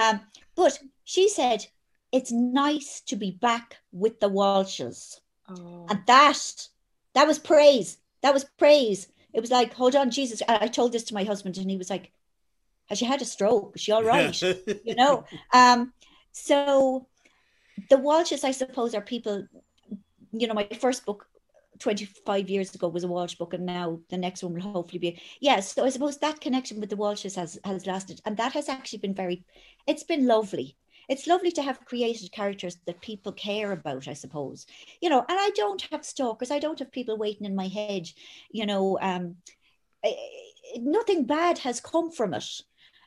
Um, 0.01 0.21
but 0.55 0.79
she 1.03 1.29
said 1.29 1.67
it's 2.13 2.31
nice 2.31 3.01
to 3.09 3.17
be 3.17 3.33
back 3.33 3.79
with 3.91 4.21
the 4.21 4.31
Walshes. 4.31 5.19
Oh. 5.49 5.87
And 5.91 6.01
that, 6.07 6.69
that 7.15 7.27
was 7.27 7.39
praise. 7.39 7.99
That 8.23 8.35
was 8.35 8.45
praise. 8.45 9.09
It 9.33 9.41
was 9.41 9.51
like, 9.51 9.75
hold 9.75 9.97
on, 9.97 10.11
Jesus. 10.11 10.43
I, 10.49 10.59
I 10.63 10.67
told 10.69 10.93
this 10.93 11.05
to 11.05 11.15
my 11.15 11.25
husband, 11.25 11.59
and 11.59 11.71
he 11.71 11.77
was 11.77 11.91
like, 11.91 12.13
Has 12.87 12.99
she 12.99 13.05
had 13.05 13.21
a 13.21 13.25
stroke? 13.25 13.73
Is 13.75 13.83
she 13.83 13.93
all 13.93 14.05
right? 14.05 14.41
you 14.85 14.95
know? 14.95 15.25
Um, 15.53 15.93
so 16.33 17.07
the 17.91 17.97
Walshes, 17.97 18.45
I 18.45 18.53
suppose, 18.53 18.95
are 18.95 19.01
people, 19.01 19.47
you 20.33 20.47
know, 20.47 20.55
my 20.55 20.69
first 20.81 21.05
book 21.05 21.27
25 21.81 22.49
years 22.49 22.75
ago 22.75 22.89
was 22.89 23.05
a 23.05 23.09
Walsh 23.09 23.35
book, 23.35 23.55
and 23.55 23.67
now 23.67 24.01
the 24.09 24.17
next 24.17 24.43
one 24.43 24.55
will 24.55 24.63
hopefully 24.63 24.99
be. 24.99 25.21
Yes, 25.41 25.41
yeah, 25.41 25.61
so 25.61 25.85
I 25.85 25.89
suppose 25.91 26.19
that 26.19 26.41
connection 26.41 26.81
with 26.81 26.91
the 26.91 26.97
Walshes 26.97 27.35
has 27.35 27.59
has 27.65 27.87
lasted, 27.87 28.21
and 28.25 28.37
that 28.37 28.53
has 28.53 28.69
actually 28.69 29.01
been 29.01 29.15
very, 29.15 29.45
it's 29.87 30.05
been 30.05 30.27
lovely 30.27 30.77
it's 31.09 31.27
lovely 31.27 31.51
to 31.53 31.63
have 31.63 31.85
created 31.85 32.33
characters 32.33 32.79
that 32.87 33.01
people 33.01 33.33
care 33.33 33.73
about, 33.73 34.09
I 34.09 34.15
suppose. 34.15 34.67
You 35.01 35.11
know, 35.11 35.25
and 35.29 35.39
I 35.39 35.51
don't 35.55 35.83
have 35.91 36.05
stalkers, 36.05 36.51
I 36.51 36.59
don't 36.59 36.79
have 36.79 36.93
people 36.93 37.17
waiting 37.17 37.47
in 37.47 37.55
my 37.55 37.69
head, 37.69 38.09
you 38.51 38.67
know, 38.67 38.99
um, 39.01 39.37
eh, 40.05 40.11
eh, 40.11 40.79
nothing 40.81 41.25
bad 41.25 41.59
has 41.59 41.81
come 41.81 42.11
from 42.11 42.35
it. 42.35 42.61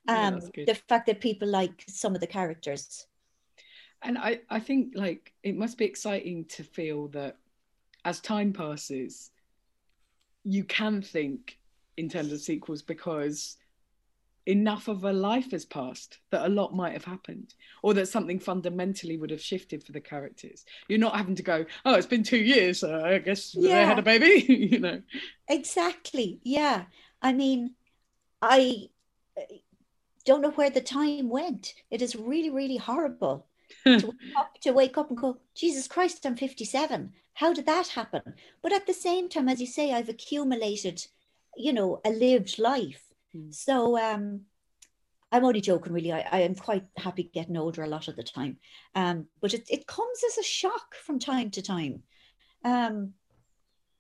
Um, 0.07 0.39
yeah, 0.55 0.65
the 0.65 0.75
fact 0.87 1.07
that 1.07 1.19
people 1.19 1.47
like 1.47 1.83
some 1.87 2.15
of 2.15 2.21
the 2.21 2.27
characters. 2.27 3.05
And 4.01 4.17
I, 4.17 4.39
I 4.49 4.59
think 4.59 4.93
like 4.95 5.33
it 5.43 5.57
must 5.57 5.77
be 5.77 5.85
exciting 5.85 6.45
to 6.49 6.63
feel 6.63 7.07
that 7.09 7.37
as 8.05 8.21
time 8.21 8.53
passes, 8.53 9.31
you 10.43 10.63
can 10.63 11.01
think 11.01 11.57
in 11.97 12.07
terms 12.07 12.31
of 12.31 12.39
sequels 12.39 12.81
because 12.81 13.57
enough 14.47 14.87
of 14.87 15.03
a 15.03 15.11
life 15.11 15.51
has 15.51 15.65
passed 15.65 16.19
that 16.31 16.45
a 16.45 16.49
lot 16.49 16.73
might 16.73 16.93
have 16.93 17.03
happened 17.03 17.53
or 17.83 17.93
that 17.93 18.07
something 18.07 18.39
fundamentally 18.39 19.17
would 19.17 19.29
have 19.29 19.41
shifted 19.41 19.83
for 19.83 19.91
the 19.91 19.99
characters. 19.99 20.65
You're 20.87 20.99
not 20.99 21.17
having 21.17 21.35
to 21.35 21.43
go 21.43 21.65
oh 21.85 21.95
it's 21.95 22.07
been 22.07 22.23
two 22.23 22.37
years 22.37 22.79
so 22.79 23.03
i 23.03 23.19
guess 23.19 23.53
yeah. 23.53 23.75
they 23.75 23.85
had 23.85 23.99
a 23.99 24.01
baby 24.01 24.45
you 24.71 24.79
know? 24.79 25.01
Exactly 25.49 26.39
yeah. 26.43 26.85
I 27.21 27.33
mean 27.33 27.75
i 28.41 28.87
uh, 29.37 29.41
don't 30.25 30.41
know 30.41 30.51
where 30.51 30.69
the 30.69 30.81
time 30.81 31.29
went. 31.29 31.73
It 31.91 32.01
is 32.01 32.15
really 32.15 32.49
really 32.49 32.77
horrible 32.77 33.45
to, 33.83 34.07
wake 34.07 34.37
up, 34.37 34.59
to 34.61 34.71
wake 34.71 34.97
up 34.97 35.09
and 35.09 35.17
go 35.17 35.37
jesus 35.53 35.89
christ 35.89 36.25
i'm 36.25 36.37
57 36.37 37.11
how 37.33 37.53
did 37.53 37.67
that 37.67 37.89
happen? 37.89 38.33
But 38.63 38.73
at 38.73 38.87
the 38.87 38.93
same 38.93 39.27
time 39.27 39.49
as 39.49 39.59
you 39.59 39.67
say 39.67 39.93
i've 39.93 40.09
accumulated 40.09 41.05
you 41.57 41.73
know 41.73 41.99
a 42.05 42.09
lived 42.09 42.57
life 42.59 43.06
Mm. 43.37 43.53
So 43.53 43.97
um, 43.97 44.41
I'm 45.31 45.45
only 45.45 45.61
joking, 45.61 45.93
really. 45.93 46.11
I, 46.11 46.25
I 46.31 46.39
am 46.41 46.55
quite 46.55 46.85
happy 46.97 47.29
getting 47.33 47.57
older 47.57 47.83
a 47.83 47.87
lot 47.87 48.07
of 48.07 48.15
the 48.15 48.23
time. 48.23 48.57
Um, 48.95 49.27
but 49.41 49.53
it, 49.53 49.67
it 49.69 49.87
comes 49.87 50.19
as 50.27 50.37
a 50.37 50.43
shock 50.43 50.95
from 50.95 51.19
time 51.19 51.51
to 51.51 51.61
time. 51.61 52.03
Um, 52.63 53.13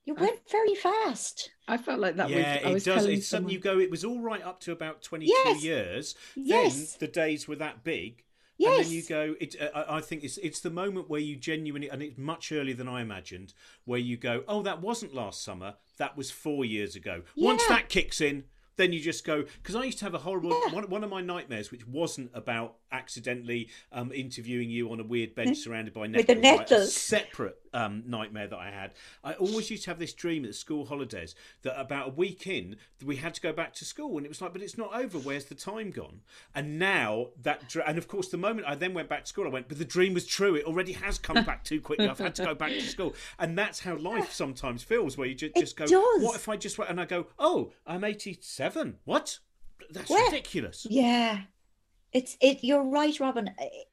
you 0.05 0.15
went 0.15 0.39
I, 0.47 0.51
very 0.51 0.75
fast. 0.75 1.51
I 1.67 1.77
felt 1.77 1.99
like 1.99 2.15
that. 2.15 2.29
Yeah, 2.29 2.69
with, 2.69 2.87
it 2.87 2.89
does. 2.89 3.05
It's 3.05 3.27
something 3.27 3.51
you 3.51 3.59
go. 3.59 3.77
It 3.79 3.91
was 3.91 4.05
all 4.05 4.21
right 4.21 4.41
up 4.41 4.61
to 4.61 4.71
about 4.71 5.01
twenty-two 5.01 5.33
yes. 5.33 5.63
years. 5.63 6.15
Yes. 6.35 6.93
Then 6.93 6.97
the 7.01 7.07
days 7.11 7.47
were 7.47 7.57
that 7.57 7.83
big. 7.83 8.23
Yes. 8.57 8.77
And 8.77 8.85
then 8.85 8.93
you 8.93 9.03
go. 9.03 9.35
It, 9.39 9.55
uh, 9.61 9.83
I 9.87 9.99
think 9.99 10.23
it's 10.23 10.37
it's 10.37 10.61
the 10.61 10.69
moment 10.69 11.09
where 11.09 11.19
you 11.19 11.35
genuinely, 11.35 11.89
and 11.89 12.01
it's 12.01 12.17
much 12.17 12.53
earlier 12.53 12.73
than 12.73 12.87
I 12.87 13.01
imagined, 13.01 13.53
where 13.83 13.99
you 13.99 14.15
go, 14.15 14.43
"Oh, 14.47 14.63
that 14.63 14.81
wasn't 14.81 15.13
last 15.13 15.43
summer. 15.43 15.75
That 15.97 16.15
was 16.15 16.31
four 16.31 16.63
years 16.63 16.95
ago." 16.95 17.23
Yeah. 17.35 17.45
Once 17.45 17.67
that 17.67 17.89
kicks 17.89 18.21
in, 18.21 18.45
then 18.77 18.93
you 18.93 18.99
just 18.99 19.25
go 19.25 19.43
because 19.61 19.75
I 19.75 19.83
used 19.83 19.99
to 19.99 20.05
have 20.05 20.13
a 20.13 20.19
horrible 20.19 20.49
yeah. 20.49 20.73
one, 20.73 20.89
one 20.89 21.03
of 21.03 21.09
my 21.09 21.21
nightmares, 21.21 21.71
which 21.71 21.85
wasn't 21.87 22.31
about 22.33 22.75
accidentally 22.91 23.69
um, 23.91 24.11
interviewing 24.13 24.69
you 24.69 24.91
on 24.91 24.99
a 24.99 25.03
weird 25.03 25.35
bench 25.35 25.57
surrounded 25.57 25.93
by 25.93 26.07
nettles. 26.07 26.27
With 26.27 26.35
the 26.37 26.41
nettles. 26.41 26.95
separate 26.95 27.57
um, 27.73 28.03
nightmare 28.07 28.47
that 28.47 28.57
I 28.57 28.71
had. 28.71 28.91
I 29.23 29.33
always 29.33 29.69
used 29.69 29.83
to 29.83 29.89
have 29.89 29.99
this 29.99 30.13
dream 30.13 30.43
at 30.45 30.51
the 30.51 30.53
school 30.53 30.85
holidays 30.85 31.35
that 31.63 31.79
about 31.79 32.07
a 32.07 32.11
week 32.11 32.47
in 32.47 32.77
we 33.05 33.17
had 33.17 33.33
to 33.35 33.41
go 33.41 33.51
back 33.51 33.73
to 33.75 33.85
school, 33.85 34.17
and 34.17 34.25
it 34.25 34.29
was 34.29 34.41
like, 34.41 34.53
but 34.53 34.61
it's 34.61 34.77
not 34.77 34.93
over. 34.93 35.17
Where's 35.17 35.45
the 35.45 35.55
time 35.55 35.91
gone? 35.91 36.21
And 36.55 36.79
now 36.79 37.27
that, 37.41 37.75
and 37.85 37.97
of 37.97 38.07
course, 38.07 38.29
the 38.29 38.37
moment 38.37 38.67
I 38.67 38.75
then 38.75 38.93
went 38.93 39.09
back 39.09 39.23
to 39.23 39.27
school, 39.27 39.45
I 39.45 39.49
went, 39.49 39.67
but 39.67 39.77
the 39.77 39.85
dream 39.85 40.13
was 40.13 40.25
true. 40.25 40.55
It 40.55 40.65
already 40.65 40.93
has 40.93 41.17
come 41.17 41.43
back 41.43 41.63
too 41.63 41.81
quickly. 41.81 42.07
I've 42.07 42.17
had 42.17 42.35
to 42.35 42.45
go 42.45 42.55
back 42.55 42.71
to 42.71 42.81
school, 42.87 43.15
and 43.39 43.57
that's 43.57 43.79
how 43.79 43.97
life 43.97 44.31
sometimes 44.31 44.83
feels, 44.83 45.17
where 45.17 45.27
you 45.27 45.35
just, 45.35 45.55
just 45.55 45.77
go, 45.77 45.85
does. 45.85 46.21
what 46.21 46.35
if 46.35 46.47
I 46.47 46.55
just 46.55 46.77
went 46.77 46.89
and 46.91 46.99
I 46.99 47.05
go, 47.05 47.27
oh, 47.39 47.71
I'm 47.85 48.03
87. 48.03 48.66
What? 49.05 49.39
That's 49.91 50.09
ridiculous. 50.09 50.85
Yeah. 50.89 51.41
It's 52.13 52.37
it. 52.41 52.63
You're 52.63 52.83
right, 52.83 53.19
Robin. 53.19 53.51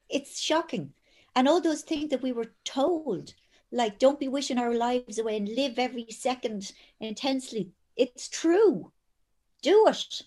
It's 0.09 0.39
shocking, 0.39 0.93
and 1.35 1.47
all 1.47 1.61
those 1.61 1.81
things 1.81 2.09
that 2.09 2.21
we 2.21 2.31
were 2.31 2.53
told, 2.63 3.33
like 3.71 3.99
don't 3.99 4.19
be 4.19 4.29
wishing 4.29 4.57
our 4.57 4.73
lives 4.73 5.19
away 5.19 5.37
and 5.37 5.49
live 5.49 5.77
every 5.77 6.07
second 6.09 6.71
intensely. 6.99 7.71
It's 7.97 8.29
true. 8.29 8.91
Do 9.61 9.85
it. 9.87 10.21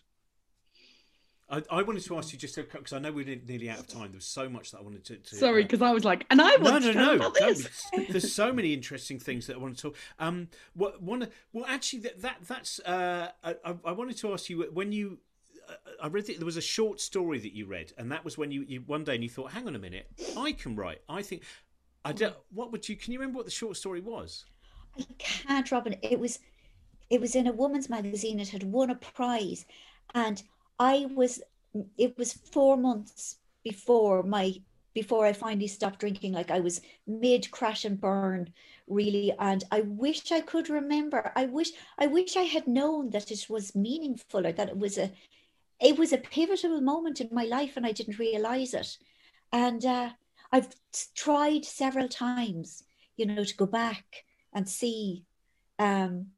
I, 1.51 1.63
I 1.71 1.83
wanted 1.83 2.05
to 2.05 2.19
ask 2.19 2.33
you 2.33 2.39
just 2.39 2.57
because 2.57 2.93
I 2.93 2.99
know 2.99 3.11
we're 3.11 3.41
nearly 3.47 3.71
out 3.71 3.79
of 3.79 3.87
time. 3.87 4.11
There 4.11 4.19
was 4.19 4.27
so 4.27 4.49
much 4.49 4.71
that 4.73 4.79
I 4.79 4.83
wanted 4.83 5.05
to. 5.07 5.17
to 5.17 5.35
Sorry, 5.35 5.63
because 5.63 5.81
I 5.81 5.93
was 5.93 6.05
like, 6.05 6.27
and 6.31 6.43
I 6.43 6.57
want 6.57 6.85
no, 6.85 6.93
to 6.93 6.99
no, 6.99 7.07
know 7.07 7.17
no. 7.17 7.27
about 7.29 7.35
this. 7.35 7.69
There's 8.11 8.33
so 8.33 8.53
many 8.53 8.75
interesting 8.75 9.19
things 9.19 9.47
that 9.47 9.57
I 9.57 9.59
want 9.59 9.77
to 9.77 9.83
talk. 9.83 9.97
Um, 10.19 10.49
what 10.75 11.03
one? 11.03 11.29
Well, 11.53 11.65
actually, 11.67 12.01
that, 12.01 12.21
that 12.21 12.37
that's. 12.47 12.81
Uh, 12.81 13.31
I, 13.43 13.55
I 13.85 13.93
wanted 13.93 14.19
to 14.19 14.33
ask 14.33 14.51
you 14.51 14.69
when 14.73 14.93
you. 14.93 15.19
Uh, 15.69 15.75
I 16.03 16.09
read 16.09 16.27
that 16.27 16.37
there 16.37 16.47
was 16.47 16.59
a 16.59 16.63
short 16.63 17.01
story 17.01 17.39
that 17.39 17.55
you 17.55 17.67
read, 17.67 17.93
and 17.97 18.13
that 18.13 18.25
was 18.25 18.37
when 18.37 18.51
you, 18.51 18.65
you 18.69 18.83
one 18.87 19.05
day 19.05 19.15
and 19.15 19.25
you 19.25 19.31
thought, 19.31 19.53
"Hang 19.53 19.67
on 19.67 19.75
a 19.75 19.79
minute, 19.79 20.07
I 20.37 20.53
can 20.53 20.77
write." 20.77 21.01
I 21.09 21.23
think. 21.23 21.45
I 22.05 22.13
don't. 22.13 22.37
What 22.53 22.73
would 22.73 22.87
you? 22.89 22.97
Can 22.97 23.13
you 23.13 23.19
remember 23.19 23.39
what 23.39 23.47
the 23.47 23.51
short 23.51 23.77
story 23.77 24.01
was? 24.01 24.45
I 24.99 25.07
can't, 25.19 25.71
Robin. 25.71 25.97
It 26.03 26.19
was, 26.19 26.41
it 27.09 27.21
was 27.21 27.35
in 27.35 27.47
a 27.47 27.53
woman's 27.53 27.89
magazine. 27.89 28.41
It 28.41 28.49
had 28.49 28.65
won 28.65 28.91
a 28.91 28.95
prize, 28.95 29.65
and 30.15 30.43
I 30.79 31.07
was 31.15 31.41
it 31.97 32.17
was 32.17 32.33
four 32.33 32.77
months 32.77 33.37
before 33.63 34.23
my 34.23 34.55
before 34.95 35.27
I 35.27 35.33
finally 35.33 35.69
stopped 35.69 36.01
drinking. 36.01 36.33
Like 36.33 36.51
I 36.51 36.61
was 36.61 36.81
mid 37.07 37.51
crash 37.51 37.85
and 37.85 38.01
burn, 38.01 38.53
really. 38.89 39.33
And 39.39 39.63
I 39.71 39.83
wish 39.83 40.33
I 40.33 40.41
could 40.41 40.69
remember. 40.69 41.33
I 41.37 41.47
wish 41.47 41.71
I 41.99 42.07
wish 42.07 42.37
I 42.37 42.43
had 42.43 42.67
known 42.67 43.11
that 43.11 43.31
it 43.31 43.47
was 43.49 43.75
meaningful 43.77 44.47
or 44.47 44.53
that 44.53 44.71
it 44.71 44.79
was 44.79 44.99
a 44.99 45.13
it 45.81 45.99
was 45.99 46.13
a 46.13 46.19
pivotal 46.19 46.81
moment 46.81 47.21
in 47.21 47.29
my 47.31 47.45
life 47.45 47.77
and 47.77 47.87
I 47.87 47.93
didn't 47.93 48.19
realize 48.19 48.75
it. 48.75 48.99
And 49.53 49.85
uh, 49.85 50.11
I've 50.51 50.69
tried 51.15 51.65
several 51.65 52.09
times, 52.09 52.83
you 53.17 53.27
know, 53.27 53.45
to 53.45 53.57
go 53.57 53.67
back 53.67 54.25
and 54.53 54.69
see 54.69 55.25
um, 55.79 56.29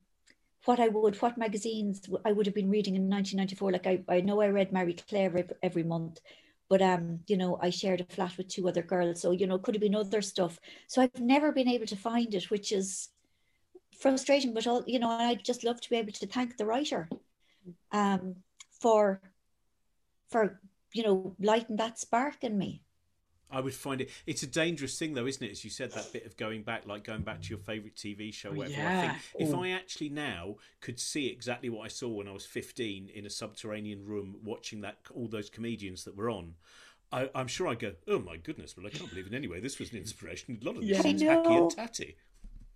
what 0.65 0.81
I 0.81 0.89
would, 0.89 1.21
what 1.23 1.39
magazines 1.39 2.03
I 2.25 2.33
would 2.33 2.47
have 2.47 2.55
been 2.55 2.71
reading 2.71 2.95
in 2.97 3.09
1994. 3.09 3.73
Like 3.73 3.87
I, 3.87 4.17
I 4.17 4.21
know 4.21 4.41
I 4.41 4.49
read 4.49 4.73
Marie 4.73 4.95
Claire 4.95 5.47
every, 5.63 5.83
month, 5.83 6.21
but 6.69 6.83
um, 6.83 7.21
you 7.27 7.37
know, 7.37 7.59
I 7.63 7.71
shared 7.71 8.01
a 8.01 8.05
flat 8.05 8.37
with 8.37 8.49
two 8.49 8.69
other 8.69 8.83
girls, 8.83 9.21
so 9.21 9.31
you 9.31 9.47
know, 9.47 9.59
could 9.59 9.75
have 9.75 9.81
been 9.83 9.95
other 9.95 10.23
stuff. 10.23 10.59
So 10.87 11.01
I've 11.03 11.21
never 11.21 11.53
been 11.53 11.69
able 11.69 11.87
to 11.87 11.97
find 11.97 12.35
it, 12.35 12.51
which 12.51 12.73
is 12.73 13.09
frustrating. 13.99 14.53
But 14.53 14.67
all 14.67 14.85
you 14.87 14.99
know, 14.99 15.11
I'd 15.11 15.45
just 15.45 15.65
love 15.65 15.81
to 15.81 15.91
be 15.91 15.97
able 15.97 16.13
to 16.13 16.27
thank 16.27 16.57
the 16.57 16.67
writer, 16.67 17.09
um, 17.93 18.37
for, 18.81 19.21
for 20.29 20.61
you 20.93 21.03
know, 21.03 21.37
lighting 21.41 21.77
that 21.77 21.99
spark 21.99 22.45
in 22.45 22.59
me. 22.59 22.83
I 23.51 23.61
would 23.61 23.75
find 23.75 24.01
it. 24.01 24.11
It's 24.27 24.43
a 24.43 24.47
dangerous 24.47 24.99
thing, 24.99 25.15
though, 25.15 25.27
isn't 25.27 25.43
it? 25.43 25.51
As 25.51 25.65
you 25.65 25.71
said, 25.71 25.93
that 25.93 26.13
bit 26.13 26.27
of 26.27 26.37
going 26.37 26.63
back, 26.63 26.87
like 26.87 27.05
going 27.05 27.23
back 27.23 27.43
to 27.43 27.49
your 27.49 27.59
favourite 27.59 27.97
TV 27.97 28.33
show, 28.33 28.51
oh, 28.51 28.55
whatever. 28.55 28.81
Yeah. 28.81 28.99
I 28.99 29.09
think 29.09 29.49
if 29.49 29.55
Ooh. 29.55 29.63
I 29.63 29.71
actually 29.71 30.11
now 30.11 30.57
could 30.81 31.01
see 31.01 31.27
exactly 31.27 31.69
what 31.69 31.85
I 31.85 31.89
saw 31.89 32.09
when 32.09 32.29
I 32.29 32.33
was 32.33 32.47
fifteen 32.47 33.09
in 33.15 33.27
a 33.27 33.31
subterranean 33.31 34.05
room 34.05 34.37
watching 34.45 34.81
that 34.83 34.99
all 35.15 35.29
those 35.29 35.51
comedians 35.51 36.05
that 36.05 36.17
were 36.17 36.31
on. 36.31 36.55
I, 37.13 37.29
I'm 37.35 37.49
sure 37.49 37.67
I'd 37.67 37.81
go, 37.81 37.93
oh 38.07 38.21
my 38.21 38.37
goodness, 38.37 38.77
well, 38.77 38.87
I 38.87 38.91
can't 38.91 39.11
believe 39.11 39.27
it 39.27 39.35
anyway. 39.35 39.61
This 39.61 39.79
was 39.81 39.91
an 39.91 39.99
inspiration. 39.99 40.59
A 40.61 40.65
lot 40.65 40.77
of 40.77 40.83
this 40.83 40.91
Yeah. 40.91 41.03
I 41.05 41.13
is 41.13 41.23
hacky 41.23 41.59
and 41.59 41.71
tatty. 41.71 42.17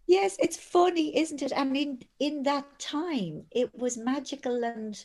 Yes, 0.06 0.36
it's 0.38 0.56
funny, 0.56 1.16
isn't 1.16 1.40
it? 1.40 1.52
I 1.56 1.64
mean, 1.64 2.02
in 2.18 2.42
that 2.42 2.78
time, 2.78 3.44
it 3.50 3.74
was 3.74 3.96
magical 3.96 4.64
and 4.64 5.02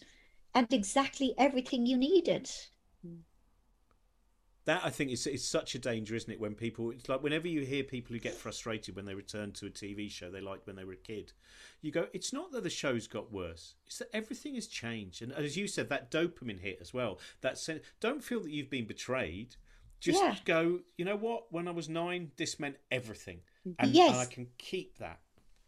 and 0.55 0.73
exactly 0.73 1.35
everything 1.37 1.85
you 1.85 1.95
needed. 1.95 2.49
That 4.65 4.81
I 4.83 4.89
think 4.89 5.11
is 5.11 5.25
is 5.25 5.47
such 5.47 5.73
a 5.73 5.79
danger, 5.79 6.15
isn't 6.15 6.31
it? 6.31 6.39
When 6.39 6.53
people, 6.53 6.91
it's 6.91 7.09
like 7.09 7.23
whenever 7.23 7.47
you 7.47 7.61
hear 7.61 7.83
people 7.83 8.13
who 8.13 8.19
get 8.19 8.35
frustrated 8.35 8.95
when 8.95 9.05
they 9.05 9.15
return 9.15 9.51
to 9.53 9.65
a 9.65 9.69
TV 9.69 10.11
show 10.11 10.29
they 10.29 10.41
liked 10.41 10.67
when 10.67 10.75
they 10.75 10.83
were 10.83 10.93
a 10.93 10.97
kid, 10.97 11.31
you 11.81 11.91
go, 11.91 12.07
it's 12.13 12.33
not 12.33 12.51
that 12.51 12.63
the 12.63 12.69
show's 12.69 13.07
got 13.07 13.31
worse; 13.31 13.75
it's 13.87 13.97
that 13.99 14.09
everything 14.13 14.55
has 14.55 14.67
changed. 14.67 15.21
And 15.21 15.31
as 15.31 15.57
you 15.57 15.67
said, 15.67 15.89
that 15.89 16.11
dopamine 16.11 16.59
hit 16.59 16.79
as 16.81 16.93
well. 16.93 17.19
That 17.41 17.57
sen- 17.57 17.81
don't 17.99 18.23
feel 18.23 18.41
that 18.41 18.51
you've 18.51 18.69
been 18.69 18.85
betrayed. 18.85 19.55
Just 19.99 20.21
Yeah. 20.21 20.37
go. 20.45 20.81
You 20.97 21.05
know 21.05 21.15
what? 21.15 21.51
When 21.51 21.67
I 21.67 21.71
was 21.71 21.89
nine, 21.89 22.31
this 22.37 22.59
meant 22.59 22.77
everything, 22.91 23.41
and, 23.79 23.91
Yes. 23.91 24.11
and 24.11 24.19
I 24.19 24.25
can 24.25 24.47
keep 24.57 24.97
that. 24.97 25.19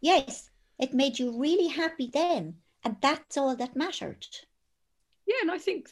Yes, 0.02 0.50
it 0.80 0.94
made 0.94 1.18
you 1.18 1.38
really 1.39 1.68
happy 1.68 2.08
then, 2.08 2.62
and 2.84 2.98
that's 3.02 3.38
all 3.38 3.56
that 3.56 3.76
mattered. 3.76 4.26
Yeah, 5.26 5.36
and 5.42 5.52
I 5.52 5.58
think 5.60 5.89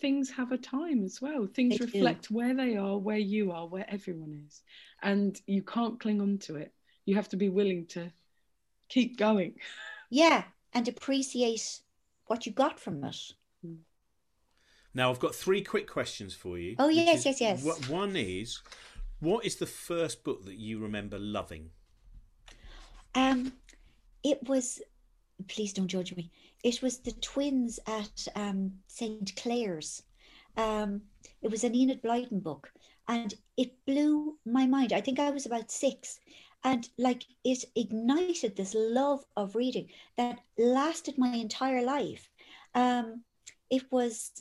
things 0.00 0.30
have 0.30 0.52
a 0.52 0.58
time 0.58 1.04
as 1.04 1.20
well. 1.20 1.46
Things 1.46 1.78
They 1.78 1.86
do. 1.86 1.92
reflect 1.92 2.30
where 2.30 2.54
they 2.54 2.76
are, 2.76 2.96
where 2.98 3.18
you 3.18 3.52
are, 3.52 3.66
where 3.66 3.86
everyone 3.88 4.42
is. 4.46 4.62
And 5.02 5.40
you 5.46 5.62
can't 5.62 6.00
cling 6.00 6.20
on 6.20 6.38
to 6.38 6.56
it. 6.56 6.72
You 7.04 7.16
have 7.16 7.28
to 7.30 7.36
be 7.36 7.48
willing 7.48 7.86
to 7.86 8.12
keep 8.88 9.18
going. 9.18 9.54
Yeah, 10.10 10.44
and 10.72 10.88
appreciate 10.88 11.80
what 12.28 12.46
you 12.46 12.52
got 12.52 12.80
from 12.80 13.04
it. 13.04 13.14
Now 14.94 15.10
I've 15.10 15.18
got 15.18 15.34
three 15.34 15.62
quick 15.62 15.86
questions 15.86 16.32
for 16.32 16.58
you. 16.58 16.76
Oh, 16.78 16.88
yes, 16.88 17.26
is- 17.26 17.40
yes, 17.40 17.40
yes. 17.42 17.88
One 17.90 18.16
is, 18.16 18.62
what 19.20 19.44
is 19.44 19.56
the 19.56 19.66
first 19.66 20.24
book 20.24 20.46
that 20.46 20.56
you 20.56 20.78
remember 20.78 21.18
loving? 21.18 21.68
Um, 23.14 23.52
it 24.24 24.48
was, 24.48 24.80
please 25.46 25.74
don't 25.74 25.88
judge 25.88 26.16
me. 26.16 26.30
It 26.64 26.82
was 26.82 26.98
the 26.98 27.12
twins 27.12 27.78
at 27.86 28.26
um, 28.34 28.72
St. 28.88 29.34
Clare's. 29.36 30.02
Um, 30.56 31.02
it 31.40 31.50
was 31.50 31.62
an 31.64 31.74
Enid 31.74 32.02
Blyton 32.02 32.42
book, 32.42 32.72
and 33.06 33.32
it 33.56 33.72
blew 33.86 34.36
my 34.44 34.66
mind. 34.66 34.92
I 34.92 35.00
think 35.00 35.18
I 35.20 35.30
was 35.30 35.46
about 35.46 35.70
six, 35.70 36.18
and 36.64 36.88
like 36.98 37.24
it 37.44 37.64
ignited 37.76 38.56
this 38.56 38.74
love 38.74 39.24
of 39.36 39.54
reading 39.54 39.88
that 40.16 40.40
lasted 40.58 41.16
my 41.16 41.34
entire 41.34 41.82
life. 41.82 42.28
Um, 42.74 43.22
it 43.70 43.84
was, 43.92 44.32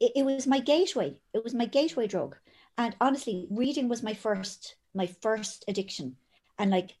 it, 0.00 0.12
it 0.16 0.24
was 0.24 0.46
my 0.46 0.60
gateway. 0.60 1.18
It 1.34 1.44
was 1.44 1.52
my 1.52 1.66
gateway 1.66 2.06
drug, 2.06 2.36
and 2.78 2.96
honestly, 3.00 3.46
reading 3.50 3.88
was 3.88 4.02
my 4.02 4.14
first, 4.14 4.76
my 4.94 5.06
first 5.06 5.64
addiction, 5.68 6.16
and 6.58 6.70
like 6.70 6.96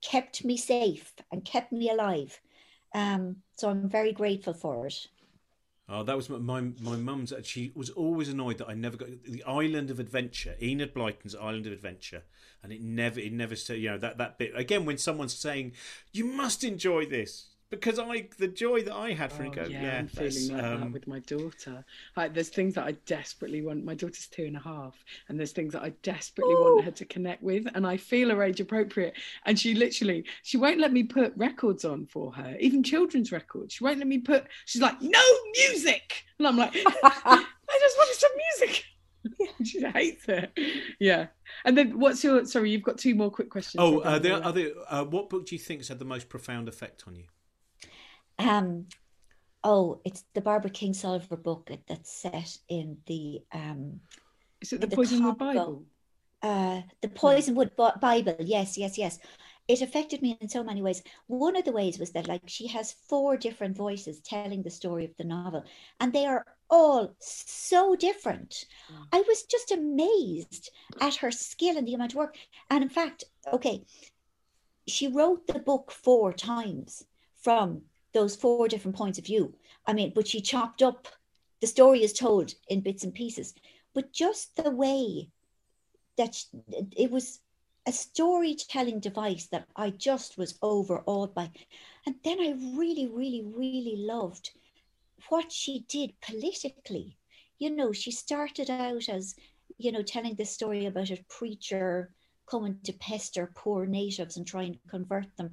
kept 0.00 0.44
me 0.44 0.56
safe 0.56 1.12
and 1.30 1.44
kept 1.44 1.72
me 1.72 1.90
alive. 1.90 2.40
Um, 2.94 3.36
so 3.56 3.68
I'm 3.68 3.88
very 3.88 4.12
grateful 4.12 4.54
for 4.54 4.86
it. 4.86 5.08
Oh, 5.86 6.02
that 6.02 6.16
was 6.16 6.30
my 6.30 6.60
my 6.80 6.96
mum's. 6.96 7.32
She 7.42 7.72
was 7.74 7.90
always 7.90 8.30
annoyed 8.30 8.56
that 8.58 8.70
I 8.70 8.74
never 8.74 8.96
got 8.96 9.08
the 9.24 9.44
Island 9.44 9.90
of 9.90 10.00
Adventure, 10.00 10.54
Enid 10.62 10.94
Blyton's 10.94 11.34
Island 11.34 11.66
of 11.66 11.72
Adventure, 11.72 12.22
and 12.62 12.72
it 12.72 12.80
never 12.80 13.20
it 13.20 13.32
never 13.32 13.54
said 13.54 13.78
you 13.78 13.90
know 13.90 13.98
that 13.98 14.16
that 14.16 14.38
bit 14.38 14.52
again 14.56 14.86
when 14.86 14.96
someone's 14.96 15.34
saying 15.34 15.72
you 16.12 16.24
must 16.24 16.64
enjoy 16.64 17.04
this 17.04 17.48
because 17.74 17.98
I 17.98 18.28
the 18.38 18.48
joy 18.48 18.82
that 18.82 18.94
I 18.94 19.12
had 19.12 19.32
from. 19.32 19.46
Oh, 19.46 19.50
Go, 19.50 19.64
yeah, 19.64 19.82
yeah, 19.82 19.98
I'm 19.98 20.08
feeling 20.08 20.52
like 20.52 20.62
that 20.62 20.82
um, 20.82 20.92
with 20.92 21.06
my 21.06 21.18
daughter. 21.20 21.84
Like, 22.16 22.34
there's 22.34 22.48
things 22.48 22.74
that 22.74 22.84
I 22.84 22.92
desperately 23.06 23.62
want. 23.62 23.84
My 23.84 23.94
daughter's 23.94 24.26
two 24.26 24.44
and 24.44 24.56
a 24.56 24.60
half, 24.60 24.94
and 25.28 25.38
there's 25.38 25.52
things 25.52 25.72
that 25.72 25.82
I 25.82 25.90
desperately 26.02 26.54
want 26.54 26.84
her 26.84 26.90
to 26.90 27.04
connect 27.04 27.42
with, 27.42 27.66
and 27.74 27.86
I 27.86 27.96
feel 27.96 28.30
her 28.30 28.42
age 28.42 28.60
appropriate. 28.60 29.14
And 29.46 29.58
she 29.58 29.74
literally, 29.74 30.24
she 30.42 30.56
won't 30.56 30.80
let 30.80 30.92
me 30.92 31.02
put 31.02 31.32
records 31.36 31.84
on 31.84 32.06
for 32.06 32.32
her, 32.32 32.56
even 32.60 32.82
children's 32.82 33.32
records. 33.32 33.74
She 33.74 33.84
won't 33.84 33.98
let 33.98 34.08
me 34.08 34.18
put. 34.18 34.46
She's 34.64 34.82
like, 34.82 35.00
no 35.00 35.22
music, 35.56 36.24
and 36.38 36.48
I'm 36.48 36.56
like, 36.56 36.74
I 36.76 37.44
just 37.80 37.98
wanted 37.98 38.14
some 38.14 38.30
music. 38.60 38.84
she 39.64 39.80
hates 39.80 40.28
it. 40.28 40.58
Yeah. 40.98 41.28
And 41.64 41.76
then, 41.76 41.98
what's 41.98 42.22
your? 42.22 42.44
Sorry, 42.44 42.70
you've 42.70 42.82
got 42.82 42.98
two 42.98 43.14
more 43.14 43.30
quick 43.30 43.50
questions. 43.50 43.76
Oh, 43.78 44.00
uh, 44.00 44.18
the 44.18 44.34
other 44.34 44.72
uh, 44.88 45.04
what 45.04 45.30
book 45.30 45.46
do 45.46 45.54
you 45.54 45.58
think's 45.58 45.88
had 45.88 45.98
the 45.98 46.04
most 46.04 46.28
profound 46.28 46.68
effect 46.68 47.04
on 47.06 47.16
you? 47.16 47.24
Um, 48.38 48.86
oh, 49.62 50.00
it's 50.04 50.24
the 50.34 50.40
Barbara 50.40 50.70
Kingsolver 50.70 51.42
book 51.42 51.70
that's 51.88 52.12
set 52.12 52.58
in 52.68 52.98
the 53.06 53.42
um, 53.52 54.00
Is 54.60 54.72
it 54.72 54.80
the 54.80 54.86
the 54.86 54.96
Poisonwood. 54.96 55.38
Bible? 55.38 55.84
uh, 56.42 56.82
the 57.00 57.08
Poisonwood 57.08 57.74
Bi- 57.76 57.96
Bible. 58.00 58.36
Yes, 58.40 58.76
yes, 58.76 58.98
yes. 58.98 59.18
It 59.66 59.80
affected 59.80 60.20
me 60.20 60.36
in 60.42 60.48
so 60.48 60.62
many 60.62 60.82
ways. 60.82 61.02
One 61.26 61.56
of 61.56 61.64
the 61.64 61.72
ways 61.72 61.98
was 61.98 62.12
that, 62.12 62.28
like, 62.28 62.42
she 62.46 62.66
has 62.66 62.92
four 63.08 63.38
different 63.38 63.76
voices 63.76 64.20
telling 64.20 64.62
the 64.62 64.70
story 64.70 65.06
of 65.06 65.16
the 65.16 65.24
novel, 65.24 65.64
and 66.00 66.12
they 66.12 66.26
are 66.26 66.44
all 66.68 67.14
so 67.18 67.96
different. 67.96 68.66
Mm. 68.92 69.06
I 69.12 69.24
was 69.26 69.44
just 69.44 69.72
amazed 69.72 70.70
at 71.00 71.14
her 71.16 71.30
skill 71.30 71.78
and 71.78 71.88
the 71.88 71.94
amount 71.94 72.12
of 72.12 72.16
work. 72.16 72.36
And 72.68 72.82
in 72.82 72.90
fact, 72.90 73.24
okay, 73.52 73.84
she 74.86 75.08
wrote 75.08 75.46
the 75.46 75.60
book 75.60 75.90
four 75.90 76.34
times 76.34 77.04
from 77.40 77.82
those 78.14 78.36
four 78.36 78.68
different 78.68 78.96
points 78.96 79.18
of 79.18 79.26
view. 79.26 79.54
I 79.86 79.92
mean, 79.92 80.12
but 80.14 80.26
she 80.26 80.40
chopped 80.40 80.82
up 80.82 81.08
the 81.60 81.66
story 81.66 82.02
is 82.02 82.12
told 82.12 82.54
in 82.68 82.80
bits 82.80 83.04
and 83.04 83.14
pieces, 83.14 83.54
but 83.94 84.12
just 84.12 84.56
the 84.56 84.70
way 84.70 85.30
that 86.16 86.34
sh- 86.34 86.44
it 86.96 87.10
was 87.10 87.40
a 87.86 87.92
storytelling 87.92 89.00
device 89.00 89.46
that 89.46 89.66
I 89.76 89.90
just 89.90 90.38
was 90.38 90.58
overawed 90.62 91.34
by. 91.34 91.50
And 92.06 92.16
then 92.24 92.40
I 92.40 92.54
really, 92.76 93.06
really, 93.06 93.42
really 93.44 93.96
loved 93.96 94.50
what 95.28 95.52
she 95.52 95.84
did 95.88 96.12
politically. 96.20 97.16
You 97.58 97.70
know, 97.70 97.92
she 97.92 98.10
started 98.10 98.70
out 98.70 99.08
as, 99.08 99.34
you 99.78 99.92
know, 99.92 100.02
telling 100.02 100.34
this 100.34 100.50
story 100.50 100.86
about 100.86 101.10
a 101.10 101.24
preacher 101.28 102.10
coming 102.46 102.78
to 102.84 102.92
pester 102.94 103.50
poor 103.54 103.86
natives 103.86 104.36
and 104.36 104.46
try 104.46 104.64
and 104.64 104.78
convert 104.88 105.34
them, 105.36 105.50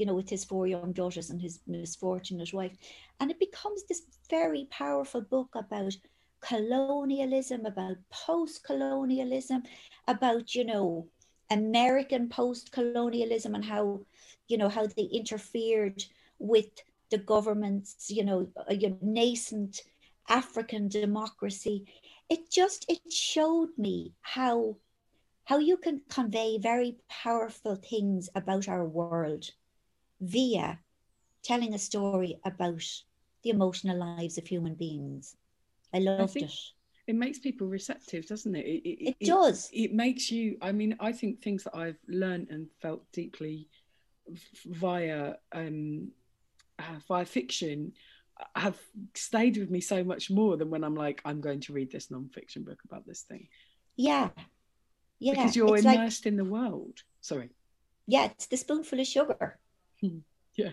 you 0.00 0.06
know, 0.06 0.14
with 0.14 0.30
his 0.30 0.46
four 0.46 0.66
young 0.66 0.92
daughters 0.92 1.28
and 1.28 1.42
his 1.42 1.60
misfortunate 1.66 2.54
wife. 2.54 2.72
And 3.20 3.30
it 3.30 3.38
becomes 3.38 3.82
this 3.84 4.00
very 4.30 4.66
powerful 4.70 5.20
book 5.20 5.50
about 5.54 5.94
colonialism, 6.40 7.66
about 7.66 7.98
post 8.08 8.64
colonialism, 8.64 9.62
about, 10.08 10.54
you 10.54 10.64
know, 10.64 11.06
American 11.50 12.30
post 12.30 12.72
colonialism 12.72 13.54
and 13.54 13.62
how, 13.62 14.00
you 14.48 14.56
know, 14.56 14.70
how 14.70 14.86
they 14.86 15.02
interfered 15.02 16.02
with 16.38 16.70
the 17.10 17.18
government's, 17.18 18.10
you 18.10 18.24
know, 18.24 18.48
uh, 18.56 18.64
a, 18.70 18.86
a 18.86 18.96
nascent 19.02 19.82
African 20.30 20.88
democracy. 20.88 21.84
It 22.30 22.50
just 22.50 22.86
it 22.88 23.12
showed 23.12 23.76
me 23.76 24.14
how 24.22 24.76
how 25.44 25.58
you 25.58 25.76
can 25.76 26.00
convey 26.08 26.56
very 26.56 26.96
powerful 27.10 27.74
things 27.76 28.30
about 28.34 28.66
our 28.66 28.86
world 28.86 29.50
via 30.20 30.78
telling 31.42 31.74
a 31.74 31.78
story 31.78 32.38
about 32.44 32.82
the 33.42 33.50
emotional 33.50 33.98
lives 33.98 34.38
of 34.38 34.46
human 34.46 34.74
beings. 34.74 35.36
I 35.94 35.98
loved 35.98 36.36
I 36.36 36.44
it. 36.44 36.52
It 37.06 37.16
makes 37.16 37.38
people 37.38 37.66
receptive, 37.66 38.26
doesn't 38.26 38.54
it? 38.54 38.66
It, 38.66 38.88
it, 38.88 39.16
it 39.18 39.26
does. 39.26 39.68
It, 39.72 39.92
makes 39.92 40.30
you. 40.30 40.58
I 40.62 40.70
mean, 40.70 40.96
I 41.00 41.12
think 41.12 41.42
things 41.42 41.64
that 41.64 41.74
I've 41.74 41.98
learned 42.06 42.48
and 42.50 42.68
felt 42.80 43.10
deeply 43.12 43.68
via 44.66 45.34
um, 45.52 46.10
uh, 46.78 47.00
via 47.08 47.24
fiction 47.24 47.92
have 48.54 48.78
stayed 49.14 49.56
with 49.56 49.70
me 49.70 49.80
so 49.80 50.04
much 50.04 50.30
more 50.30 50.56
than 50.56 50.70
when 50.70 50.84
I'm 50.84 50.94
like, 50.94 51.20
I'm 51.24 51.40
going 51.40 51.60
to 51.60 51.72
read 51.72 51.90
this 51.90 52.10
non-fiction 52.10 52.62
book 52.62 52.78
about 52.84 53.06
this 53.06 53.22
thing. 53.22 53.48
Yeah, 53.96 54.28
yeah. 55.18 55.34
Because 55.34 55.56
you're 55.56 55.76
it's 55.76 55.84
immersed 55.84 56.24
like, 56.24 56.32
in 56.32 56.36
the 56.36 56.44
world. 56.44 56.98
Sorry. 57.20 57.50
Yeah, 58.06 58.26
it's 58.26 58.46
the 58.46 58.56
spoonful 58.56 59.00
of 59.00 59.06
sugar. 59.06 59.58
yeah. 60.54 60.70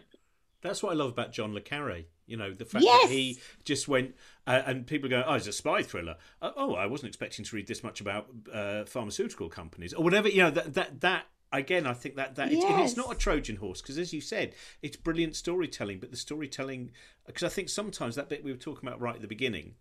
That's 0.62 0.82
what 0.82 0.92
I 0.92 0.96
love 0.96 1.10
about 1.10 1.32
John 1.32 1.54
le 1.54 1.62
Carre. 1.62 2.06
You 2.26 2.36
know, 2.36 2.54
the 2.54 2.66
fact 2.66 2.84
yes. 2.84 3.08
that 3.08 3.14
he 3.14 3.40
just 3.64 3.88
went, 3.88 4.14
uh, 4.46 4.62
and 4.66 4.86
people 4.86 5.10
go, 5.10 5.24
oh, 5.26 5.36
it's 5.36 5.48
a 5.48 5.54
spy 5.54 5.82
thriller. 5.82 6.18
Uh, 6.42 6.52
oh, 6.58 6.76
I 6.76 6.86
wasn't 6.86 7.08
expecting 7.08 7.46
to 7.46 7.56
read 7.56 7.68
this 7.68 7.84
much 7.84 8.02
about 8.02 8.28
uh, 8.54 8.84
pharmaceutical 8.84 9.48
companies 9.48 9.94
or 9.94 10.04
whatever. 10.04 10.28
You 10.28 10.44
know, 10.44 10.52
that 10.52 10.74
that 10.74 11.02
that 11.02 11.26
again, 11.52 11.88
I 11.88 11.94
think 11.94 12.16
that 12.16 12.36
that 12.36 12.52
yes. 12.52 12.64
it's, 12.64 12.92
it's, 12.92 12.98
not 12.98 13.12
a 13.12 13.16
Trojan 13.16 13.58
horse 13.58 13.82
because, 13.82 13.98
as 13.98 14.14
you 14.14 14.22
said, 14.22 14.54
it's 14.82 14.98
brilliant 14.98 15.36
storytelling. 15.36 16.00
But 16.00 16.12
the 16.12 16.18
storytelling, 16.18 16.92
because 17.26 17.44
I 17.44 17.50
think 17.50 17.70
sometimes 17.70 18.16
that 18.16 18.30
bit 18.30 18.44
we 18.44 18.52
were 18.52 18.58
talking 18.58 18.88
about 18.88 19.00
right 19.00 19.16
at 19.16 19.22
the 19.22 19.28
beginning, 19.28 19.76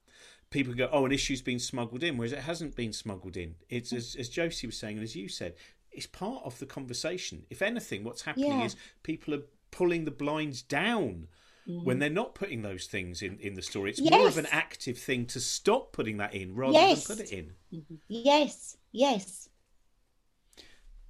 people 0.50 0.74
go, 0.74 0.88
"Oh, 0.92 1.04
an 1.04 1.12
issue's 1.12 1.42
been 1.42 1.58
smuggled 1.58 2.02
in," 2.02 2.16
whereas 2.16 2.32
it 2.32 2.40
hasn't 2.40 2.76
been 2.76 2.92
smuggled 2.92 3.36
in. 3.36 3.56
It's 3.68 3.92
as, 3.92 4.16
as 4.18 4.28
Josie 4.28 4.66
was 4.66 4.78
saying, 4.78 4.96
and 4.96 5.04
as 5.04 5.16
you 5.16 5.28
said, 5.28 5.54
it's 5.96 6.06
part 6.06 6.42
of 6.44 6.58
the 6.58 6.66
conversation. 6.66 7.46
If 7.50 7.62
anything, 7.62 8.04
what's 8.04 8.22
happening 8.22 8.58
yeah. 8.58 8.64
is 8.64 8.76
people 9.02 9.34
are 9.34 9.42
pulling 9.70 10.04
the 10.04 10.10
blinds 10.10 10.62
down 10.62 11.28
mm-hmm. 11.68 11.84
when 11.84 11.98
they're 11.98 12.10
not 12.10 12.34
putting 12.34 12.62
those 12.62 12.86
things 12.86 13.22
in, 13.22 13.38
in 13.40 13.54
the 13.54 13.62
story. 13.62 13.90
It's 13.90 14.00
yes. 14.00 14.12
more 14.12 14.28
of 14.28 14.38
an 14.38 14.46
active 14.50 14.98
thing 14.98 15.26
to 15.26 15.40
stop 15.40 15.92
putting 15.92 16.18
that 16.18 16.34
in 16.34 16.54
rather 16.54 16.74
yes. 16.74 17.06
than 17.06 17.16
put 17.16 17.26
it 17.26 17.32
in. 17.32 17.52
Mm-hmm. 17.74 17.94
Yes, 18.08 18.76
yes. 18.92 19.48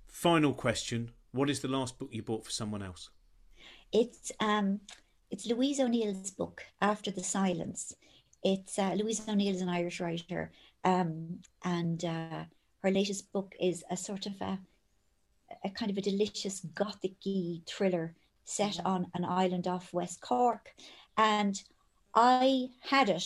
Final 0.07 0.55
question: 0.55 1.13
What 1.33 1.51
is 1.51 1.61
the 1.61 1.69
last 1.69 1.99
book 1.99 2.09
you 2.13 2.23
bought 2.23 2.45
for 2.45 2.51
someone 2.51 2.83
else? 2.83 3.11
It's 3.93 4.33
um, 4.41 4.81
it's 5.31 5.47
Louise 5.47 5.81
O'Neill's 5.81 6.31
book, 6.31 6.65
After 6.81 7.11
the 7.11 7.25
Silence. 7.25 7.95
It's 8.43 8.79
uh, 8.79 8.93
Louise 8.95 9.29
O'Neill 9.29 9.55
is 9.55 9.61
an 9.61 9.69
Irish 9.69 10.01
writer, 10.01 10.53
um, 10.85 11.41
and 11.65 12.05
uh, 12.05 12.45
her 12.83 12.91
latest 12.91 13.33
book 13.33 13.55
is 13.61 13.85
a 13.91 13.97
sort 13.97 14.27
of 14.27 14.41
a, 14.41 14.59
a 15.67 15.71
kind 15.71 15.91
of 15.91 15.99
a 15.99 16.01
delicious 16.01 16.61
gothic 16.75 17.15
thriller 17.69 18.15
set 18.45 18.75
mm-hmm. 18.75 18.87
on 18.87 19.07
an 19.15 19.25
island 19.25 19.67
off 19.67 19.93
West 19.93 20.21
Cork. 20.21 20.75
And 21.19 21.61
I 22.15 22.69
had 22.81 23.09
it, 23.09 23.25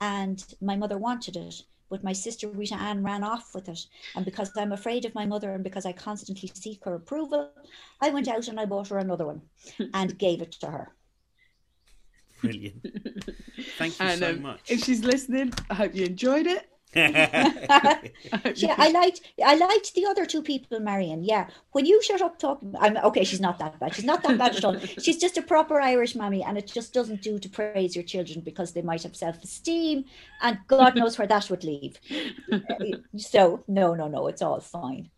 and 0.00 0.42
my 0.60 0.76
mother 0.76 0.98
wanted 0.98 1.36
it, 1.36 1.62
but 1.90 2.04
my 2.04 2.12
sister 2.12 2.48
Rita 2.48 2.76
Ann 2.76 3.02
ran 3.02 3.22
off 3.22 3.54
with 3.54 3.68
it. 3.68 3.86
And 4.14 4.24
because 4.24 4.50
I'm 4.56 4.72
afraid 4.72 5.04
of 5.04 5.14
my 5.14 5.26
mother 5.26 5.52
and 5.52 5.62
because 5.62 5.84
I 5.84 5.92
constantly 5.92 6.50
seek 6.54 6.84
her 6.84 6.94
approval, 6.94 7.50
I 8.00 8.10
went 8.10 8.28
out 8.28 8.48
and 8.48 8.58
I 8.58 8.64
bought 8.64 8.88
her 8.88 8.98
another 8.98 9.26
one 9.26 9.42
and 9.94 10.18
gave 10.18 10.40
it 10.40 10.52
to 10.60 10.66
her. 10.66 10.92
Brilliant. 12.40 12.82
Thank 13.78 13.98
you 13.98 14.06
and, 14.06 14.20
so 14.20 14.30
um, 14.30 14.42
much. 14.42 14.70
If 14.70 14.84
she's 14.84 15.04
listening, 15.04 15.52
I 15.70 15.74
hope 15.74 15.94
you 15.94 16.04
enjoyed 16.04 16.46
it. 16.46 16.68
yeah, 16.96 18.74
I 18.78 18.90
liked 18.90 19.20
I 19.44 19.56
liked 19.56 19.94
the 19.94 20.06
other 20.06 20.26
two 20.26 20.42
people, 20.42 20.78
Marian. 20.80 21.24
Yeah, 21.24 21.48
when 21.72 21.86
you 21.86 22.02
shut 22.02 22.22
up 22.22 22.38
talking, 22.38 22.74
I'm 22.78 22.96
okay. 22.98 23.24
She's 23.24 23.40
not 23.40 23.58
that 23.58 23.78
bad. 23.80 23.94
She's 23.94 24.04
not 24.04 24.22
that 24.22 24.38
bad 24.38 24.56
at 24.56 24.64
all. 24.64 24.78
She's 25.02 25.18
just 25.18 25.38
a 25.38 25.42
proper 25.42 25.80
Irish 25.80 26.14
mammy, 26.14 26.42
and 26.42 26.56
it 26.56 26.66
just 26.66 26.92
doesn't 26.92 27.22
do 27.22 27.38
to 27.38 27.48
praise 27.48 27.96
your 27.96 28.04
children 28.04 28.40
because 28.40 28.72
they 28.72 28.82
might 28.82 29.02
have 29.02 29.16
self 29.16 29.42
esteem, 29.42 30.04
and 30.42 30.58
God 30.66 30.96
knows 30.96 31.18
where 31.18 31.26
that 31.28 31.50
would 31.50 31.64
leave. 31.64 31.98
so 33.16 33.64
no, 33.66 33.94
no, 33.94 34.08
no, 34.08 34.28
it's 34.28 34.42
all 34.42 34.60
fine. 34.60 35.10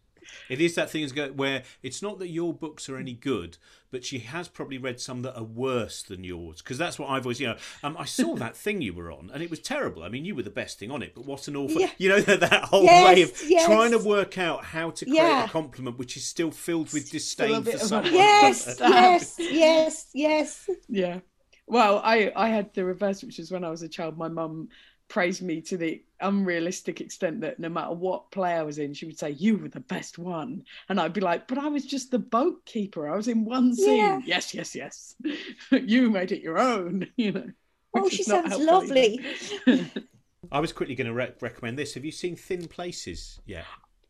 It 0.49 0.61
is 0.61 0.75
that 0.75 0.91
thing 0.91 1.09
where 1.37 1.63
it's 1.83 2.03
not 2.03 2.19
that 2.19 2.29
your 2.29 2.53
books 2.53 2.89
are 2.89 2.97
any 2.97 3.15
good, 3.15 3.59
but 3.91 4.05
she 4.05 4.19
has 4.21 4.49
probably 4.49 4.79
read 4.79 5.01
some 5.01 5.23
that 5.23 5.37
are 5.37 5.45
worse 5.45 6.03
than 6.03 6.25
yours. 6.25 6.61
Because 6.61 6.79
that's 6.79 6.99
what 6.99 7.09
I've 7.09 7.25
always, 7.25 7.41
you 7.41 7.49
know, 7.49 7.57
um, 7.83 7.97
I 7.99 8.05
saw 8.05 8.35
that 8.37 8.57
thing 8.57 8.83
you 8.83 8.93
were 8.93 9.11
on, 9.11 9.31
and 9.33 9.43
it 9.43 9.51
was 9.51 9.61
terrible. 9.61 10.03
I 10.03 10.09
mean, 10.09 10.25
you 10.25 10.35
were 10.35 10.43
the 10.43 10.51
best 10.51 10.79
thing 10.79 10.91
on 10.91 11.03
it, 11.03 11.15
but 11.15 11.25
what 11.25 11.49
an 11.49 11.57
awful, 11.57 11.81
yeah. 11.81 11.91
you 11.99 12.09
know, 12.09 12.21
that, 12.23 12.41
that 12.41 12.65
whole 12.65 12.85
yes, 12.85 13.05
way 13.05 13.23
of 13.23 13.43
yes. 13.47 13.67
trying 13.67 13.93
to 13.93 13.99
work 13.99 14.39
out 14.39 14.65
how 14.65 14.91
to 14.91 15.05
create 15.05 15.17
yeah. 15.17 15.45
a 15.45 15.49
compliment 15.49 15.99
which 15.99 16.17
is 16.17 16.25
still 16.25 16.51
filled 16.51 16.93
with 16.93 17.11
disdain 17.11 17.63
for 17.63 17.79
someone. 17.79 18.13
Yes, 18.17 18.77
yes, 18.81 19.35
yes, 19.39 20.07
yes. 20.15 20.71
Yeah. 20.89 21.21
Well, 21.67 22.01
I 22.05 22.33
I 22.37 22.49
had 22.49 22.73
the 22.75 22.85
reverse, 22.85 23.23
which 23.23 23.39
is 23.39 23.51
when 23.51 23.65
I 23.65 23.71
was 23.71 23.83
a 23.83 23.89
child. 23.89 24.17
My 24.17 24.29
mum 24.29 24.69
praised 25.09 25.43
me 25.43 25.61
to 25.63 25.77
the 25.77 26.03
unrealistic 26.21 27.01
extent 27.01 27.41
that 27.43 27.59
no 27.61 27.69
matter 27.69 27.93
what 27.93 28.31
play 28.31 28.55
I 28.55 28.63
was 28.63 28.79
in, 28.79 28.95
she 28.95 29.07
would 29.07 29.19
say, 29.19 29.31
You 29.31 29.59
were 29.59 29.69
the 29.69 29.81
best 29.81 30.19
one. 30.19 30.65
And 30.89 31.01
I'd 31.01 31.13
be 31.13 31.21
like, 31.21 31.49
But 31.49 31.59
I 31.59 31.69
was 31.69 31.85
just 31.85 32.11
the 32.11 32.19
boat 32.19 32.65
keeper. 32.65 33.09
I 33.09 33.17
was 33.17 33.29
in 33.29 33.45
one 33.45 33.75
scene. 33.75 33.97
Yeah. 33.99 34.21
Yes, 34.25 34.55
yes, 34.55 34.75
yes. 34.75 35.15
you 35.71 36.11
made 36.11 36.33
it 36.33 36.43
your 36.43 36.59
own, 36.59 37.07
you 37.17 37.33
know. 37.33 37.47
Oh, 37.95 38.09
she 38.09 38.23
sounds 38.23 38.57
lovely. 38.59 39.21
I 40.53 40.61
was 40.61 40.73
quickly 40.73 40.95
going 40.95 41.09
to 41.09 41.15
re- 41.15 41.33
recommend 41.41 41.79
this. 41.79 41.95
Have 41.95 42.05
you 42.05 42.13
seen 42.13 42.37
Thin 42.37 42.69
Places 42.69 43.41
yet? 43.47 43.65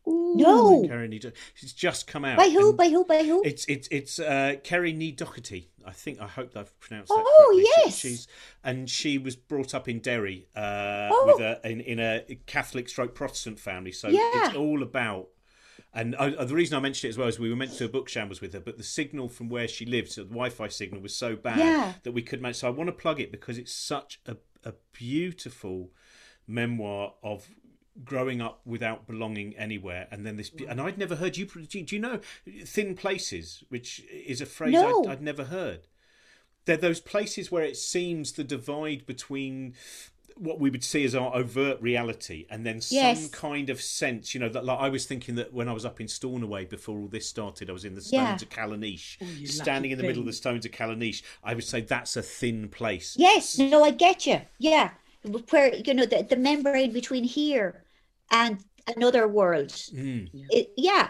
No. 0.05 0.83
Kerri 0.83 1.33
It's 1.61 1.73
just 1.73 2.07
come 2.07 2.23
out. 2.25 2.37
By 2.37 2.49
who? 2.49 2.73
By 2.73 2.89
who? 2.89 3.05
By 3.05 3.23
who? 3.23 3.41
It's 3.43 3.65
it's 3.65 3.87
it's 3.91 4.19
uh, 4.19 4.55
Kerri 4.63 4.95
ní 4.95 5.15
Dochartaigh. 5.15 5.67
I 5.87 5.91
think 5.91 6.19
I 6.19 6.27
hope 6.27 6.55
I've 6.55 6.77
pronounced 6.79 7.09
that. 7.09 7.23
Oh 7.25 7.45
correctly. 7.53 7.71
yes. 7.85 7.97
She's 7.97 8.27
and 8.63 8.89
she 8.89 9.17
was 9.17 9.35
brought 9.35 9.73
up 9.73 9.87
in 9.87 9.99
Derry 9.99 10.47
uh, 10.55 11.09
oh. 11.11 11.23
with 11.27 11.41
a 11.45 11.69
in, 11.69 11.81
in 11.81 11.99
a 11.99 12.23
Catholic 12.45 12.89
stroke 12.89 13.15
Protestant 13.15 13.59
family. 13.59 13.91
So 13.91 14.09
yeah. 14.09 14.47
it's 14.47 14.55
all 14.55 14.83
about. 14.83 15.27
And 15.93 16.15
I, 16.17 16.29
the 16.43 16.53
reason 16.53 16.77
I 16.77 16.81
mentioned 16.81 17.07
it 17.07 17.13
as 17.13 17.17
well 17.17 17.27
is 17.27 17.39
we 17.39 17.49
were 17.49 17.55
meant 17.55 17.71
to 17.71 17.77
do 17.79 17.85
a 17.85 17.89
book 17.89 18.09
shambles 18.09 18.41
with 18.41 18.53
her, 18.53 18.59
but 18.59 18.77
the 18.77 18.83
signal 18.83 19.29
from 19.29 19.49
where 19.49 19.67
she 19.67 19.85
lives, 19.85 20.15
so 20.15 20.21
the 20.21 20.29
Wi-Fi 20.29 20.67
signal 20.67 21.01
was 21.01 21.15
so 21.15 21.35
bad 21.35 21.57
yeah. 21.57 21.93
that 22.03 22.11
we 22.11 22.21
couldn't. 22.21 22.43
Manage. 22.43 22.57
So 22.57 22.67
I 22.67 22.71
want 22.71 22.89
to 22.89 22.93
plug 22.93 23.19
it 23.19 23.31
because 23.31 23.57
it's 23.57 23.73
such 23.73 24.19
a, 24.27 24.37
a 24.63 24.73
beautiful 24.91 25.91
memoir 26.45 27.13
of 27.23 27.47
growing 28.03 28.41
up 28.41 28.61
without 28.65 29.07
belonging 29.07 29.55
anywhere 29.57 30.07
and 30.11 30.25
then 30.25 30.37
this 30.37 30.51
and 30.67 30.79
i'd 30.81 30.97
never 30.97 31.15
heard 31.15 31.37
you 31.37 31.45
do 31.45 31.95
you 31.95 31.99
know 31.99 32.19
thin 32.63 32.95
places 32.95 33.63
which 33.69 34.03
is 34.11 34.41
a 34.41 34.45
phrase 34.45 34.73
no. 34.73 35.03
I'd, 35.05 35.11
I'd, 35.13 35.21
never 35.21 35.45
heard 35.45 35.87
they're 36.65 36.77
those 36.77 36.99
places 36.99 37.51
where 37.51 37.63
it 37.63 37.77
seems 37.77 38.33
the 38.33 38.43
divide 38.43 39.05
between 39.05 39.73
what 40.35 40.59
we 40.59 40.69
would 40.69 40.83
see 40.83 41.03
as 41.03 41.15
our 41.15 41.35
overt 41.35 41.81
reality 41.81 42.45
and 42.49 42.65
then 42.65 42.79
some 42.79 42.95
yes. 42.95 43.29
kind 43.29 43.69
of 43.69 43.81
sense 43.81 44.33
you 44.35 44.39
know 44.39 44.49
that 44.49 44.63
like 44.63 44.79
i 44.79 44.87
was 44.87 45.05
thinking 45.05 45.35
that 45.35 45.51
when 45.51 45.67
i 45.67 45.73
was 45.73 45.85
up 45.85 45.99
in 45.99 46.07
stornoway 46.07 46.63
before 46.65 46.97
all 46.97 47.07
this 47.07 47.27
started 47.27 47.69
i 47.69 47.73
was 47.73 47.85
in 47.85 47.95
the 47.95 48.01
stones 48.01 48.13
yeah. 48.21 48.33
of 48.35 48.49
callanish 48.49 49.17
oh, 49.21 49.45
standing 49.45 49.91
in 49.91 49.97
the 49.97 50.03
thing. 50.03 50.09
middle 50.09 50.21
of 50.21 50.27
the 50.27 50.33
stones 50.33 50.65
of 50.65 50.71
callanish 50.71 51.23
i 51.43 51.53
would 51.55 51.63
say 51.63 51.81
that's 51.81 52.15
a 52.15 52.21
thin 52.21 52.69
place 52.69 53.15
yes 53.17 53.57
no 53.57 53.83
i 53.83 53.89
get 53.89 54.27
you 54.27 54.39
yeah 54.59 54.91
where 55.49 55.73
you 55.73 55.93
know 55.93 56.05
the, 56.05 56.21
the 56.21 56.35
membrane 56.35 56.91
between 56.91 57.23
here 57.23 57.83
and 58.31 58.63
another 58.95 59.27
world. 59.27 59.69
Mm. 59.69 60.29
It, 60.49 60.71
yeah. 60.77 61.09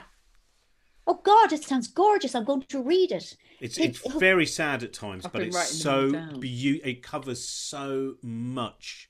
Oh 1.06 1.22
God, 1.24 1.54
it 1.54 1.64
sounds 1.64 1.88
gorgeous. 1.88 2.36
I'm 2.36 2.44
going 2.44 2.64
to 2.64 2.82
read 2.82 3.12
it. 3.12 3.36
It's 3.60 3.78
it, 3.78 4.00
it's 4.04 4.14
very 4.16 4.46
sad 4.46 4.84
at 4.84 4.94
times, 4.94 5.26
I've 5.26 5.32
but 5.32 5.42
it's 5.42 5.82
so 5.82 6.12
beautiful. 6.40 6.90
it 6.90 7.02
covers 7.02 7.44
so 7.48 8.16
much 8.22 9.10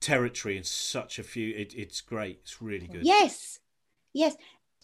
territory 0.00 0.56
in 0.56 0.64
such 0.64 1.18
a 1.18 1.22
few. 1.22 1.54
It, 1.54 1.74
it's 1.74 2.00
great. 2.00 2.40
It's 2.42 2.60
really 2.62 2.88
good. 2.88 3.04
Yes, 3.04 3.60
yes. 4.12 4.34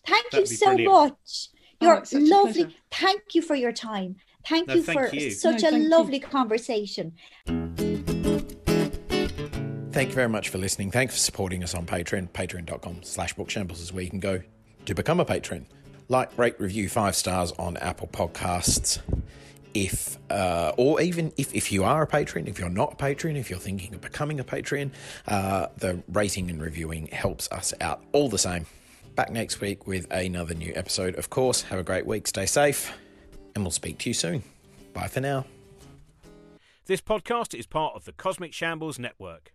Thank 0.06 0.30
That'd 0.30 0.50
you 0.50 0.56
so 0.56 0.66
brilliant. 0.66 0.92
much. 0.92 1.48
You're 1.80 1.96
oh, 1.96 2.18
lovely. 2.18 2.76
Thank 2.90 3.34
you 3.34 3.42
for 3.42 3.54
your 3.54 3.72
time. 3.72 4.16
Thank 4.46 4.68
no, 4.68 4.74
you 4.74 4.82
thank 4.82 4.98
for 4.98 5.14
you. 5.14 5.30
such 5.30 5.62
no, 5.62 5.70
a 5.70 5.72
lovely 5.76 6.18
you. 6.18 6.22
conversation. 6.22 7.14
Thank 9.96 10.10
you 10.10 10.14
very 10.14 10.28
much 10.28 10.50
for 10.50 10.58
listening. 10.58 10.90
Thanks 10.90 11.14
for 11.14 11.20
supporting 11.20 11.64
us 11.64 11.74
on 11.74 11.86
Patreon. 11.86 12.28
Patreon.com 12.28 13.02
slash 13.02 13.34
bookshambles 13.34 13.80
is 13.80 13.94
where 13.94 14.04
you 14.04 14.10
can 14.10 14.20
go 14.20 14.42
to 14.84 14.94
become 14.94 15.20
a 15.20 15.24
patron. 15.24 15.66
Like, 16.10 16.36
rate, 16.36 16.60
review 16.60 16.90
five 16.90 17.16
stars 17.16 17.50
on 17.52 17.78
Apple 17.78 18.06
Podcasts. 18.06 18.98
if, 19.72 20.18
uh, 20.28 20.72
or 20.76 21.00
even 21.00 21.32
if, 21.38 21.54
if 21.54 21.72
you 21.72 21.84
are 21.84 22.02
a 22.02 22.06
patron, 22.06 22.46
if 22.46 22.58
you're 22.58 22.68
not 22.68 22.92
a 22.92 22.96
patron, 22.96 23.36
if 23.36 23.48
you're 23.48 23.58
thinking 23.58 23.94
of 23.94 24.02
becoming 24.02 24.38
a 24.38 24.44
patron, 24.44 24.92
uh, 25.28 25.68
the 25.78 26.02
rating 26.12 26.50
and 26.50 26.60
reviewing 26.60 27.06
helps 27.06 27.50
us 27.50 27.72
out 27.80 28.04
all 28.12 28.28
the 28.28 28.36
same. 28.36 28.66
Back 29.14 29.30
next 29.30 29.62
week 29.62 29.86
with 29.86 30.06
another 30.10 30.52
new 30.52 30.74
episode. 30.76 31.14
Of 31.14 31.30
course, 31.30 31.62
have 31.62 31.78
a 31.78 31.82
great 31.82 32.04
week, 32.04 32.26
stay 32.26 32.44
safe, 32.44 32.92
and 33.54 33.64
we'll 33.64 33.70
speak 33.70 33.96
to 34.00 34.10
you 34.10 34.14
soon. 34.14 34.42
Bye 34.92 35.08
for 35.08 35.22
now. 35.22 35.46
This 36.84 37.00
podcast 37.00 37.58
is 37.58 37.64
part 37.64 37.94
of 37.96 38.04
the 38.04 38.12
Cosmic 38.12 38.52
Shambles 38.52 38.98
Network. 38.98 39.54